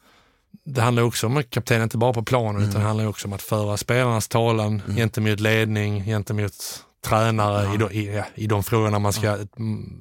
det 0.74 0.82
handlar 0.82 1.04
också 1.04 1.28
om 1.28 1.38
att 1.38 1.50
kaptenen 1.50 1.84
inte 1.84 1.98
bara 1.98 2.14
på 2.14 2.24
planen 2.24 2.56
mm. 2.56 2.70
utan 2.70 2.82
det 2.82 2.88
handlar 2.88 3.08
också 3.08 3.28
om 3.28 3.34
att 3.34 3.42
föra 3.42 3.78
spelarnas 3.78 4.28
talan 4.28 4.82
mm. 4.86 4.96
gentemot 4.96 5.40
ledning, 5.40 6.06
gentemot 6.06 6.86
tränare 7.06 7.64
ja. 7.64 7.74
i, 7.74 7.78
de, 7.78 7.92
i, 7.92 8.24
i 8.36 8.48
de 8.48 8.64
frågorna 8.64 9.00
man 9.00 9.14
ska, 9.14 9.26
ja. 9.28 9.38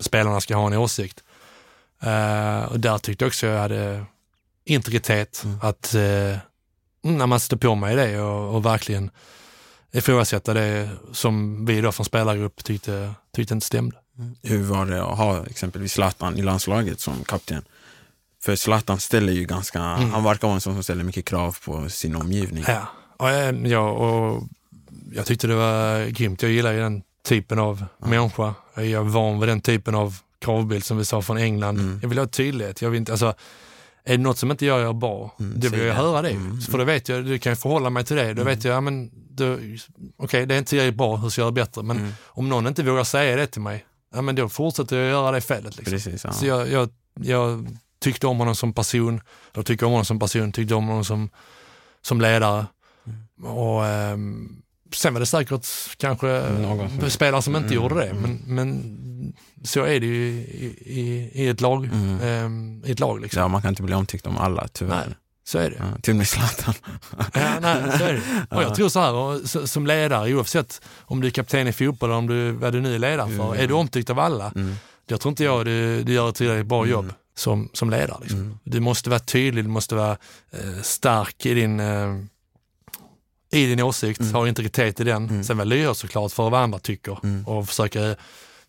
spelarna 0.01 0.41
ska 0.41 0.57
ha 0.57 0.67
en 0.67 0.75
åsikt. 0.75 1.25
Uh, 2.07 2.73
och 2.73 2.81
där 2.81 2.99
tyckte 2.99 3.25
jag 3.25 3.29
också 3.29 3.47
jag 3.47 3.61
hade 3.61 4.05
integritet, 4.65 5.43
mm. 5.45 5.59
att 5.63 5.95
uh, 5.95 6.37
när 7.03 7.27
man 7.27 7.41
står 7.41 7.57
på 7.57 7.75
mig 7.75 7.97
det 7.97 8.21
och, 8.21 8.55
och 8.55 8.67
verkligen 8.67 9.11
ifrågasätta 9.93 10.55
det 10.55 10.91
som 11.13 11.67
vi 11.67 11.81
då 11.81 11.93
från 11.93 12.07
spelargrupp 12.07 12.65
tyckte, 12.65 13.15
tyckte 13.35 13.55
inte 13.55 13.67
stämde. 13.67 13.97
Mm. 14.19 14.35
Hur 14.43 14.63
var 14.63 14.87
det 14.87 15.03
att 15.03 15.19
ha 15.19 15.47
exempelvis 15.47 15.93
Zlatan 15.93 16.39
i 16.39 16.43
landslaget 16.43 17.01
som 17.01 17.25
kapten? 17.25 17.63
För 18.43 18.57
Zlatan 18.57 19.01
ställer 19.01 19.33
ju 19.33 19.45
ganska, 19.45 19.81
mm. 19.81 20.11
han 20.11 20.25
verkar 20.25 20.49
vara 20.49 20.55
en 20.55 20.61
sån 20.61 20.75
som 20.75 20.83
ställer 20.83 21.05
mycket 21.05 21.25
krav 21.25 21.57
på 21.65 21.89
sin 21.89 22.17
omgivning. 22.17 22.65
Ja, 22.67 22.87
och, 23.17 23.29
ja, 23.67 23.91
och 23.91 24.43
jag 25.13 25.27
tyckte 25.27 25.47
det 25.47 25.55
var 25.55 26.07
grymt. 26.07 26.43
Jag 26.43 26.53
gillar 26.53 26.73
ju 26.73 26.79
den 26.79 27.03
typen 27.25 27.59
av 27.59 27.85
ja. 27.99 28.07
människa. 28.07 28.55
Jag 28.75 28.87
är 28.87 29.01
van 29.01 29.41
vid 29.41 29.49
den 29.49 29.61
typen 29.61 29.95
av 29.95 30.19
kravbild 30.39 30.85
som 30.85 30.99
vi 30.99 31.05
sa 31.05 31.23
från 31.23 31.39
England. 31.39 31.79
Mm. 31.79 31.99
Jag 32.03 32.09
vill 32.09 32.19
ha 32.19 32.27
tydlighet. 32.27 32.83
Jag 32.83 32.91
vill 32.91 32.99
inte, 32.99 33.13
alltså, 33.13 33.35
är 34.05 34.17
det 34.17 34.23
något 34.23 34.39
som 34.39 34.51
inte 34.51 34.67
jag 34.67 34.81
gör 34.81 34.93
bra, 34.93 35.35
mm, 35.41 35.61
då 35.61 35.69
vill 35.69 35.81
jag 35.81 35.95
höra 35.95 36.23
det. 36.23 36.31
Mm, 36.31 36.61
för 36.61 36.79
då 36.79 36.85
vet 36.85 37.09
jag, 37.09 37.25
du 37.25 37.39
kan 37.39 37.57
förhålla 37.57 37.91
mig 37.91 38.05
till 38.05 38.17
det. 38.17 38.35
Då 38.35 38.43
mm. 38.43 38.45
vet 38.45 38.65
jag, 38.65 38.75
ja, 38.75 38.81
men 38.81 39.11
okej 39.37 39.81
okay, 40.17 40.47
det 40.47 40.55
är 40.55 40.59
inte 40.59 40.71
tillräckligt 40.71 40.97
bra, 40.99 41.17
hur 41.17 41.29
ska 41.29 41.41
jag 41.41 41.47
göra 41.47 41.53
bättre? 41.53 41.83
Men 41.83 41.97
mm. 41.97 42.13
om 42.25 42.49
någon 42.49 42.67
inte 42.67 42.83
vågar 42.83 43.05
säga 43.05 43.37
det 43.37 43.47
till 43.47 43.61
mig, 43.61 43.85
ja 44.15 44.23
men 44.23 44.35
då 44.35 44.49
fortsätter 44.49 44.97
jag 44.97 45.09
göra 45.09 45.33
det 45.33 45.41
felet. 45.41 45.77
Liksom. 45.77 45.93
Precis, 45.93 46.25
ja. 46.25 46.33
Så 46.33 46.47
jag, 46.47 46.69
jag, 46.71 46.91
jag, 47.21 47.69
tyckte 48.01 48.27
om 48.27 48.39
honom 48.39 48.55
som 48.55 48.73
person, 48.73 49.21
jag 49.55 49.67
tycker 49.67 49.87
om 49.87 49.93
honom 49.93 50.05
som 50.05 50.19
person, 50.19 50.53
tyckte 50.53 50.75
om 50.75 50.87
honom 50.87 51.05
som, 51.05 51.31
som 52.03 52.21
ledare. 52.21 52.67
Mm. 53.07 53.55
Och 53.55 53.83
um, 53.83 54.63
Sen 54.93 55.15
var 55.15 55.21
det 55.21 55.27
säkert 55.27 55.67
kanske 55.97 56.27
Någon. 56.59 57.11
spelare 57.11 57.43
som 57.43 57.57
inte 57.57 57.75
mm, 57.75 57.83
gjorde 57.83 57.95
det, 57.95 58.15
men, 58.15 58.43
men 58.47 59.35
så 59.65 59.85
är 59.85 60.01
det 60.01 60.07
ju 60.07 60.29
i, 60.29 60.77
i, 60.87 61.31
i 61.35 61.49
ett 61.49 61.61
lag. 61.61 61.85
Mm. 61.85 62.45
Um, 62.45 62.85
i 62.87 62.93
ett 62.93 63.01
lag 63.01 63.21
liksom. 63.21 63.41
Ja, 63.41 63.49
man 63.49 63.63
kan 63.63 63.69
inte 63.69 63.83
bli 63.83 63.95
omtyckt 63.95 64.27
om 64.27 64.39
alla, 64.39 64.69
tyvärr. 64.69 65.07
Nej, 65.07 65.17
så 65.45 65.59
är 65.59 65.71
det. 65.71 65.77
Ja, 65.79 66.01
till 66.03 66.13
och 66.13 66.17
med 66.17 66.29
Zlatan. 66.29 66.75
ja, 67.35 67.61
nej, 67.61 67.99
så 67.99 68.05
är 68.05 68.13
det. 68.13 68.23
Och 68.57 68.63
jag 68.63 68.75
tror 68.75 68.89
så 68.89 69.01
här, 69.01 69.15
och, 69.15 69.69
som 69.69 69.87
ledare, 69.87 70.35
oavsett 70.35 70.83
om 71.01 71.21
du 71.21 71.27
är 71.27 71.31
kapten 71.31 71.69
i 71.69 71.73
fotboll 71.73 72.11
eller 72.11 72.19
om 72.19 72.27
du, 72.27 72.51
vad 72.51 72.73
du 72.73 72.81
nu 72.81 72.95
är 72.95 72.99
ledare 72.99 73.37
för, 73.37 73.47
mm. 73.47 73.65
är 73.65 73.67
du 73.67 73.75
omtyckt 73.75 74.11
av 74.11 74.19
alla, 74.19 74.53
mm. 74.57 74.75
jag 75.07 75.21
tror 75.21 75.31
inte 75.31 75.45
jag 75.45 75.65
du, 75.67 76.03
du 76.03 76.13
gör 76.13 76.29
ett 76.29 76.35
tillräckligt 76.35 76.67
bra 76.67 76.79
mm. 76.79 76.91
jobb 76.91 77.13
som, 77.39 77.69
som 77.73 77.91
ledare. 77.91 78.19
Liksom. 78.21 78.39
Mm. 78.39 78.59
Du 78.65 78.81
måste 78.81 79.11
vara 79.11 79.21
tydlig, 79.21 79.65
du 79.65 79.69
måste 79.69 79.95
vara 79.95 80.17
eh, 80.51 80.83
stark 80.83 81.47
i 81.47 81.55
din 81.55 81.81
eh, 81.81 82.17
i 83.51 83.67
din 83.67 83.83
åsikt, 83.83 84.21
mm. 84.21 84.35
ha 84.35 84.49
integritet 84.49 85.01
i 85.01 85.05
den. 85.05 85.29
Mm. 85.29 85.45
Sen 85.45 85.57
vara 85.57 85.65
lyhörd 85.65 85.97
såklart 85.97 86.33
för 86.33 86.51
vad 86.51 86.61
andra 86.61 86.79
tycker 86.79 87.19
mm. 87.23 87.47
och 87.47 87.69
försöka 87.69 88.17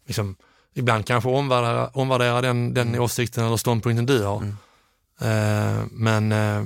liksom, 0.05 0.35
ibland 0.73 1.05
kanske 1.05 1.29
omvärdera, 1.29 1.87
omvärdera 1.87 2.41
den, 2.41 2.73
den 2.73 2.87
mm. 2.87 3.01
åsikten 3.01 3.45
eller 3.45 3.57
ståndpunkten 3.57 4.05
du 4.05 4.23
har. 4.23 4.37
Mm. 4.37 4.55
Uh, 5.21 5.85
men 5.91 6.31
uh, 6.31 6.65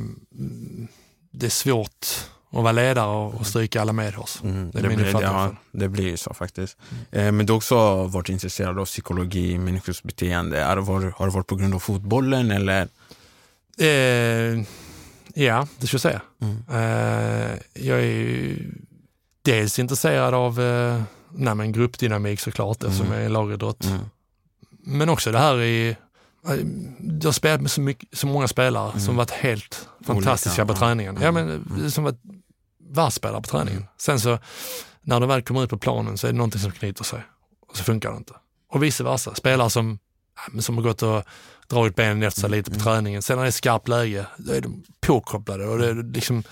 det 1.31 1.45
är 1.45 1.49
svårt 1.49 2.07
att 2.53 2.63
vara 2.63 2.71
ledare 2.71 3.07
och, 3.07 3.33
och 3.33 3.47
stryka 3.47 3.81
alla 3.81 3.93
medhårs. 3.93 4.39
Mm, 4.43 4.71
det, 4.71 4.81
det, 4.81 4.95
blir, 4.95 5.21
ja, 5.21 5.51
det 5.71 5.89
blir 5.89 6.05
ju 6.07 6.17
så 6.17 6.33
faktiskt. 6.33 6.77
Mm. 7.11 7.27
Eh, 7.27 7.31
men 7.31 7.45
du 7.45 7.53
har 7.53 7.57
också 7.57 8.03
varit 8.03 8.29
intresserad 8.29 8.79
av 8.79 8.85
psykologi, 8.85 9.57
människors 9.57 10.03
beteende. 10.03 10.61
Är 10.61 10.75
det 10.75 10.81
var, 10.81 11.13
har 11.17 11.27
det 11.27 11.33
varit 11.33 11.47
på 11.47 11.55
grund 11.55 11.73
av 11.73 11.79
fotbollen 11.79 12.51
eller? 12.51 12.87
Eh, 13.77 14.65
Ja, 15.33 15.67
det 15.77 15.87
ska 15.87 15.95
jag 15.95 16.01
säga. 16.01 16.21
Mm. 16.41 16.57
Uh, 16.69 17.59
jag 17.73 17.99
är 17.99 18.03
ju 18.03 18.57
dels 19.41 19.79
intresserad 19.79 20.33
av 20.33 20.59
uh, 20.59 21.01
nej, 21.29 21.55
men 21.55 21.71
gruppdynamik 21.71 22.39
såklart, 22.39 22.81
mm. 22.81 22.91
eftersom 22.91 23.13
jag 23.13 23.25
är 23.25 23.29
lagidrott. 23.29 23.85
Mm. 23.85 23.99
Men 24.85 25.09
också 25.09 25.31
det 25.31 25.39
här 25.39 25.61
i 25.61 25.89
eh, 26.47 26.53
du 26.99 27.27
har 27.27 27.31
spelat 27.31 27.61
med 27.61 27.71
så, 27.71 27.81
mycket, 27.81 28.17
så 28.17 28.27
många 28.27 28.47
spelare 28.47 28.89
mm. 28.89 29.01
som 29.01 29.15
varit 29.15 29.31
helt 29.31 29.87
fantastiska 30.05 30.61
Olika, 30.61 30.73
på 30.73 30.79
träningen. 30.79 31.17
Ja, 31.21 31.31
men, 31.31 31.49
mm. 31.49 31.91
Som 31.91 32.03
varit 32.03 32.21
världsspelare 32.91 33.41
på 33.41 33.47
träningen. 33.47 33.79
Mm. 33.79 33.89
Sen 33.97 34.19
så 34.19 34.39
när 35.01 35.19
de 35.19 35.29
väl 35.29 35.41
kommer 35.41 35.63
ut 35.63 35.69
på 35.69 35.77
planen 35.77 36.17
så 36.17 36.27
är 36.27 36.31
det 36.31 36.37
någonting 36.37 36.61
som 36.61 36.71
knyter 36.71 37.03
sig 37.03 37.23
och 37.69 37.77
så 37.77 37.83
funkar 37.83 38.11
det 38.11 38.17
inte. 38.17 38.33
Och 38.69 38.83
vice 38.83 39.03
versa. 39.03 39.35
Spelare 39.35 39.69
som, 39.69 39.99
som 40.59 40.77
har 40.77 40.83
gått 40.83 41.01
och 41.01 41.23
dragit 41.67 41.95
benen 41.95 42.23
efter 42.23 42.41
sig 42.41 42.49
lite 42.49 42.71
på 42.71 42.75
mm. 42.75 42.83
träningen. 42.83 43.21
Sen 43.21 43.37
när 43.37 43.43
det 43.43 43.49
är 43.49 43.51
skarpt 43.51 43.87
läge, 43.87 44.25
då 44.37 44.53
är 44.53 44.61
de 44.61 44.83
påkopplade 45.01 45.67
och 45.67 45.77
det 45.77 45.87
är 45.87 46.13
liksom 46.13 46.43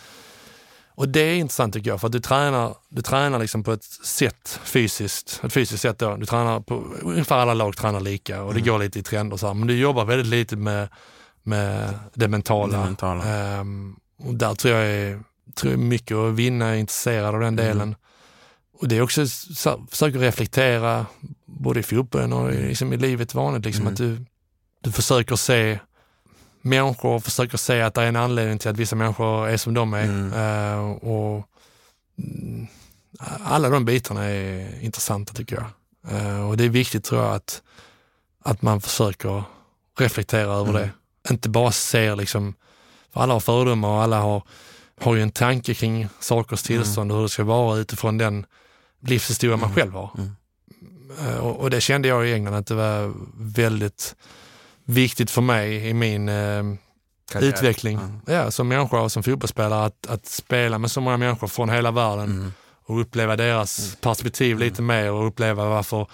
och 0.95 1.09
det 1.09 1.19
är 1.19 1.35
intressant 1.35 1.73
tycker 1.73 1.89
jag, 1.89 2.01
för 2.01 2.07
att 2.07 2.11
du 2.11 2.19
tränar, 2.19 2.75
du 2.89 3.01
tränar 3.01 3.39
liksom 3.39 3.63
på 3.63 3.71
ett 3.71 3.83
sätt 3.83 4.59
fysiskt, 4.63 5.41
ett 5.43 5.53
fysiskt 5.53 5.81
sätt 5.81 5.99
då. 5.99 6.15
Du 6.15 6.25
tränar 6.25 6.59
på, 6.59 6.75
ungefär 7.01 7.37
alla 7.37 7.53
lag 7.53 7.77
tränar 7.77 7.99
lika 7.99 8.43
och 8.43 8.53
det 8.53 8.59
mm. 8.59 8.71
går 8.71 8.79
lite 8.79 8.99
i 8.99 9.03
trender 9.03 9.37
så 9.37 9.47
här, 9.47 9.53
men 9.53 9.67
du 9.67 9.77
jobbar 9.77 10.05
väldigt 10.05 10.27
lite 10.27 10.55
med, 10.55 10.89
med 11.43 11.99
det 12.13 12.27
mentala. 12.27 12.77
Det 12.77 12.85
mentala. 12.85 13.59
Um, 13.59 13.99
och 14.19 14.33
där 14.33 14.55
tror 14.55 14.73
jag 14.73 14.85
är, 14.85 15.23
tror 15.55 15.77
mycket 15.77 16.17
att 16.17 16.33
vinna, 16.33 16.65
jag 16.65 16.75
är 16.75 16.79
intresserad 16.79 17.35
av 17.35 17.41
den 17.41 17.59
mm. 17.59 17.65
delen. 17.65 17.81
Mm. 17.81 17.95
Och 18.73 18.87
det 18.87 18.97
är 18.97 19.01
också, 19.01 19.27
så, 19.27 19.85
försöka 19.91 20.17
reflektera 20.17 21.05
både 21.45 21.79
i 21.79 21.83
fotbollen 21.83 22.33
och 22.33 22.51
liksom 22.51 22.93
i 22.93 22.97
livet 22.97 23.33
vanligt, 23.33 23.65
liksom, 23.65 23.81
mm. 23.81 23.93
att 23.93 23.97
du 23.97 24.25
du 24.81 24.91
försöker 24.91 25.35
se 25.35 25.79
människor, 26.61 27.19
försöker 27.19 27.57
se 27.57 27.81
att 27.81 27.93
det 27.93 28.01
är 28.01 28.07
en 28.07 28.15
anledning 28.15 28.57
till 28.57 28.69
att 28.69 28.77
vissa 28.77 28.95
människor 28.95 29.47
är 29.47 29.57
som 29.57 29.73
de 29.73 29.93
är. 29.93 30.03
Mm. 30.03 30.33
Uh, 30.33 30.91
och 30.91 31.47
mm, 32.17 32.67
alla 33.43 33.69
de 33.69 33.85
bitarna 33.85 34.23
är 34.23 34.83
intressanta 34.83 35.33
tycker 35.33 35.55
jag. 35.55 35.65
Uh, 36.13 36.49
och 36.49 36.57
det 36.57 36.65
är 36.65 36.69
viktigt 36.69 37.03
tror 37.03 37.21
jag 37.21 37.35
att, 37.35 37.61
att 38.43 38.61
man 38.61 38.81
försöker 38.81 39.43
reflektera 39.99 40.53
över 40.53 40.69
mm. 40.69 40.81
det. 40.81 40.91
Inte 41.31 41.49
bara 41.49 41.71
ser 41.71 42.15
liksom, 42.15 42.53
för 43.13 43.21
alla 43.21 43.33
har 43.33 43.39
fördomar 43.39 43.89
och 43.89 44.03
alla 44.03 44.19
har, 44.19 44.43
har 45.01 45.15
ju 45.15 45.21
en 45.21 45.31
tanke 45.31 45.73
kring 45.73 46.07
sakers 46.19 46.69
mm. 46.69 46.81
tillstånd 46.81 47.11
och 47.11 47.17
hur 47.17 47.23
det 47.23 47.29
ska 47.29 47.43
vara 47.43 47.77
utifrån 47.77 48.17
den 48.17 48.45
livshistoria 49.01 49.57
man 49.57 49.71
mm. 49.71 49.75
själv 49.75 49.93
har. 49.93 50.09
Uh, 51.21 51.37
och, 51.37 51.59
och, 51.59 51.69
det 51.69 51.81
kände 51.81 52.07
jag 52.07 52.27
i 52.27 52.33
England 52.33 52.53
att 52.53 52.67
det 52.67 52.75
var 52.75 53.13
väldigt 53.37 54.15
viktigt 54.85 55.31
för 55.31 55.41
mig 55.41 55.87
i 55.87 55.93
min 55.93 56.29
eh, 56.29 56.63
utveckling 57.39 57.97
mm. 57.97 58.21
ja, 58.25 58.51
som 58.51 58.67
människa 58.67 59.01
och 59.01 59.11
som 59.11 59.23
fotbollsspelare 59.23 59.85
att, 59.85 60.07
att 60.07 60.25
spela 60.25 60.77
med 60.77 60.91
så 60.91 61.01
många 61.01 61.17
människor 61.17 61.47
från 61.47 61.69
hela 61.69 61.91
världen 61.91 62.31
mm. 62.31 62.53
och 62.85 63.01
uppleva 63.01 63.35
deras 63.35 63.79
mm. 63.79 63.95
perspektiv 64.01 64.59
lite 64.59 64.81
mer 64.81 65.11
och 65.11 65.27
uppleva 65.27 65.69
varför 65.69 66.07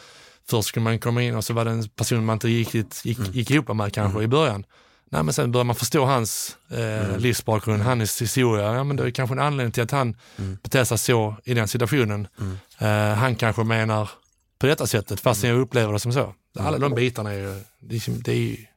först 0.50 0.68
skulle 0.68 0.84
man 0.84 1.00
komma 1.00 1.24
in 1.24 1.36
och 1.36 1.46
så 1.46 1.54
var 1.54 1.66
det 1.66 1.72
en 1.72 1.90
person 1.90 2.26
man 2.26 2.34
inte 2.34 2.50
gick, 2.50 2.74
gick, 3.06 3.20
mm. 3.20 3.32
gick 3.32 3.52
ihop 3.52 3.76
med 3.76 3.94
kanske 3.94 4.18
mm. 4.18 4.24
i 4.24 4.28
början. 4.28 4.66
Nej, 5.10 5.24
men 5.24 5.34
sen 5.34 5.52
börjar 5.52 5.64
man 5.64 5.76
förstå 5.76 6.06
hans 6.06 6.58
eh, 6.72 7.06
mm. 7.06 7.20
livsbakgrund, 7.20 7.84
hans 7.84 8.22
historia. 8.22 8.74
Ja, 8.74 8.84
men 8.84 8.96
det 8.96 9.04
är 9.04 9.12
kanske 9.12 9.36
en 9.36 9.40
anledning 9.40 9.72
till 9.72 9.84
att 9.84 9.92
han 9.92 10.16
mm. 10.38 10.58
beter 10.64 10.84
sig 10.84 10.98
så 10.98 11.36
i 11.44 11.54
den 11.54 11.68
situationen. 11.68 12.28
Mm. 12.40 12.58
Eh, 12.80 13.18
han 13.18 13.36
kanske 13.36 13.64
menar 13.64 14.10
på 14.60 14.68
detta 14.68 14.88
sättet, 14.88 15.20
fast 15.20 15.44
mm. 15.44 15.56
jag 15.56 15.62
upplever 15.62 15.94
det 15.94 16.00
som 16.00 16.14
så. 16.14 16.34
Alla 16.60 16.78
de 16.78 16.96
bitarna 16.96 17.34
är 17.34 17.38
ju, 17.38 17.62
det 17.80 17.96
är, 17.96 18.70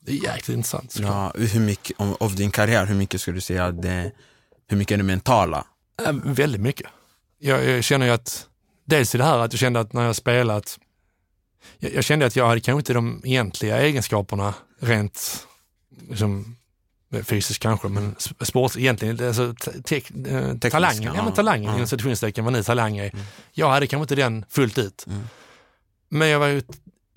det 0.00 0.12
är 0.12 0.24
jäkligt 0.24 0.56
intressant. 0.56 0.96
Ja, 1.00 1.32
hur 1.34 1.60
mycket, 1.60 2.00
av 2.20 2.34
din 2.34 2.50
karriär, 2.50 2.86
hur 2.86 2.94
mycket 2.94 3.20
skulle 3.20 3.36
du 3.36 3.40
säga 3.40 3.70
det, 3.72 4.12
hur 4.68 4.76
mycket 4.76 4.94
är 4.94 4.96
det 4.96 5.02
mentala? 5.02 5.66
Äh, 6.06 6.12
väldigt 6.12 6.60
mycket. 6.60 6.86
Jag, 7.38 7.64
jag, 7.64 7.84
känner 7.84 8.06
ju 8.06 8.12
att, 8.12 8.46
dels 8.84 9.14
i 9.14 9.18
det 9.18 9.24
här 9.24 9.38
att 9.38 9.52
jag 9.52 9.60
kände 9.60 9.80
att 9.80 9.92
när 9.92 10.04
jag 10.04 10.16
spelat, 10.16 10.78
jag, 11.78 11.94
jag 11.94 12.04
kände 12.04 12.26
att 12.26 12.36
jag 12.36 12.46
hade 12.46 12.60
kanske 12.60 12.78
inte 12.78 12.92
de 12.92 13.22
egentliga 13.24 13.78
egenskaperna 13.78 14.54
rent 14.80 15.47
liksom, 16.08 16.56
fysiskt 17.22 17.62
kanske, 17.62 17.88
men 17.88 18.14
sports 18.40 18.76
egentligen, 18.76 19.26
alltså 19.26 19.54
te, 19.54 20.00
te, 20.60 20.70
talangen, 20.70 21.14
ja, 21.14 21.24
men 21.24 21.32
talangen 21.32 21.70
ja. 21.70 21.74
inom 21.74 21.86
citationstecken, 21.86 22.44
vad 22.44 22.52
nu 22.52 22.62
talang 22.62 22.96
är. 22.96 23.10
Mm. 23.14 23.24
Jag 23.52 23.70
hade 23.70 23.86
kanske 23.86 24.02
inte 24.02 24.14
den 24.14 24.44
fullt 24.48 24.78
ut. 24.78 25.04
Mm. 25.06 25.20
Men 26.08 26.28
jag 26.28 26.38
var 26.38 26.46
ju 26.46 26.62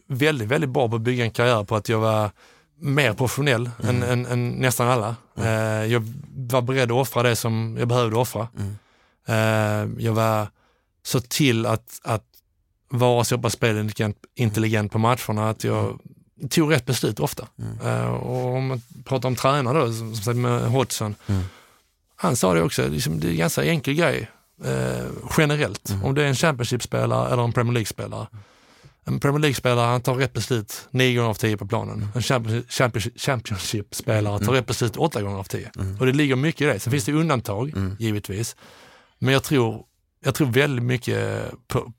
väldigt, 0.08 0.48
väldigt 0.48 0.70
bra 0.70 0.90
på 0.90 0.96
att 0.96 1.02
bygga 1.02 1.24
en 1.24 1.32
karriär 1.32 1.64
på 1.64 1.76
att 1.76 1.90
jag 1.90 2.00
var 2.00 2.32
mer 2.80 3.14
professionell 3.14 3.70
mm. 3.84 3.96
än, 3.96 4.10
än, 4.10 4.26
än, 4.26 4.50
nästan 4.50 4.88
alla. 4.88 5.16
Mm. 5.36 5.48
Uh, 5.48 5.92
jag 5.92 6.14
var 6.34 6.62
beredd 6.62 6.92
att 6.92 6.98
offra 6.98 7.24
det 7.24 7.36
som 7.36 7.76
jag 7.80 7.88
behövde 7.88 8.16
offra. 8.16 8.48
Mm. 8.58 8.76
Jag 10.00 10.14
var 10.14 10.48
så 11.04 11.20
till 11.20 11.66
att, 11.66 12.00
att 12.04 12.26
vara 12.90 13.24
så 13.24 13.38
pass 13.38 13.54
spelintelligent 13.54 14.92
på 14.92 14.98
matcherna 14.98 15.50
att 15.50 15.64
jag 15.64 15.86
mm. 15.86 16.00
Tog 16.50 16.72
rätt 16.72 16.86
beslut 16.86 17.20
ofta. 17.20 17.48
Uh, 17.84 18.06
och 18.08 18.56
om 18.56 18.68
man 18.68 18.82
pratar 19.06 19.30
om 19.30 19.36
tränare 19.36 19.80
då, 19.80 19.94
som 19.94 20.16
sagt 20.16 20.38
med 20.38 20.62
Hodgson, 20.62 21.16
mm. 21.28 21.44
han 22.16 22.36
sa 22.36 22.54
det 22.54 22.62
också, 22.62 22.88
liksom, 22.88 23.20
det 23.20 23.28
är 23.28 23.32
en 23.32 23.38
ganska 23.38 23.64
enkel 23.64 23.94
grej. 23.94 24.30
eh, 24.66 25.06
generellt. 25.38 25.90
Mm. 25.90 26.04
Om 26.06 26.16
det 26.16 26.24
är 26.24 26.28
en 26.28 26.36
Championship-spelare 26.36 27.34
eller 27.34 27.44
en 27.44 27.54
Premier 27.54 27.74
League-spelare. 27.74 28.28
En 29.06 29.20
Premier 29.20 29.40
League-spelare 29.40 29.86
han 29.86 30.02
tar 30.02 30.16
rätt 30.16 30.34
beslut 30.34 30.88
nio 30.92 31.16
gånger 31.16 31.30
av 31.30 31.34
tio 31.34 31.58
på 31.58 31.68
planen. 31.68 31.96
Mm. 31.96 32.08
En 32.16 32.22
Champions- 32.22 32.68
Champions- 32.68 33.20
Championship-spelare 33.20 34.46
tar 34.46 34.54
rätt 34.54 34.66
beslut 34.66 34.98
åtta 34.98 35.22
gånger 35.22 35.38
av 35.38 35.44
tio. 35.44 35.72
Mm. 35.76 35.98
Och 36.00 36.06
det 36.06 36.12
ligger 36.14 36.36
mycket 36.36 36.62
i 36.62 36.66
det. 36.66 36.80
Sen 36.80 36.92
finns 36.92 37.06
det 37.06 37.14
undantag, 37.14 37.72
givetvis. 38.00 38.56
Men 39.20 39.34
jag 39.34 39.44
tror, 39.44 39.84
jag 40.24 40.36
tror 40.36 40.48
väldigt 40.48 40.86
mycket 40.86 41.52
på, 41.68 41.92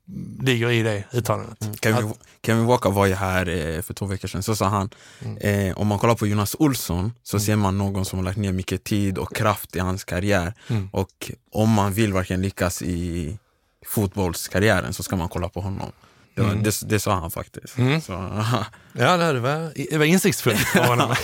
ligger 0.43 0.71
i 0.71 0.83
det 0.83 1.05
uttalandet. 1.13 1.59
Kevin, 1.83 2.13
Kevin 2.47 2.65
Walker 2.67 2.91
var 2.91 3.07
ju 3.07 3.15
här 3.15 3.49
eh, 3.49 3.83
för 3.83 3.95
två 3.95 4.07
veckor 4.07 4.29
sedan, 4.29 4.43
så 4.43 4.57
sa 4.57 4.67
han, 4.69 4.91
Mm. 5.25 5.37
eh, 5.69 5.79
om 5.79 5.87
man 5.87 5.99
kollar 5.99 6.15
på 6.15 6.27
Jonas 6.27 6.57
Olsson 6.59 7.13
så 7.23 7.41
ser 7.41 7.57
man 7.57 7.79
någon 7.79 8.05
som 8.05 8.19
har 8.19 8.25
lagt 8.25 8.39
ner 8.39 8.53
mycket 8.53 8.85
tid 8.85 9.19
och 9.19 9.37
kraft 9.37 9.77
i 9.77 9.79
hans 9.79 10.05
karriär. 10.05 10.55
Mm. 10.69 10.89
Och 10.93 11.31
om 11.53 11.71
man 11.71 11.93
vill 11.93 12.13
verkligen 12.13 12.43
lyckas 12.43 12.83
i 12.83 13.39
fotbollskarriären 13.87 14.93
så 14.93 15.03
ska 15.03 15.17
man 15.17 15.29
kolla 15.29 15.49
på 15.49 15.61
honom. 15.61 15.93
Det, 16.35 16.43
var, 16.43 16.51
Mm. 16.51 16.63
det, 16.63 16.81
det 16.89 17.01
sa 17.01 17.15
han 17.15 17.31
faktiskt. 17.31 17.75
Så, 18.07 18.13
Ja, 18.93 19.17
det 19.33 19.41
var, 19.41 19.91
det 19.91 19.99
var 19.99 20.05
insiktsfullt 20.05 20.77
av 20.77 20.85
honom. 20.87 21.15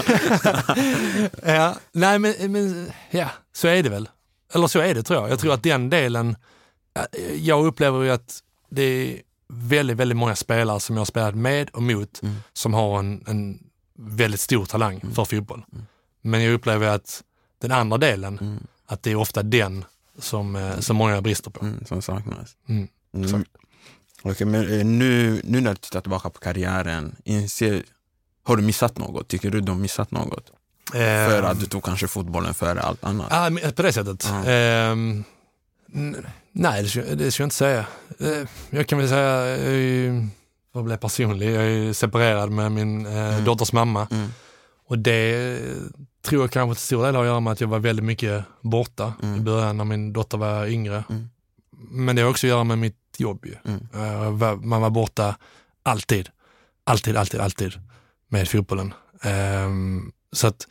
ja, 1.47 1.75
nej, 1.93 2.19
men, 2.19 2.53
men 2.53 2.93
ja, 3.11 3.29
så 3.53 3.69
är 3.69 3.83
det 3.83 3.89
väl. 3.89 4.09
Eller 4.55 4.67
så 4.67 4.79
är 4.81 4.95
det 4.95 5.03
tror 5.03 5.21
jag. 5.21 5.31
Jag 5.31 5.39
tror 5.39 5.53
att 5.55 5.63
den 5.63 5.91
delen, 5.91 6.37
jag 7.41 7.67
upplever 7.67 8.03
ju 8.03 8.11
att 8.11 8.43
det 8.71 8.83
är 8.83 9.23
väldigt, 9.49 9.97
väldigt 9.97 10.17
många 10.19 10.37
spelare 10.37 10.81
som 10.81 10.97
jag 10.97 11.01
har 11.01 11.05
spelat 11.07 11.35
med 11.35 11.71
och 11.71 11.83
mot 11.83 12.21
som 12.53 12.75
har 12.75 12.99
en, 12.99 13.25
en 13.27 13.59
väldigt 13.99 14.41
stor 14.41 14.67
talang 14.67 15.01
för 15.15 15.25
fotboll. 15.25 15.65
Men 16.23 16.43
jag 16.43 16.53
upplever 16.55 16.87
att 16.89 17.23
den 17.61 17.73
andra 17.73 17.99
delen, 17.99 18.61
att 18.87 19.03
det 19.03 19.11
är 19.11 19.15
ofta 19.17 19.43
den 19.43 19.85
som, 20.19 20.57
eh, 20.57 20.79
som 20.79 20.97
många 20.97 21.21
brister 21.23 21.51
på. 21.51 21.65
mm, 21.65 21.85
som 21.85 22.03
saknas. 22.03 22.57
Mm. 22.69 22.89
Mm. 23.15 23.45
Okej, 24.23 24.47
men 24.47 24.73
eh, 24.81 24.87
nu, 24.87 25.41
nu 25.45 25.61
när 25.61 25.71
du 25.71 25.77
tittar 25.77 26.01
tillbaka 26.01 26.31
på 26.31 26.39
karriären, 26.41 27.17
inser, 27.25 27.83
har 28.45 28.57
du 28.57 28.63
missat 28.63 28.99
något? 28.99 29.29
Tycker 29.29 29.51
du 29.51 29.61
du 29.61 29.73
har 29.73 29.79
missat 29.79 30.11
något? 30.11 30.53
För 30.93 31.43
att 31.43 31.61
du 31.61 31.67
tog 31.67 31.85
kanske 31.85 32.09
fotbollen 32.09 32.55
före 32.55 32.81
allt 32.83 33.05
annat? 33.05 33.27
Ja, 33.31 33.51
men 33.51 33.73
på 33.73 33.83
det 33.83 33.93
sättet. 33.93 34.25
Ehm, 34.27 34.45
n- 34.47 35.25
nej, 36.53 36.83
det 36.83 36.89
skulle, 36.89 37.15
det 37.15 37.31
skulle 37.31 37.43
jag 37.43 37.47
inte 37.47 37.57
säga. 37.57 37.87
Eh, 38.21 38.49
jag 38.71 38.87
kan 38.87 38.99
väl 38.99 39.09
säga, 39.09 39.47
jag 39.47 39.59
är 39.59 39.71
ju- 39.73 40.27
för 40.73 40.81
att 40.81 40.87
bli 40.87 40.97
personlig, 40.97 41.51
jag 41.55 41.65
är 41.65 41.93
separerad 41.93 42.51
med 42.51 42.73
min 42.73 43.07
eh, 43.07 43.45
dotters 43.45 43.73
mamma. 43.73 44.09
Mm. 44.11 44.29
Och 44.87 44.99
det 44.99 45.57
eh, 45.59 45.67
tror 46.23 46.43
jag 46.43 46.51
kanske 46.51 46.75
till 46.75 46.85
stor 46.87 47.05
del 47.05 47.15
har 47.15 47.23
att 47.23 47.29
göra 47.29 47.41
med 47.41 47.53
att 47.53 47.61
jag 47.61 47.69
var 47.69 47.79
väldigt 47.79 48.05
mycket 48.05 48.45
borta 48.61 49.13
i 49.37 49.41
början 49.41 49.77
när 49.77 49.85
min 49.85 50.13
dotter 50.13 50.39
var 50.39 50.67
yngre. 50.67 51.05
Mm. 51.11 51.29
Men 51.91 52.17
det 52.17 52.23
har 52.23 52.31
också 52.31 52.47
att 52.47 52.49
göra 52.49 52.65
med 52.65 52.79
mitt 52.79 52.97
jobb 53.19 53.47
ju. 53.47 53.55
Mm. 53.65 54.69
Man 54.69 54.81
var 54.81 54.91
borta 54.91 55.37
alltid. 55.83 56.29
Alltid, 56.85 57.17
alltid, 57.17 57.41
alltid 57.41 57.73
med 58.29 58.49
fotbollen. 58.49 58.95
Ehm, 59.23 60.13
så 60.33 60.47
att, 60.47 60.69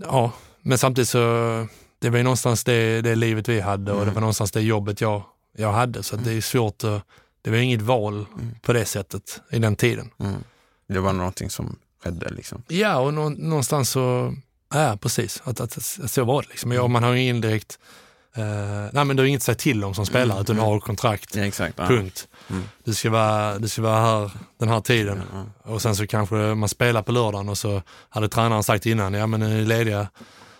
ja, 0.00 0.32
men 0.62 0.78
samtidigt 0.78 1.08
så, 1.08 1.66
det 2.04 2.10
var 2.10 2.16
ju 2.18 2.22
någonstans 2.22 2.64
det, 2.64 3.00
det 3.00 3.14
livet 3.14 3.48
vi 3.48 3.60
hade 3.60 3.92
och 3.92 4.06
det 4.06 4.10
var 4.10 4.20
någonstans 4.20 4.52
det 4.52 4.60
jobbet 4.60 5.00
jag, 5.00 5.22
jag 5.56 5.72
hade. 5.72 6.02
Så 6.02 6.14
att 6.14 6.24
det 6.24 6.32
är 6.32 6.40
svårt 6.40 6.84
att, 6.84 7.02
det 7.42 7.50
var 7.50 7.56
inget 7.56 7.82
val 7.82 8.26
på 8.62 8.72
det 8.72 8.84
sättet 8.84 9.40
i 9.50 9.58
den 9.58 9.76
tiden. 9.76 10.10
Mm. 10.18 10.34
Det 10.88 11.00
var 11.00 11.12
någonting 11.12 11.50
som 11.50 11.76
skedde 12.04 12.30
liksom. 12.30 12.62
Ja, 12.68 12.96
och 12.96 13.14
nå, 13.14 13.28
någonstans 13.28 13.90
så, 13.90 14.34
ja 14.74 14.98
precis, 15.00 15.42
att, 15.44 15.60
att, 15.60 15.76
att 15.78 16.10
så 16.10 16.24
var 16.24 16.42
det 16.42 16.48
liksom. 16.48 16.72
Ja, 16.72 16.88
man 16.88 17.02
har 17.02 17.12
ju 17.12 17.22
ingen 17.22 17.40
direkt, 17.40 17.78
eh, 18.34 18.44
nej 18.92 19.04
men 19.04 19.16
du 19.16 19.22
har 19.22 19.28
inget 19.28 19.38
att 19.38 19.42
säga 19.42 19.54
till 19.54 19.84
om 19.84 19.94
som 19.94 20.06
spelare, 20.06 20.40
utan 20.40 20.56
du 20.56 20.62
har 20.62 20.80
kontrakt. 20.80 21.36
Ja, 21.36 21.44
exakt. 21.44 21.76
Punkt. 21.76 22.28
Mm. 22.50 22.62
Du, 22.84 22.94
ska 22.94 23.10
vara, 23.10 23.58
du 23.58 23.68
ska 23.68 23.82
vara 23.82 24.00
här 24.00 24.30
den 24.58 24.68
här 24.68 24.80
tiden. 24.80 25.22
Och 25.62 25.82
sen 25.82 25.96
så 25.96 26.06
kanske 26.06 26.34
man 26.34 26.68
spelar 26.68 27.02
på 27.02 27.12
lördagen 27.12 27.48
och 27.48 27.58
så 27.58 27.82
hade 28.08 28.28
tränaren 28.28 28.62
sagt 28.62 28.86
innan, 28.86 29.14
ja 29.14 29.26
men 29.26 29.40
ni 29.40 29.60
är 29.60 29.66
lediga 29.66 30.08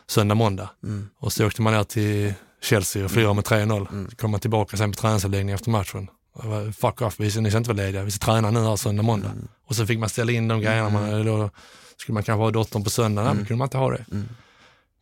söndag, 0.09 0.35
måndag. 0.35 0.71
Mm. 0.83 1.09
Och 1.19 1.33
så 1.33 1.47
åkte 1.47 1.63
man 1.63 1.73
ner 1.73 1.85
till 1.85 2.35
Chelsea 2.63 3.05
och 3.05 3.11
förlorade 3.11 3.35
med 3.35 3.45
3-0. 3.45 4.11
Så 4.11 4.17
kom 4.17 4.31
man 4.31 4.41
tillbaka 4.41 4.77
sen 4.77 4.93
på 4.93 4.97
träningsanläggningen 4.99 5.55
efter 5.55 5.71
matchen. 5.71 6.09
Var, 6.33 6.73
Fuck 6.73 7.03
off, 7.03 7.21
vi 7.21 7.31
ska, 7.31 7.41
ni 7.41 7.51
ska 7.51 7.59
inte 7.59 7.71
vara 7.71 7.77
lediga, 7.87 8.03
vi 8.05 8.11
ska 8.11 8.25
träna 8.27 8.51
nu 8.51 8.61
här 8.61 8.77
söndag, 8.77 9.03
måndag. 9.03 9.31
Och 9.67 9.77
så 9.77 9.87
fick 9.87 9.99
man 9.99 10.09
ställa 10.09 10.33
in 10.33 10.49
de 10.49 10.61
grejerna. 10.61 10.89
Man, 10.91 11.25
då 11.27 11.51
skulle 11.97 12.15
man 12.15 12.23
kanske 12.23 12.43
ha 12.43 12.51
dottern 12.51 12.85
på 12.85 12.91
söndag, 12.91 13.25
nej 13.25 13.35
men 13.35 13.45
kunde 13.47 13.59
man 13.59 13.67
inte 13.67 13.79
ha 13.79 13.91
det. 13.91 14.05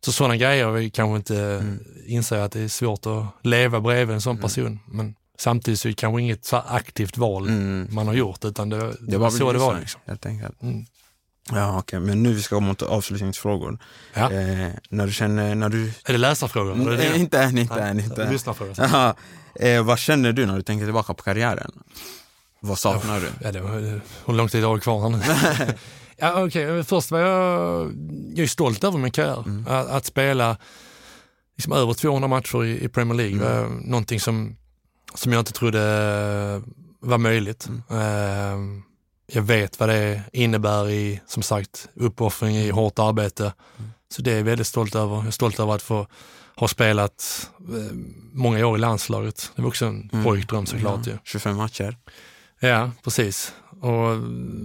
Så 0.05 0.11
sådana 0.11 0.37
grejer, 0.37 0.71
vi 0.71 0.89
kanske 0.89 1.15
inte 1.15 1.63
inser 2.05 2.37
att 2.39 2.51
det 2.51 2.59
är 2.61 2.67
svårt 2.67 3.05
att 3.05 3.25
leva 3.41 3.79
bredvid 3.81 4.13
en 4.15 4.21
sån 4.21 4.37
person. 4.37 4.79
Men 4.85 5.15
samtidigt 5.37 5.79
så 5.79 5.87
är 5.87 5.89
det 5.89 5.95
kanske 5.95 6.21
inget 6.21 6.45
så 6.45 6.57
aktivt 6.57 7.17
val 7.17 7.47
Mm. 7.47 7.87
man 7.91 8.07
har 8.07 8.13
gjort, 8.13 8.45
utan 8.45 8.69
det, 8.69 8.93
Det 8.99 9.17
var 9.17 9.29
så 9.29 9.51
det 9.53 9.59
var. 9.59 9.79
Liksom. 9.79 10.01
helt 10.05 10.25
enkelt. 10.25 10.55
Mm. 11.49 11.61
Ja, 11.61 11.79
okej. 11.79 11.99
Men 11.99 12.23
nu 12.23 12.33
vi 12.33 12.41
ska 12.41 12.55
gå 12.55 12.61
mot 12.61 12.81
avslutningsfrågor. 12.81 13.79
Ja. 14.13 14.31
Eh, 14.31 14.69
när 14.89 15.05
du 15.05 15.13
känner, 15.13 15.55
när 15.55 15.69
du... 15.69 15.87
Är 16.05 16.11
det 16.11 16.17
läsarfrågor? 16.17 16.93
Är 16.93 16.97
det 16.97 17.17
inte 17.17 17.39
än, 17.39 17.57
inte 17.57 17.81
än. 17.81 17.99
Inte. 17.99 18.31
Lyssnarfrågor. 18.31 19.15
Eh, 19.55 19.83
vad 19.83 19.99
känner 19.99 20.31
du 20.31 20.45
när 20.45 20.55
du 20.55 20.61
tänker 20.61 20.85
tillbaka 20.85 21.13
på 21.13 21.23
karriären? 21.23 21.71
Vad 22.59 22.79
saknar 22.79 23.19
du? 23.19 23.29
Ja, 23.41 23.51
det 23.51 23.61
var, 23.61 24.01
hur 24.25 24.33
lång 24.33 24.49
tid 24.49 24.63
har 24.63 24.75
vi 24.75 24.81
kvar 24.81 25.09
nu? 25.09 25.21
ja, 26.17 26.43
okay. 26.43 26.83
Först 26.83 27.11
var 27.11 27.19
jag, 27.19 27.91
jag 28.35 28.43
är 28.43 28.47
stolt 28.47 28.83
över 28.83 28.97
min 28.97 29.11
karriär. 29.11 29.43
Att, 29.67 29.89
att 29.89 30.05
spela 30.05 30.57
liksom 31.57 31.73
över 31.73 31.93
200 31.93 32.27
matcher 32.27 32.63
i, 32.63 32.83
i 32.83 32.89
Premier 32.89 33.17
League 33.17 33.39
var 33.39 33.69
någonting 33.69 34.19
som, 34.19 34.55
som 35.13 35.33
jag 35.33 35.41
inte 35.41 35.53
trodde 35.53 35.79
var 36.99 37.17
möjligt. 37.17 37.67
Eh, 37.89 38.57
jag 39.35 39.41
vet 39.41 39.79
vad 39.79 39.89
det 39.89 40.21
innebär 40.33 40.89
i, 40.89 41.21
som 41.27 41.43
sagt, 41.43 41.89
uppoffring 41.95 42.55
i 42.55 42.69
hårt 42.69 42.99
arbete. 42.99 43.53
Så 44.09 44.21
det 44.21 44.31
är 44.31 44.37
jag 44.37 44.43
väldigt 44.43 44.67
stolt 44.67 44.95
över. 44.95 45.15
Jag 45.15 45.27
är 45.27 45.31
stolt 45.31 45.59
över 45.59 45.75
att 45.75 45.81
få 45.81 46.07
ha 46.55 46.67
spelat 46.67 47.49
eh, 47.59 47.95
många 48.33 48.67
år 48.67 48.77
i 48.77 48.79
landslaget. 48.79 49.51
Det 49.55 49.61
var 49.61 49.69
också 49.69 49.85
en 49.85 50.09
pojkdröm 50.23 50.65
såklart. 50.65 51.07
ju. 51.07 51.17
25 51.23 51.57
matcher? 51.57 51.97
Ja, 52.59 52.91
precis. 53.03 53.53
Och 53.81 54.09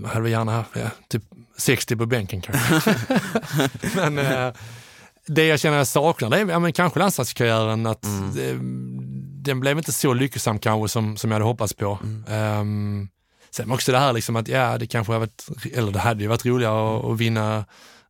hade 0.08 0.20
vi 0.20 0.30
gärna 0.30 0.52
haft 0.52 0.70
ja, 0.74 0.90
typ 1.08 1.22
60 1.56 1.96
på 1.96 2.06
bänken 2.06 2.40
kanske. 2.40 2.94
men 3.96 4.18
eh, 4.18 4.52
det 5.26 5.46
jag 5.46 5.60
känner 5.60 5.76
jag 5.76 5.86
saknar, 5.86 6.30
det 6.30 6.38
är 6.38 6.46
ja, 6.46 6.58
men 6.58 6.72
kanske 6.72 6.98
landslagskarriären. 6.98 7.86
Att 7.86 8.02
det, 8.34 8.52
den 9.42 9.60
blev 9.60 9.78
inte 9.78 9.92
så 9.92 10.14
lyckosam 10.14 10.58
kanske 10.58 10.88
som, 10.88 11.16
som 11.16 11.30
jag 11.30 11.34
hade 11.34 11.44
hoppats 11.44 11.74
på. 11.74 11.98
Um, 12.28 13.08
sen 13.58 13.70
också 13.70 13.92
det 13.92 13.98
här 13.98 14.12
liksom 14.12 14.36
att 14.36 14.48
ja, 14.48 14.78
det 14.78 14.86
kanske 14.86 15.12
hade 15.12 15.26
varit, 15.26 15.46
eller 15.72 15.92
det 15.92 15.98
hade 15.98 16.22
ju 16.22 16.28
varit 16.28 16.46
roligare 16.46 16.98
att, 16.98 17.04
att 17.04 17.18
vinna 17.18 17.64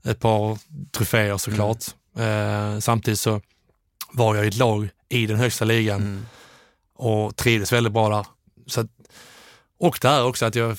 ett 0.05 0.20
par 0.20 0.59
troféer 0.92 1.36
såklart. 1.36 1.84
Eh, 2.18 2.78
samtidigt 2.78 3.20
så 3.20 3.40
var 4.12 4.36
jag 4.36 4.44
i 4.44 4.49
ett 4.49 4.57
lag 4.57 4.88
i 5.09 5.26
den 5.26 5.36
högsta 5.36 5.64
ligan 5.64 6.26
och 6.94 7.36
trivdes 7.36 7.72
väldigt 7.72 7.92
bra 7.92 8.09
där. 8.09 8.26
Så 8.66 8.80
att, 8.80 8.86
och 9.80 9.99
det 10.03 10.09
här 10.09 10.24
också 10.24 10.46
att 10.46 10.55
jag 10.55 10.78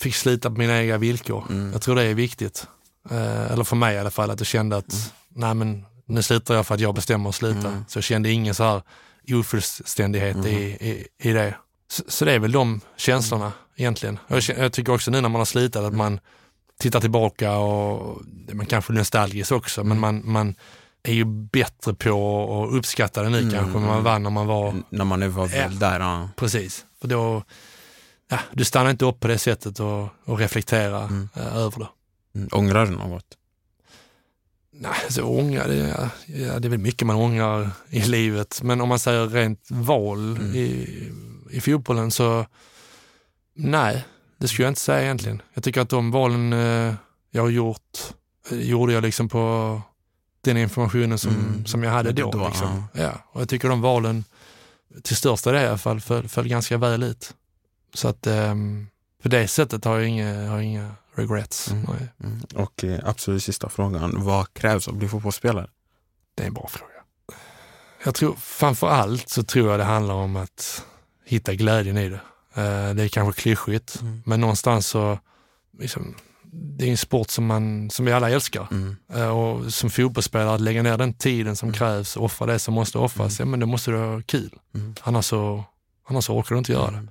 fick 0.00 0.14
slita 0.14 0.50
på 0.50 0.58
mina 0.58 0.82
egna 0.82 0.98
villkor. 0.98 1.44
Jag 1.72 1.82
tror 1.82 1.96
det 1.96 2.02
är 2.02 2.14
viktigt. 2.14 2.66
Eh, 3.10 3.52
eller 3.52 3.64
för 3.64 3.76
mig 3.76 3.94
i 3.94 3.98
alla 3.98 4.10
fall, 4.10 4.30
att 4.30 4.40
jag 4.40 4.46
kände 4.46 4.76
att 4.76 5.12
nej 5.28 5.54
men 5.54 5.84
nu 6.06 6.22
slutar 6.22 6.54
jag 6.54 6.66
för 6.66 6.74
att 6.74 6.80
jag 6.80 6.94
bestämmer 6.94 7.28
att 7.28 7.34
sluta. 7.34 7.84
Så 7.88 7.96
jag 7.96 8.04
kände 8.04 8.30
ingen 8.30 8.54
så 8.54 8.64
här 8.64 8.82
ofullständighet 9.30 10.46
i, 10.46 10.56
i, 10.60 11.06
i 11.18 11.32
det. 11.32 11.54
Så, 11.90 12.02
så 12.08 12.24
det 12.24 12.32
är 12.32 12.38
väl 12.38 12.52
de 12.52 12.80
känslorna 12.96 13.52
egentligen. 13.76 14.18
Jag, 14.28 14.42
jag 14.58 14.72
tycker 14.72 14.92
också 14.94 15.10
nu 15.10 15.20
när 15.20 15.28
man 15.28 15.40
har 15.40 15.44
slutat 15.46 15.84
att 15.84 15.94
man 15.94 16.20
tittar 16.80 17.00
tillbaka 17.00 17.52
och 17.56 18.22
man 18.52 18.66
kanske 18.66 18.92
är 18.92 18.94
nostalgisk 18.94 19.52
också, 19.52 19.84
men 19.84 19.98
man, 20.00 20.22
man 20.24 20.54
är 21.02 21.12
ju 21.12 21.24
bättre 21.24 21.94
på 21.94 22.64
att 22.68 22.74
uppskatta 22.78 23.22
det 23.22 23.28
nu 23.28 23.50
kanske 23.50 23.78
än 23.78 23.84
man 23.86 24.02
var 24.04 24.18
när 24.18 24.30
man 24.30 24.46
var 24.46 24.74
När 24.90 25.04
man 25.04 25.32
var 25.32 25.46
väl 25.46 25.72
Ja. 25.72 25.78
där? 25.88 26.00
Ja. 26.00 26.28
Precis, 26.36 26.84
för 27.00 27.08
då, 27.08 27.42
ja, 28.30 28.38
du 28.52 28.64
stannar 28.64 28.90
inte 28.90 29.04
upp 29.04 29.20
på 29.20 29.28
det 29.28 29.38
sättet 29.38 29.80
och, 29.80 30.08
och 30.24 30.38
reflekterar 30.38 31.04
eh, 31.36 31.56
över 31.56 31.78
det. 31.78 31.88
Mm. 32.34 32.48
Ångrar 32.52 32.86
du 32.86 32.92
något? 32.92 33.24
Nej, 34.74 34.92
så 35.08 35.22
ångra, 35.24 35.66
det, 35.66 35.74
är- 35.74 36.08
ja, 36.26 36.58
det 36.58 36.68
är 36.68 36.70
väl 36.70 36.78
mycket 36.78 37.06
man 37.06 37.16
ångrar 37.16 37.70
i 37.90 38.00
livet, 38.00 38.60
men 38.62 38.80
om 38.80 38.88
man 38.88 38.98
säger 38.98 39.26
rent 39.26 39.66
val 39.70 40.38
i, 40.54 40.88
i 41.50 41.60
fotbollen 41.60 42.10
så 42.10 42.46
nej, 43.54 44.04
det 44.38 44.48
skulle 44.48 44.64
jag 44.64 44.70
inte 44.70 44.80
säga 44.80 45.02
egentligen. 45.02 45.42
Jag 45.54 45.64
tycker 45.64 45.80
att 45.80 45.88
de 45.88 46.10
valen 46.10 46.52
eh, 46.52 46.94
jag 47.30 47.42
har 47.42 47.48
gjort, 47.50 47.98
eh, 48.50 48.58
gjorde 48.58 48.92
jag 48.92 49.02
liksom 49.02 49.28
på 49.28 49.80
den 50.40 50.56
informationen 50.56 51.18
som, 51.18 51.30
Mm. 51.30 51.66
som 51.66 51.82
jag 51.82 51.90
hade 51.90 52.12
då. 52.12 52.30
Då, 52.30 52.48
liksom. 52.48 52.84
ja. 52.94 53.12
Och 53.32 53.40
jag 53.40 53.48
tycker 53.48 53.68
de 53.68 53.80
valen, 53.80 54.24
till 55.02 55.16
största 55.16 55.52
del 55.52 55.62
i 55.64 55.66
alla 55.66 55.78
fall, 55.78 56.00
föll, 56.00 56.28
föll 56.28 56.48
ganska 56.48 56.78
väl 56.78 57.02
ut. 57.02 57.34
Så 57.94 58.08
att 58.08 58.26
ehm, 58.26 58.86
på 59.22 59.28
det 59.28 59.48
sättet 59.48 59.84
har 59.84 59.98
jag 59.98 60.08
inga, 60.08 60.48
har 60.50 60.58
inga 60.60 60.94
regrets. 61.14 61.70
Nej, 61.72 62.08
Mm. 62.24 62.40
Och 62.54 62.84
eh, 62.84 63.00
absolut 63.04 63.42
sista 63.42 63.68
frågan, 63.68 64.24
vad 64.24 64.54
krävs 64.54 64.88
av 64.88 64.94
att 64.94 64.98
bli 64.98 65.08
fotbollsspelare? 65.08 65.68
det 66.34 66.42
är 66.42 66.46
en 66.46 66.54
bra 66.54 66.68
fråga. 66.68 66.92
Jag 68.04 68.14
tror 68.14 68.34
framför 68.34 68.88
allt 68.88 69.28
så 69.28 69.42
tror 69.42 69.70
jag 69.70 69.80
det 69.80 69.84
handlar 69.84 70.14
om 70.14 70.36
att 70.36 70.84
hitta 71.24 71.54
glädjen 71.54 71.98
i 71.98 72.08
det. 72.08 72.20
Eh, 72.54 72.94
det 72.94 73.02
är 73.04 73.08
kanske 73.08 73.42
klyschigt, 73.42 73.98
Mm. 74.00 74.22
men 74.26 74.40
någonstans 74.40 74.86
så, 74.86 75.18
liksom, 75.78 76.14
det 76.54 76.86
är 76.86 76.90
en 76.90 76.96
sport 76.96 77.30
som, 77.30 77.46
man, 77.46 77.90
som 77.90 78.04
vi 78.04 78.12
alla 78.12 78.30
älskar. 78.30 78.68
Mm. 78.70 78.96
Eh, 79.14 79.28
Och 79.28 79.72
som 79.74 79.90
fotbollsspelare, 79.90 80.54
att 80.54 80.60
lägga 80.60 80.82
ner 80.82 80.98
den 80.98 81.14
tiden 81.14 81.56
som 81.56 81.72
krävs, 81.72 82.16
offra 82.16 82.46
det 82.46 82.58
som 82.58 82.74
måste 82.74 82.98
offras, 82.98 83.38
ja 83.38 83.44
men 83.44 83.60
då 83.60 83.66
måste 83.66 83.90
du 83.90 83.96
ha 83.98 84.22
kul. 84.26 84.58
Mm. 84.74 84.94
Annars, 85.02 85.24
så, 85.26 85.64
annars 86.08 86.24
så 86.24 86.36
orkar 86.38 86.54
du 86.54 86.58
inte 86.58 86.72
göra 86.72 86.90
det. 86.90 86.96
Mm. 86.96 87.10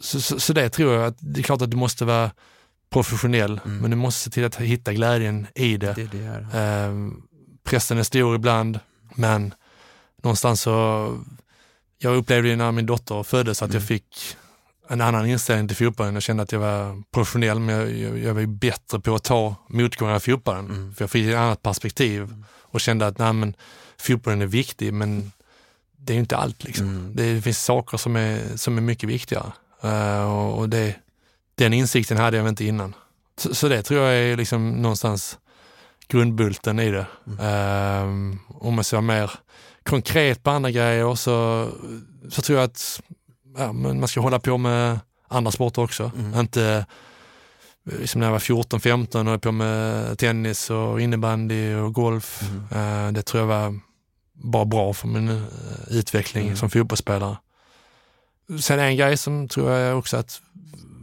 Så, 0.00 0.20
så, 0.20 0.40
så 0.40 0.52
det 0.52 0.68
tror 0.70 0.94
jag, 0.94 1.04
att 1.04 1.16
det 1.20 1.40
är 1.40 1.44
klart 1.44 1.62
att 1.62 1.70
du 1.70 1.76
måste 1.76 2.04
vara 2.04 2.30
professionell, 2.90 3.60
Mm. 3.64 3.78
men 3.78 3.90
du 3.90 3.96
måste 3.96 4.20
se 4.24 4.30
till 4.30 4.44
att 4.44 4.56
hitta 4.56 4.92
glädjen 4.92 5.46
i 5.54 5.76
det. 5.76 5.92
Det 5.92 6.02
är 6.02 6.08
det 6.12 6.48
här. 6.52 6.88
Eh, 6.88 7.10
pressen 7.64 7.98
är 7.98 8.02
stor 8.02 8.34
ibland, 8.36 8.80
men 9.14 9.54
någonstans 10.22 10.60
så, 10.62 11.18
jag 11.98 12.16
upplevde 12.16 12.48
ju 12.48 12.56
när 12.56 12.72
min 12.72 12.86
dotter 12.86 13.22
föddes 13.22 13.62
att 13.62 13.70
Mm. 13.70 13.80
jag 13.80 13.88
fick 13.88 14.36
en 14.92 15.00
annan 15.00 15.26
inställning 15.26 15.68
till 15.68 15.76
fotbollen. 15.76 16.14
Jag 16.14 16.22
kände 16.22 16.42
att 16.42 16.52
jag 16.52 16.60
var 16.60 17.02
professionell, 17.10 17.60
men 17.60 17.74
jag, 17.74 17.90
jag, 17.96 18.18
jag 18.18 18.34
var 18.34 18.40
ju 18.40 18.46
bättre 18.46 19.00
på 19.00 19.14
att 19.14 19.24
ta 19.24 19.54
motgångar 19.68 20.16
i 20.16 20.20
fotbollen. 20.20 20.66
Mm. 20.66 20.94
För 20.94 21.02
jag 21.02 21.10
fick 21.10 21.26
ett 21.26 21.36
annat 21.36 21.62
perspektiv 21.62 22.44
och 22.60 22.80
kände 22.80 23.06
att 23.06 23.18
nej, 23.18 23.32
men, 23.32 23.54
fotbollen 23.98 24.42
är 24.42 24.46
viktig, 24.46 24.92
men 24.92 25.32
det 25.96 26.12
är 26.12 26.14
ju 26.14 26.20
inte 26.20 26.36
allt. 26.36 26.64
Liksom. 26.64 26.88
Mm. 26.88 27.16
Det 27.16 27.42
finns 27.42 27.64
saker 27.64 27.98
som 27.98 28.16
är, 28.16 28.56
som 28.56 28.78
är 28.78 28.82
mycket 28.82 29.08
viktigare. 29.08 29.52
Eh, 29.82 30.32
och 30.32 30.58
och 30.58 30.68
det, 30.68 30.94
den 31.54 31.72
insikten 31.72 32.16
hade 32.16 32.36
jag 32.36 32.48
inte 32.48 32.64
innan. 32.64 32.94
Så, 33.36 33.54
så 33.54 33.68
det 33.68 33.82
tror 33.82 34.00
jag 34.00 34.14
är 34.14 34.36
liksom 34.36 34.70
någonstans 34.70 35.38
grundbulten 36.08 36.80
i 36.80 36.90
det. 36.90 37.06
Um, 37.24 38.40
om 38.48 38.74
man 38.74 38.84
vara 38.92 39.00
mer 39.00 39.30
konkret 39.82 40.42
på 40.42 40.50
andra 40.50 40.70
grejer 40.70 41.14
så, 41.14 41.68
så 42.30 42.42
tror 42.42 42.58
jag 42.58 42.64
att 42.64 43.00
ja, 43.56 43.72
men 43.72 43.98
man 44.00 44.08
ska 44.08 44.20
hålla 44.20 44.38
på 44.38 44.58
med 44.58 45.00
andra 45.28 45.52
sporter 45.52 45.82
också. 45.82 46.10
Mm. 46.18 46.40
Inte 46.40 46.86
liksom 47.84 48.18
när 48.20 48.26
jag 48.26 48.32
var 48.32 48.38
14-15 48.38 49.16
höll 49.16 49.26
jag 49.26 49.42
på 49.42 49.52
med 49.52 50.18
tennis 50.18 50.70
och 50.70 51.00
innebandy 51.00 51.74
och 51.74 51.94
golf. 51.94 52.42
Mm. 52.42 53.06
Eh, 53.06 53.12
det 53.12 53.22
tror 53.22 53.40
jag 53.40 53.46
var 53.48 53.80
bara 54.32 54.64
bra 54.64 54.92
för 54.94 55.08
min 55.08 55.28
eh, 55.28 55.42
utveckling 55.90 56.44
Mm. 56.44 56.56
som 56.56 56.70
fotbollsspelare. 56.70 57.36
Sen 58.60 58.78
en 58.78 58.96
grej 58.96 59.16
som 59.16 59.48
tror 59.48 59.70
jag 59.70 59.98
också 59.98 60.16
att 60.16 60.40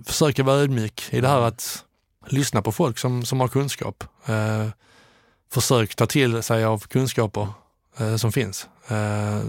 försöka 0.06 0.44
vara 0.44 0.58
ödmjuk 0.58 1.08
i 1.10 1.22
det 1.22 1.28
här 1.28 1.42
att 1.42 1.84
lyssna 2.28 2.62
på 2.62 2.72
folk 2.72 2.98
som, 2.98 3.26
som 3.26 3.40
har 3.40 3.48
kunskap. 3.48 4.04
Eh, 4.26 4.68
försök 5.52 5.96
ta 5.96 6.06
till 6.06 6.44
sig 6.44 6.66
av 6.66 6.80
kunskaper 6.88 7.48
som 8.18 8.32
finns. 8.32 8.68
Eh, 8.90 9.42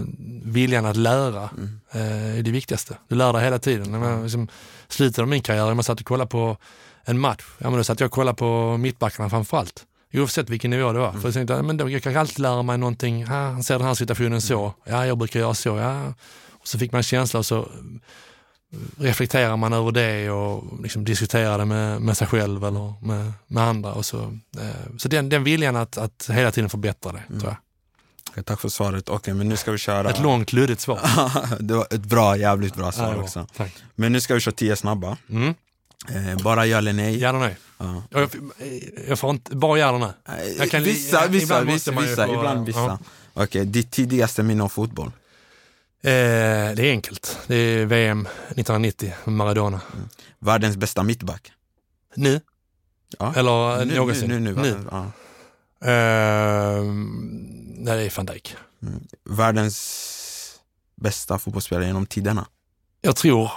viljan 0.43 0.85
att 0.85 0.95
lära 0.97 1.49
Mm. 1.57 1.79
eh, 1.91 2.37
är 2.39 2.41
det 2.43 2.51
viktigaste. 2.51 2.97
Du 3.07 3.15
lär 3.15 3.33
dig 3.33 3.43
hela 3.43 3.59
tiden. 3.59 3.99
Man, 3.99 4.23
liksom, 4.23 4.47
slutet 4.87 5.19
av 5.19 5.27
min 5.27 5.41
karriär, 5.41 5.65
när 5.65 5.73
man 5.73 5.83
satt 5.83 5.99
och 5.99 6.05
kollade 6.05 6.29
på 6.29 6.57
en 7.05 7.19
match, 7.19 7.43
ja, 7.57 7.69
men 7.69 7.77
då 7.77 7.83
satt 7.83 7.99
jag 7.99 8.07
och 8.07 8.13
kollade 8.13 8.35
på 8.37 8.77
mittbackarna 8.77 9.29
framför 9.29 9.57
allt. 9.57 9.83
Oavsett 10.13 10.49
vilken 10.49 10.71
nivå 10.71 10.93
det 10.93 10.99
var. 10.99 11.11
För 11.11 11.27
jag 11.27 11.33
tänkte, 11.33 11.61
men 11.61 11.77
då, 11.77 11.89
jag 11.89 12.03
kan 12.03 12.17
alltid 12.17 12.39
lära 12.39 12.61
mig 12.61 12.77
någonting. 12.77 13.23
Ah, 13.23 13.27
han 13.51 13.63
ser 13.63 13.77
den 13.77 13.87
här 13.87 13.93
situationen 13.93 14.41
så. 14.41 14.73
Ja, 14.85 15.05
jag 15.05 15.17
brukar 15.17 15.39
göra 15.39 15.53
så. 15.53 15.77
Ja. 15.77 16.13
Och 16.51 16.67
så 16.67 16.77
fick 16.79 16.91
man 16.91 16.99
en 16.99 17.03
känsla 17.03 17.39
och 17.39 17.45
så 17.45 17.59
eh, 17.59 17.67
reflekterar 18.97 19.57
man 19.57 19.73
över 19.73 19.91
det 19.91 20.29
och 20.29 20.63
liksom 20.83 21.05
diskuterar 21.05 21.57
det 21.57 21.65
med, 21.65 22.01
med 22.01 22.17
sig 22.17 22.27
själv 22.27 22.63
eller 22.65 22.93
med, 23.05 23.33
med 23.47 23.63
andra. 23.63 23.93
Och 23.93 24.05
så 24.05 24.19
eh, 24.59 24.97
så 24.97 25.07
den, 25.07 25.29
den 25.29 25.43
viljan 25.43 25.75
att, 25.75 25.97
att 25.97 26.29
hela 26.33 26.51
tiden 26.51 26.69
förbättra 26.69 27.11
det, 27.11 27.23
tror 27.39 27.43
jag. 27.51 27.55
Tack 28.45 28.61
för 28.61 28.69
svaret. 28.69 29.09
Okej, 29.09 29.33
men 29.33 29.49
nu 29.49 29.57
ska 29.57 29.71
vi 29.71 29.77
köra... 29.77 30.09
Ett 30.09 30.19
långt, 30.19 30.53
luddigt 30.53 30.81
svar. 30.81 30.99
det 31.59 31.73
var 31.73 31.87
ett 31.91 32.01
bra, 32.05 32.37
jävligt 32.37 32.75
bra 32.75 32.85
Ja, 32.85 32.91
svar 32.91 33.13
var. 33.13 33.23
också. 33.23 33.47
Tack. 33.57 33.73
Men 33.95 34.11
nu 34.11 34.21
ska 34.21 34.33
vi 34.33 34.39
köra 34.39 34.55
tio 34.55 34.75
snabba. 34.75 35.17
Mm. 35.29 35.53
Eh, 36.09 36.43
bara 36.43 36.65
ja 36.65 36.77
eller 36.77 36.93
nej. 36.93 37.17
Ja 37.19 37.29
eller 37.29 37.39
nej? 37.39 37.57
Ja. 37.77 38.03
Jag, 38.09 38.29
jag 39.07 39.19
får 39.19 39.29
inte, 39.29 39.55
bara 39.55 39.79
ja 39.79 39.89
eller 39.89 39.99
nej? 39.99 40.55
Jag 40.57 40.71
kan- 40.71 40.83
vissa, 40.83 41.21
ja, 41.21 41.27
vissa, 41.29 41.43
ibland 41.43 41.67
vissa, 41.69 41.91
vissa, 41.91 42.27
få- 42.27 42.33
ibland 42.33 42.65
vissa. 42.65 42.79
ja. 42.79 42.99
Okej, 43.33 43.65
ditt 43.65 43.91
tidigaste 43.91 44.43
minne 44.43 44.63
av 44.63 44.69
fotboll? 44.69 45.07
Eh, 45.07 45.11
det 46.75 46.79
är 46.79 46.91
enkelt. 46.91 47.37
Det 47.47 47.55
är 47.55 47.85
VM 47.85 48.27
1990 48.49 49.13
med 49.23 49.33
Maradona. 49.33 49.81
Världens 50.39 50.77
bästa 50.77 51.03
mittback? 51.03 51.51
Nu? 52.15 52.41
Ja. 53.19 53.33
Eller 53.35 53.85
nu, 53.85 53.95
någonsin? 53.95 54.29
Nu, 54.29 54.39
nu, 54.39 54.55
nu, 54.55 54.61
nu. 54.61 54.77
Ja. 54.91 55.11
Eh, 55.85 56.83
nej, 57.77 57.97
det 57.97 58.03
är 58.05 58.17
van 58.17 58.25
Dijk. 58.25 58.55
Mm. 58.83 59.03
Världens 59.29 60.59
bästa 60.95 61.39
fotbollsspelare 61.39 61.85
genom 61.85 62.05
tiderna? 62.05 62.47
Jag 63.01 63.15
tror, 63.15 63.51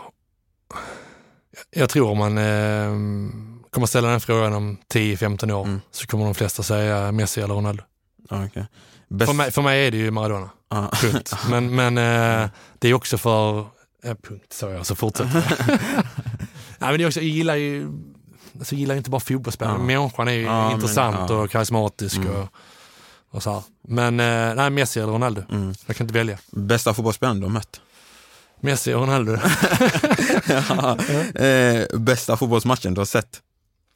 jag 1.70 1.90
tror 1.90 2.10
om 2.10 2.18
man 2.18 2.38
eh, 2.38 2.90
kommer 3.70 3.86
ställa 3.86 4.08
den 4.08 4.20
frågan 4.20 4.52
om 4.52 4.76
10-15 4.94 5.52
år 5.52 5.64
Mm. 5.64 5.80
så 5.90 6.06
kommer 6.06 6.24
de 6.24 6.34
flesta 6.34 6.62
säga 6.62 7.12
Messi 7.12 7.40
eller 7.40 7.54
Ronaldo. 7.54 7.82
Ja, 8.30 8.44
okej. 8.46 8.66
Bäst... 9.08 9.28
För, 9.30 9.36
mig, 9.36 9.50
för 9.50 9.62
mig 9.62 9.86
är 9.86 9.90
det 9.90 9.96
ju 9.96 10.10
Maradona. 10.10 10.50
Ja. 10.68 10.90
Punkt. 11.00 11.34
Men, 11.50 11.74
men 11.74 11.98
eh, 11.98 12.50
det 12.78 12.88
är 12.88 12.94
också 12.94 13.18
för... 13.18 13.58
Eh, 14.04 14.14
punkt, 14.22 14.52
sa 14.52 14.70
jag, 14.70 14.86
så 14.86 14.94
fortsätter 14.94 15.34
jag. 15.68 15.78
Nej, 16.78 16.90
men 16.90 16.98
det 16.98 17.04
är 17.04 17.06
också, 17.06 17.20
jag 17.20 17.28
gillar 17.28 17.54
ju 17.54 17.88
alltså, 18.58 18.74
jag 18.74 18.80
gillar 18.80 18.94
inte 18.94 19.10
bara 19.10 19.20
fotbollsspelare, 19.20 19.74
Ja. 19.78 19.84
människan 19.84 20.28
är 20.28 20.32
ju 20.32 20.42
Ja, 20.42 20.64
men, 20.64 20.72
intressant 20.72 21.30
ja. 21.30 21.36
och 21.36 21.50
karismatisk. 21.50 22.16
Mm. 22.16 22.30
Och, 22.36 22.48
och 23.30 23.42
så 23.42 23.52
här. 23.52 23.62
Men 23.88 24.20
eh, 24.20 24.54
nej, 24.54 24.70
Messi 24.70 25.00
eller 25.00 25.12
Ronaldo. 25.12 25.42
Mm. 25.50 25.74
Jag 25.86 25.96
kan 25.96 26.04
inte 26.04 26.14
välja. 26.18 26.38
Bästa 26.50 26.94
fotbollsspelaren 26.94 27.40
du 27.40 27.46
har 27.46 27.52
mött? 27.52 27.80
Messi 28.60 28.94
och 28.94 29.00
Ronaldo. 29.00 29.32
ja. 30.68 30.98
eh, 31.44 31.98
bästa 31.98 32.36
fotbollsmatchen 32.36 32.94
du 32.94 33.00
har 33.00 33.06
sett? 33.06 33.40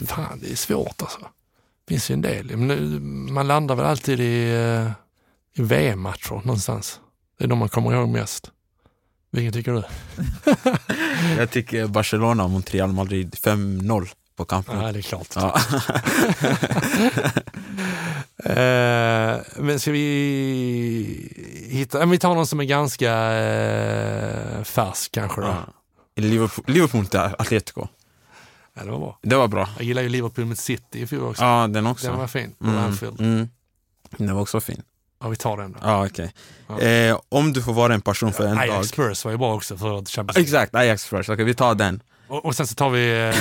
Fan, 0.06 0.38
det 0.42 0.52
är 0.52 0.56
svårt 0.56 1.02
alltså. 1.02 1.18
Det 1.20 1.94
finns 1.94 2.10
ju 2.10 2.12
en 2.12 2.22
del. 2.22 2.56
Men 2.56 2.68
nu- 2.68 3.00
man 3.32 3.48
landar 3.48 3.74
väl 3.74 3.86
alltid 3.86 4.20
i, 4.20 4.50
eh, 4.54 4.90
i 5.54 5.62
VM-matcher 5.62 6.34
någonstans. 6.34 7.00
Det 7.38 7.44
är 7.44 7.48
de 7.48 7.58
man 7.58 7.68
kommer 7.68 7.92
ihåg 7.94 8.08
mest. 8.08 8.50
Vilken 9.30 9.52
tycker 9.52 9.72
du? 9.72 9.82
Jag 11.38 11.50
tycker 11.50 11.86
Barcelona 11.86 12.48
mot 12.48 12.74
Real 12.74 12.92
Madrid 12.92 13.34
5-0 13.42 14.08
på 14.44 14.62
Nou. 14.66 14.82
Ja, 14.82 14.92
det 14.92 14.98
är 14.98 15.02
klart. 15.02 15.28
Ja. 15.34 15.60
Eh, 18.44 19.40
men 19.56 19.80
ska 19.80 19.90
vi 19.90 21.68
hitta, 21.70 22.06
vi 22.06 22.18
tar 22.18 22.34
någon 22.34 22.46
som 22.46 22.60
är 22.60 22.64
ganska 22.64 23.12
eh, 23.32 24.64
färsk 24.64 25.12
kanske 25.12 25.40
då. 25.40 25.46
Ja. 25.46 25.56
Ja. 26.14 26.22
Liverpool, 26.22 26.64
Liverpool 26.68 27.00
mot 27.00 27.14
Atletico. 27.14 27.86
det 28.74 28.90
var 28.90 28.98
bra. 28.98 29.18
Det 29.22 29.36
var 29.36 29.48
bra. 29.48 29.68
Jag 29.76 29.84
gillar 29.86 30.02
ju 30.02 30.08
Liverpool 30.08 30.44
mot 30.44 30.58
City 30.58 31.00
i 31.00 31.06
fjol 31.06 31.22
också. 31.30 31.42
Ja, 31.44 31.66
den 31.66 31.86
också. 31.86 32.06
Den 32.06 32.18
var 32.18 32.26
fin 32.26 32.54
Mm, 32.60 32.96
mm. 33.18 33.48
Den 34.16 34.34
var 34.34 34.42
också 34.42 34.60
fin. 34.60 34.82
Ja, 35.20 35.28
vi 35.28 35.36
tar 35.36 35.56
den 35.56 35.72
då. 35.72 35.78
Ja, 35.82 36.06
okej. 36.06 36.32
Ja. 36.68 36.80
Eh, 36.80 37.20
om 37.28 37.52
du 37.52 37.62
får 37.62 37.72
vara 37.72 37.94
en 37.94 38.00
person 38.00 38.32
för 38.32 38.46
en 38.46 38.58
Ajax 38.58 38.76
dag. 38.76 38.86
Spurs 38.86 39.24
var 39.24 39.32
ju 39.32 39.38
bra 39.38 39.54
också 39.54 39.76
för 39.76 39.88
Champions 39.88 40.36
League. 40.36 40.42
Exakt, 40.42 40.74
Ajax 40.74 41.04
först. 41.04 41.28
Okej, 41.30 41.44
vi 41.44 41.54
tar 41.54 41.74
den. 41.74 42.02
Och, 42.28 42.44
och 42.44 42.56
sen 42.56 42.66
så 42.66 42.74
tar 42.74 42.90
vi, 42.90 43.28
eh, 43.28 43.34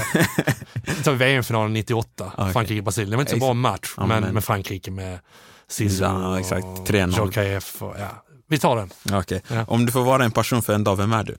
tar 1.03 1.11
vi 1.11 1.17
VM-finalen 1.17 1.73
98, 1.73 2.31
Okej. 2.37 2.53
Frankrike-Brasilien. 2.53 3.09
Det 3.11 3.15
var 3.17 3.21
inte 3.21 3.29
så 3.31 3.35
Exakt. 3.35 3.47
bra 3.47 3.53
match, 3.53 3.93
Ja, 3.97 4.05
men, 4.05 4.23
men- 4.23 4.33
med 4.33 4.43
Frankrike 4.43 4.91
med 4.91 5.19
Zizou 5.67 6.05
Ja, 6.05 6.39
exakt. 6.39 6.65
och 6.65 6.87
3-0. 6.87 7.17
Jokaeff. 7.17 7.81
Och, 7.81 7.95
ja. 7.99 8.23
Vi 8.47 8.59
tar 8.59 8.75
den. 8.75 8.89
Okej. 9.19 9.41
Ja. 9.47 9.65
Om 9.67 9.85
du 9.85 9.91
får 9.91 10.03
vara 10.03 10.23
en 10.23 10.31
person 10.31 10.61
för 10.61 10.73
en 10.73 10.83
dag, 10.83 10.95
vem 10.95 11.13
är 11.13 11.23
du? 11.23 11.35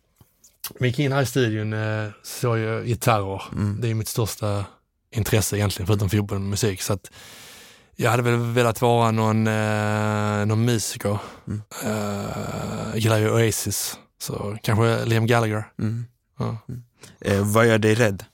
Vi 0.80 0.88
gick 0.88 0.99
in 0.99 1.12
här 1.12 1.22
i 1.22 1.26
studion 1.26 1.72
eh, 1.72 2.11
såg 2.22 2.59
jag 2.59 2.86
gitarrer. 2.86 3.42
Mm. 3.53 3.78
Det 3.80 3.88
är 3.88 3.94
mitt 3.94 4.09
största 4.09 4.64
intresse 5.14 5.57
egentligen, 5.57 5.86
förutom 5.86 6.11
fotboll 6.11 6.36
och 6.36 6.42
musik. 6.42 6.82
Så 6.82 6.92
att 6.92 7.11
jag 7.96 8.11
hade 8.11 8.22
väl 8.22 8.36
velat 8.36 8.80
vara 8.82 9.11
någon, 9.11 9.46
eh, 9.46 10.46
någon 10.46 10.64
musiker. 10.64 11.18
Mm. 11.46 11.62
Eh, 11.84 11.90
jag 12.90 12.99
gillar 12.99 13.18
ju 13.18 13.30
Oasis, 13.30 13.99
så 14.22 14.57
kanske 14.62 15.05
Liam 15.05 15.26
Gallagher. 15.26 15.64
Mm. 15.78 16.07
Ja. 16.38 16.57
Eh, 17.20 17.53
vad 17.53 17.66
gör 17.66 17.78
dig 17.78 17.94
rädd? 17.94 18.24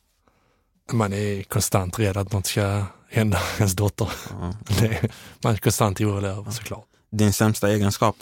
Man 0.92 1.12
är 1.12 1.42
konstant 1.42 1.98
rädd 1.98 2.16
att 2.16 2.32
något 2.32 2.46
ska 2.46 2.84
hända 3.10 3.40
ens 3.58 3.72
dotter. 3.76 4.08
Det 4.80 4.86
är, 4.86 5.10
man 5.42 5.52
är 5.52 5.56
konstant 5.58 6.00
orolig 6.00 6.28
över 6.28 6.50
såklart. 6.50 6.84
Din 7.10 7.32
sämsta 7.32 7.70
egenskap? 7.70 8.16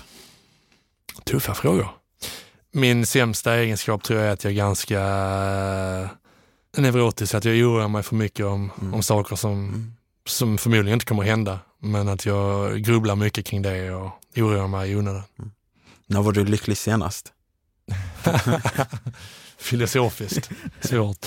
Tuffa 1.25 1.55
frågor. 1.55 1.89
Min 2.73 3.07
sämsta 3.07 3.55
egenskap 3.55 4.03
tror 4.03 4.19
jag 4.21 4.29
är 4.29 4.33
att 4.33 4.45
jag 4.45 4.51
är 4.53 4.57
ganska 4.57 5.01
eh, 5.01 6.81
neurotisk, 6.83 7.35
att 7.35 7.45
jag 7.45 7.55
oroar 7.57 7.89
mig 7.89 8.03
för 8.03 8.17
mycket 8.17 8.47
om, 8.47 8.71
Mm. 8.81 8.95
om 8.95 9.03
saker 9.03 9.37
som, 9.37 9.53
Mm. 9.53 9.93
som 10.27 10.59
förmodligen 10.59 10.95
inte 10.95 11.07
kommer 11.07 11.23
hända. 11.23 11.59
Men 11.79 12.09
att 12.09 12.27
jag 12.27 12.79
grubblar 12.83 13.17
mycket 13.17 13.47
kring 13.47 13.63
det 13.63 13.91
och 13.91 14.11
oroar 14.37 14.69
mig 14.69 14.91
i 14.91 14.97
onödan. 14.97 15.23
När 16.07 16.23
var 16.23 16.33
du 16.33 16.45
lycklig 16.45 16.77
senast? 16.79 17.33
Filosofiskt, 19.63 20.51
svårt. 20.81 21.27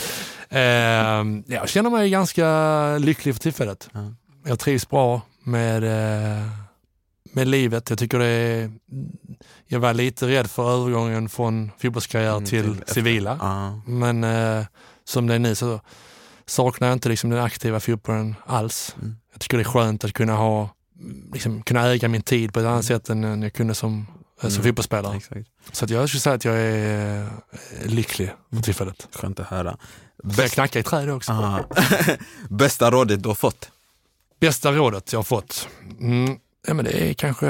Eh, 0.49 0.59
jag 1.47 1.69
känner 1.69 1.89
mig 1.89 2.09
ganska 2.09 2.97
lycklig 2.97 3.35
för 3.35 3.41
tillfället. 3.41 3.89
Ja. 3.93 4.13
Jag 4.45 4.59
trivs 4.59 4.89
bra 4.89 5.21
med, 5.43 5.83
eh, 5.83 6.47
med 7.31 7.47
livet. 7.47 7.89
Jag 7.89 7.99
tycker 7.99 8.19
det 8.19 8.25
är, 8.25 8.71
jag 9.67 9.79
var 9.79 9.93
lite 9.93 10.27
rädd 10.27 10.49
för 10.49 10.73
övergången 10.73 11.29
från 11.29 11.71
fotbollskarriär 11.77 12.31
mm, 12.37 12.45
till, 12.45 12.77
till 12.77 12.93
civila. 12.93 13.33
Uh. 13.33 13.89
Men 13.89 14.23
eh, 14.23 14.65
som 15.03 15.27
det 15.27 15.35
är 15.35 15.39
nu 15.39 15.55
så 15.55 15.79
saknar 16.45 16.87
jag 16.87 16.95
inte 16.95 17.09
liksom 17.09 17.29
den 17.29 17.39
aktiva 17.39 17.79
fotbollen 17.79 18.35
alls. 18.45 18.95
Mm. 18.99 19.15
Jag 19.31 19.41
tycker 19.41 19.57
det 19.57 19.63
är 19.63 19.65
skönt 19.65 20.03
att 20.03 20.13
kunna 20.13 20.33
ha, 20.33 20.69
liksom, 21.33 21.63
kunna 21.63 21.87
äga 21.87 22.07
min 22.07 22.21
tid 22.21 22.53
på 22.53 22.59
ett 22.59 22.65
annat 22.65 22.89
mm. 22.89 22.99
sätt 22.99 23.09
än 23.09 23.41
jag 23.41 23.53
kunde 23.53 23.75
som, 23.75 24.07
mm. 24.41 24.51
som 24.51 24.63
fotbollsspelare. 24.63 25.17
Exakt. 25.17 25.47
Så 25.71 25.85
att 25.85 25.91
jag 25.91 26.09
skulle 26.09 26.21
säga 26.21 26.35
att 26.35 26.45
jag 26.45 26.57
är 26.57 27.21
eh, 27.23 27.29
lycklig 27.85 28.27
för 28.27 28.53
mm. 28.53 28.63
tillfället. 28.63 29.07
Skönt 29.11 29.39
att 29.39 29.47
höra. 29.47 29.77
Börjar 30.23 30.49
knacka 30.49 30.79
i 30.79 30.83
träd 30.83 31.09
också. 31.09 31.65
Bästa 32.49 32.91
rådet 32.91 33.23
du 33.23 33.29
har 33.29 33.35
fått? 33.35 33.69
Bästa 34.39 34.71
rådet 34.71 35.13
jag 35.13 35.19
har 35.19 35.23
fått? 35.23 35.67
Mm, 35.99 36.39
ja, 36.67 36.73
men 36.73 36.85
det 36.85 37.09
är 37.09 37.13
kanske, 37.13 37.47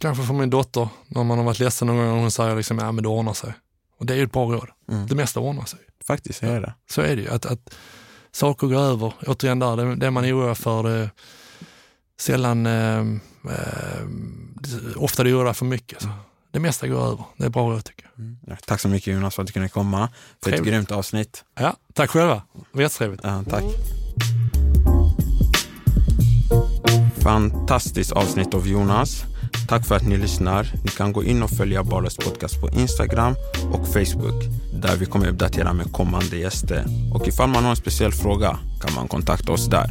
kanske 0.00 0.24
från 0.24 0.38
min 0.38 0.50
dotter, 0.50 0.88
när 1.06 1.24
man 1.24 1.38
har 1.38 1.44
varit 1.44 1.58
ledsen 1.58 1.88
någon 1.88 1.96
gång 1.96 2.08
och 2.08 2.20
hon 2.20 2.30
säger 2.30 2.56
liksom, 2.56 2.78
ja 2.78 2.92
men 2.92 3.02
det 3.02 3.08
ordnar 3.08 3.32
sig. 3.32 3.52
Och 3.98 4.06
det 4.06 4.14
är 4.14 4.16
ju 4.16 4.24
ett 4.24 4.32
bra 4.32 4.44
råd. 4.44 4.68
Mm. 4.90 5.06
Det 5.06 5.14
mesta 5.14 5.40
ordnar 5.40 5.64
sig. 5.64 5.78
Faktiskt 6.06 6.42
är 6.42 6.60
det. 6.60 6.74
Så 6.90 7.00
är 7.00 7.16
det 7.16 7.22
ju. 7.22 7.28
Att, 7.28 7.46
att 7.46 7.74
saker 8.32 8.66
går 8.66 8.80
över. 8.80 9.12
Återigen 9.26 9.58
där, 9.58 9.76
det, 9.76 9.96
det 9.96 10.10
man 10.10 10.24
är 10.24 10.38
orolig 10.38 10.56
för, 10.56 10.82
det, 10.82 11.10
sällan, 12.20 12.66
eh, 12.66 13.04
eh, 13.50 14.06
ofta 14.96 15.24
det 15.24 15.34
oroar 15.34 15.52
för 15.52 15.64
mycket. 15.66 16.02
Så. 16.02 16.08
Det 16.50 16.60
mesta 16.60 16.88
går 16.88 17.06
över. 17.06 17.24
Det 17.36 17.44
är 17.44 17.48
bra 17.50 17.70
råd 17.70 17.84
tycker 17.84 18.04
jag. 18.14 18.24
Mm. 18.24 18.36
Ja, 18.46 18.56
tack 18.66 18.80
så 18.80 18.88
mycket 18.88 19.14
Jonas 19.14 19.34
för 19.34 19.42
att 19.42 19.46
du 19.46 19.52
kunde 19.52 19.68
komma. 19.68 20.08
För 20.42 20.50
Trevligt. 20.50 20.60
ett 20.60 20.72
grymt 20.72 20.90
avsnitt. 20.90 21.44
Ja, 21.54 21.76
tack 21.94 22.10
själva. 22.10 22.34
Det 22.52 22.64
var 22.72 22.82
jättetrevligt. 22.82 23.20
Ja, 23.24 23.44
tack. 23.50 23.64
Fantastiskt 27.22 28.12
avsnitt 28.12 28.54
av 28.54 28.68
Jonas. 28.68 29.24
Tack 29.68 29.86
för 29.86 29.94
att 29.94 30.06
ni 30.08 30.16
lyssnar. 30.16 30.72
Ni 30.84 30.90
kan 30.90 31.12
gå 31.12 31.24
in 31.24 31.42
och 31.42 31.50
följa 31.50 31.84
Ballers 31.84 32.16
podcast 32.16 32.60
på 32.60 32.70
Instagram 32.70 33.34
och 33.72 33.86
Facebook 33.88 34.44
där 34.82 34.96
vi 34.96 35.06
kommer 35.06 35.28
uppdatera 35.28 35.72
med 35.72 35.92
kommande 35.92 36.36
gäster. 36.36 36.84
Och 37.14 37.28
ifall 37.28 37.48
man 37.48 37.62
har 37.64 37.70
en 37.70 37.76
speciell 37.76 38.12
fråga 38.12 38.58
kan 38.80 38.94
man 38.94 39.08
kontakta 39.08 39.52
oss 39.52 39.66
där. 39.66 39.90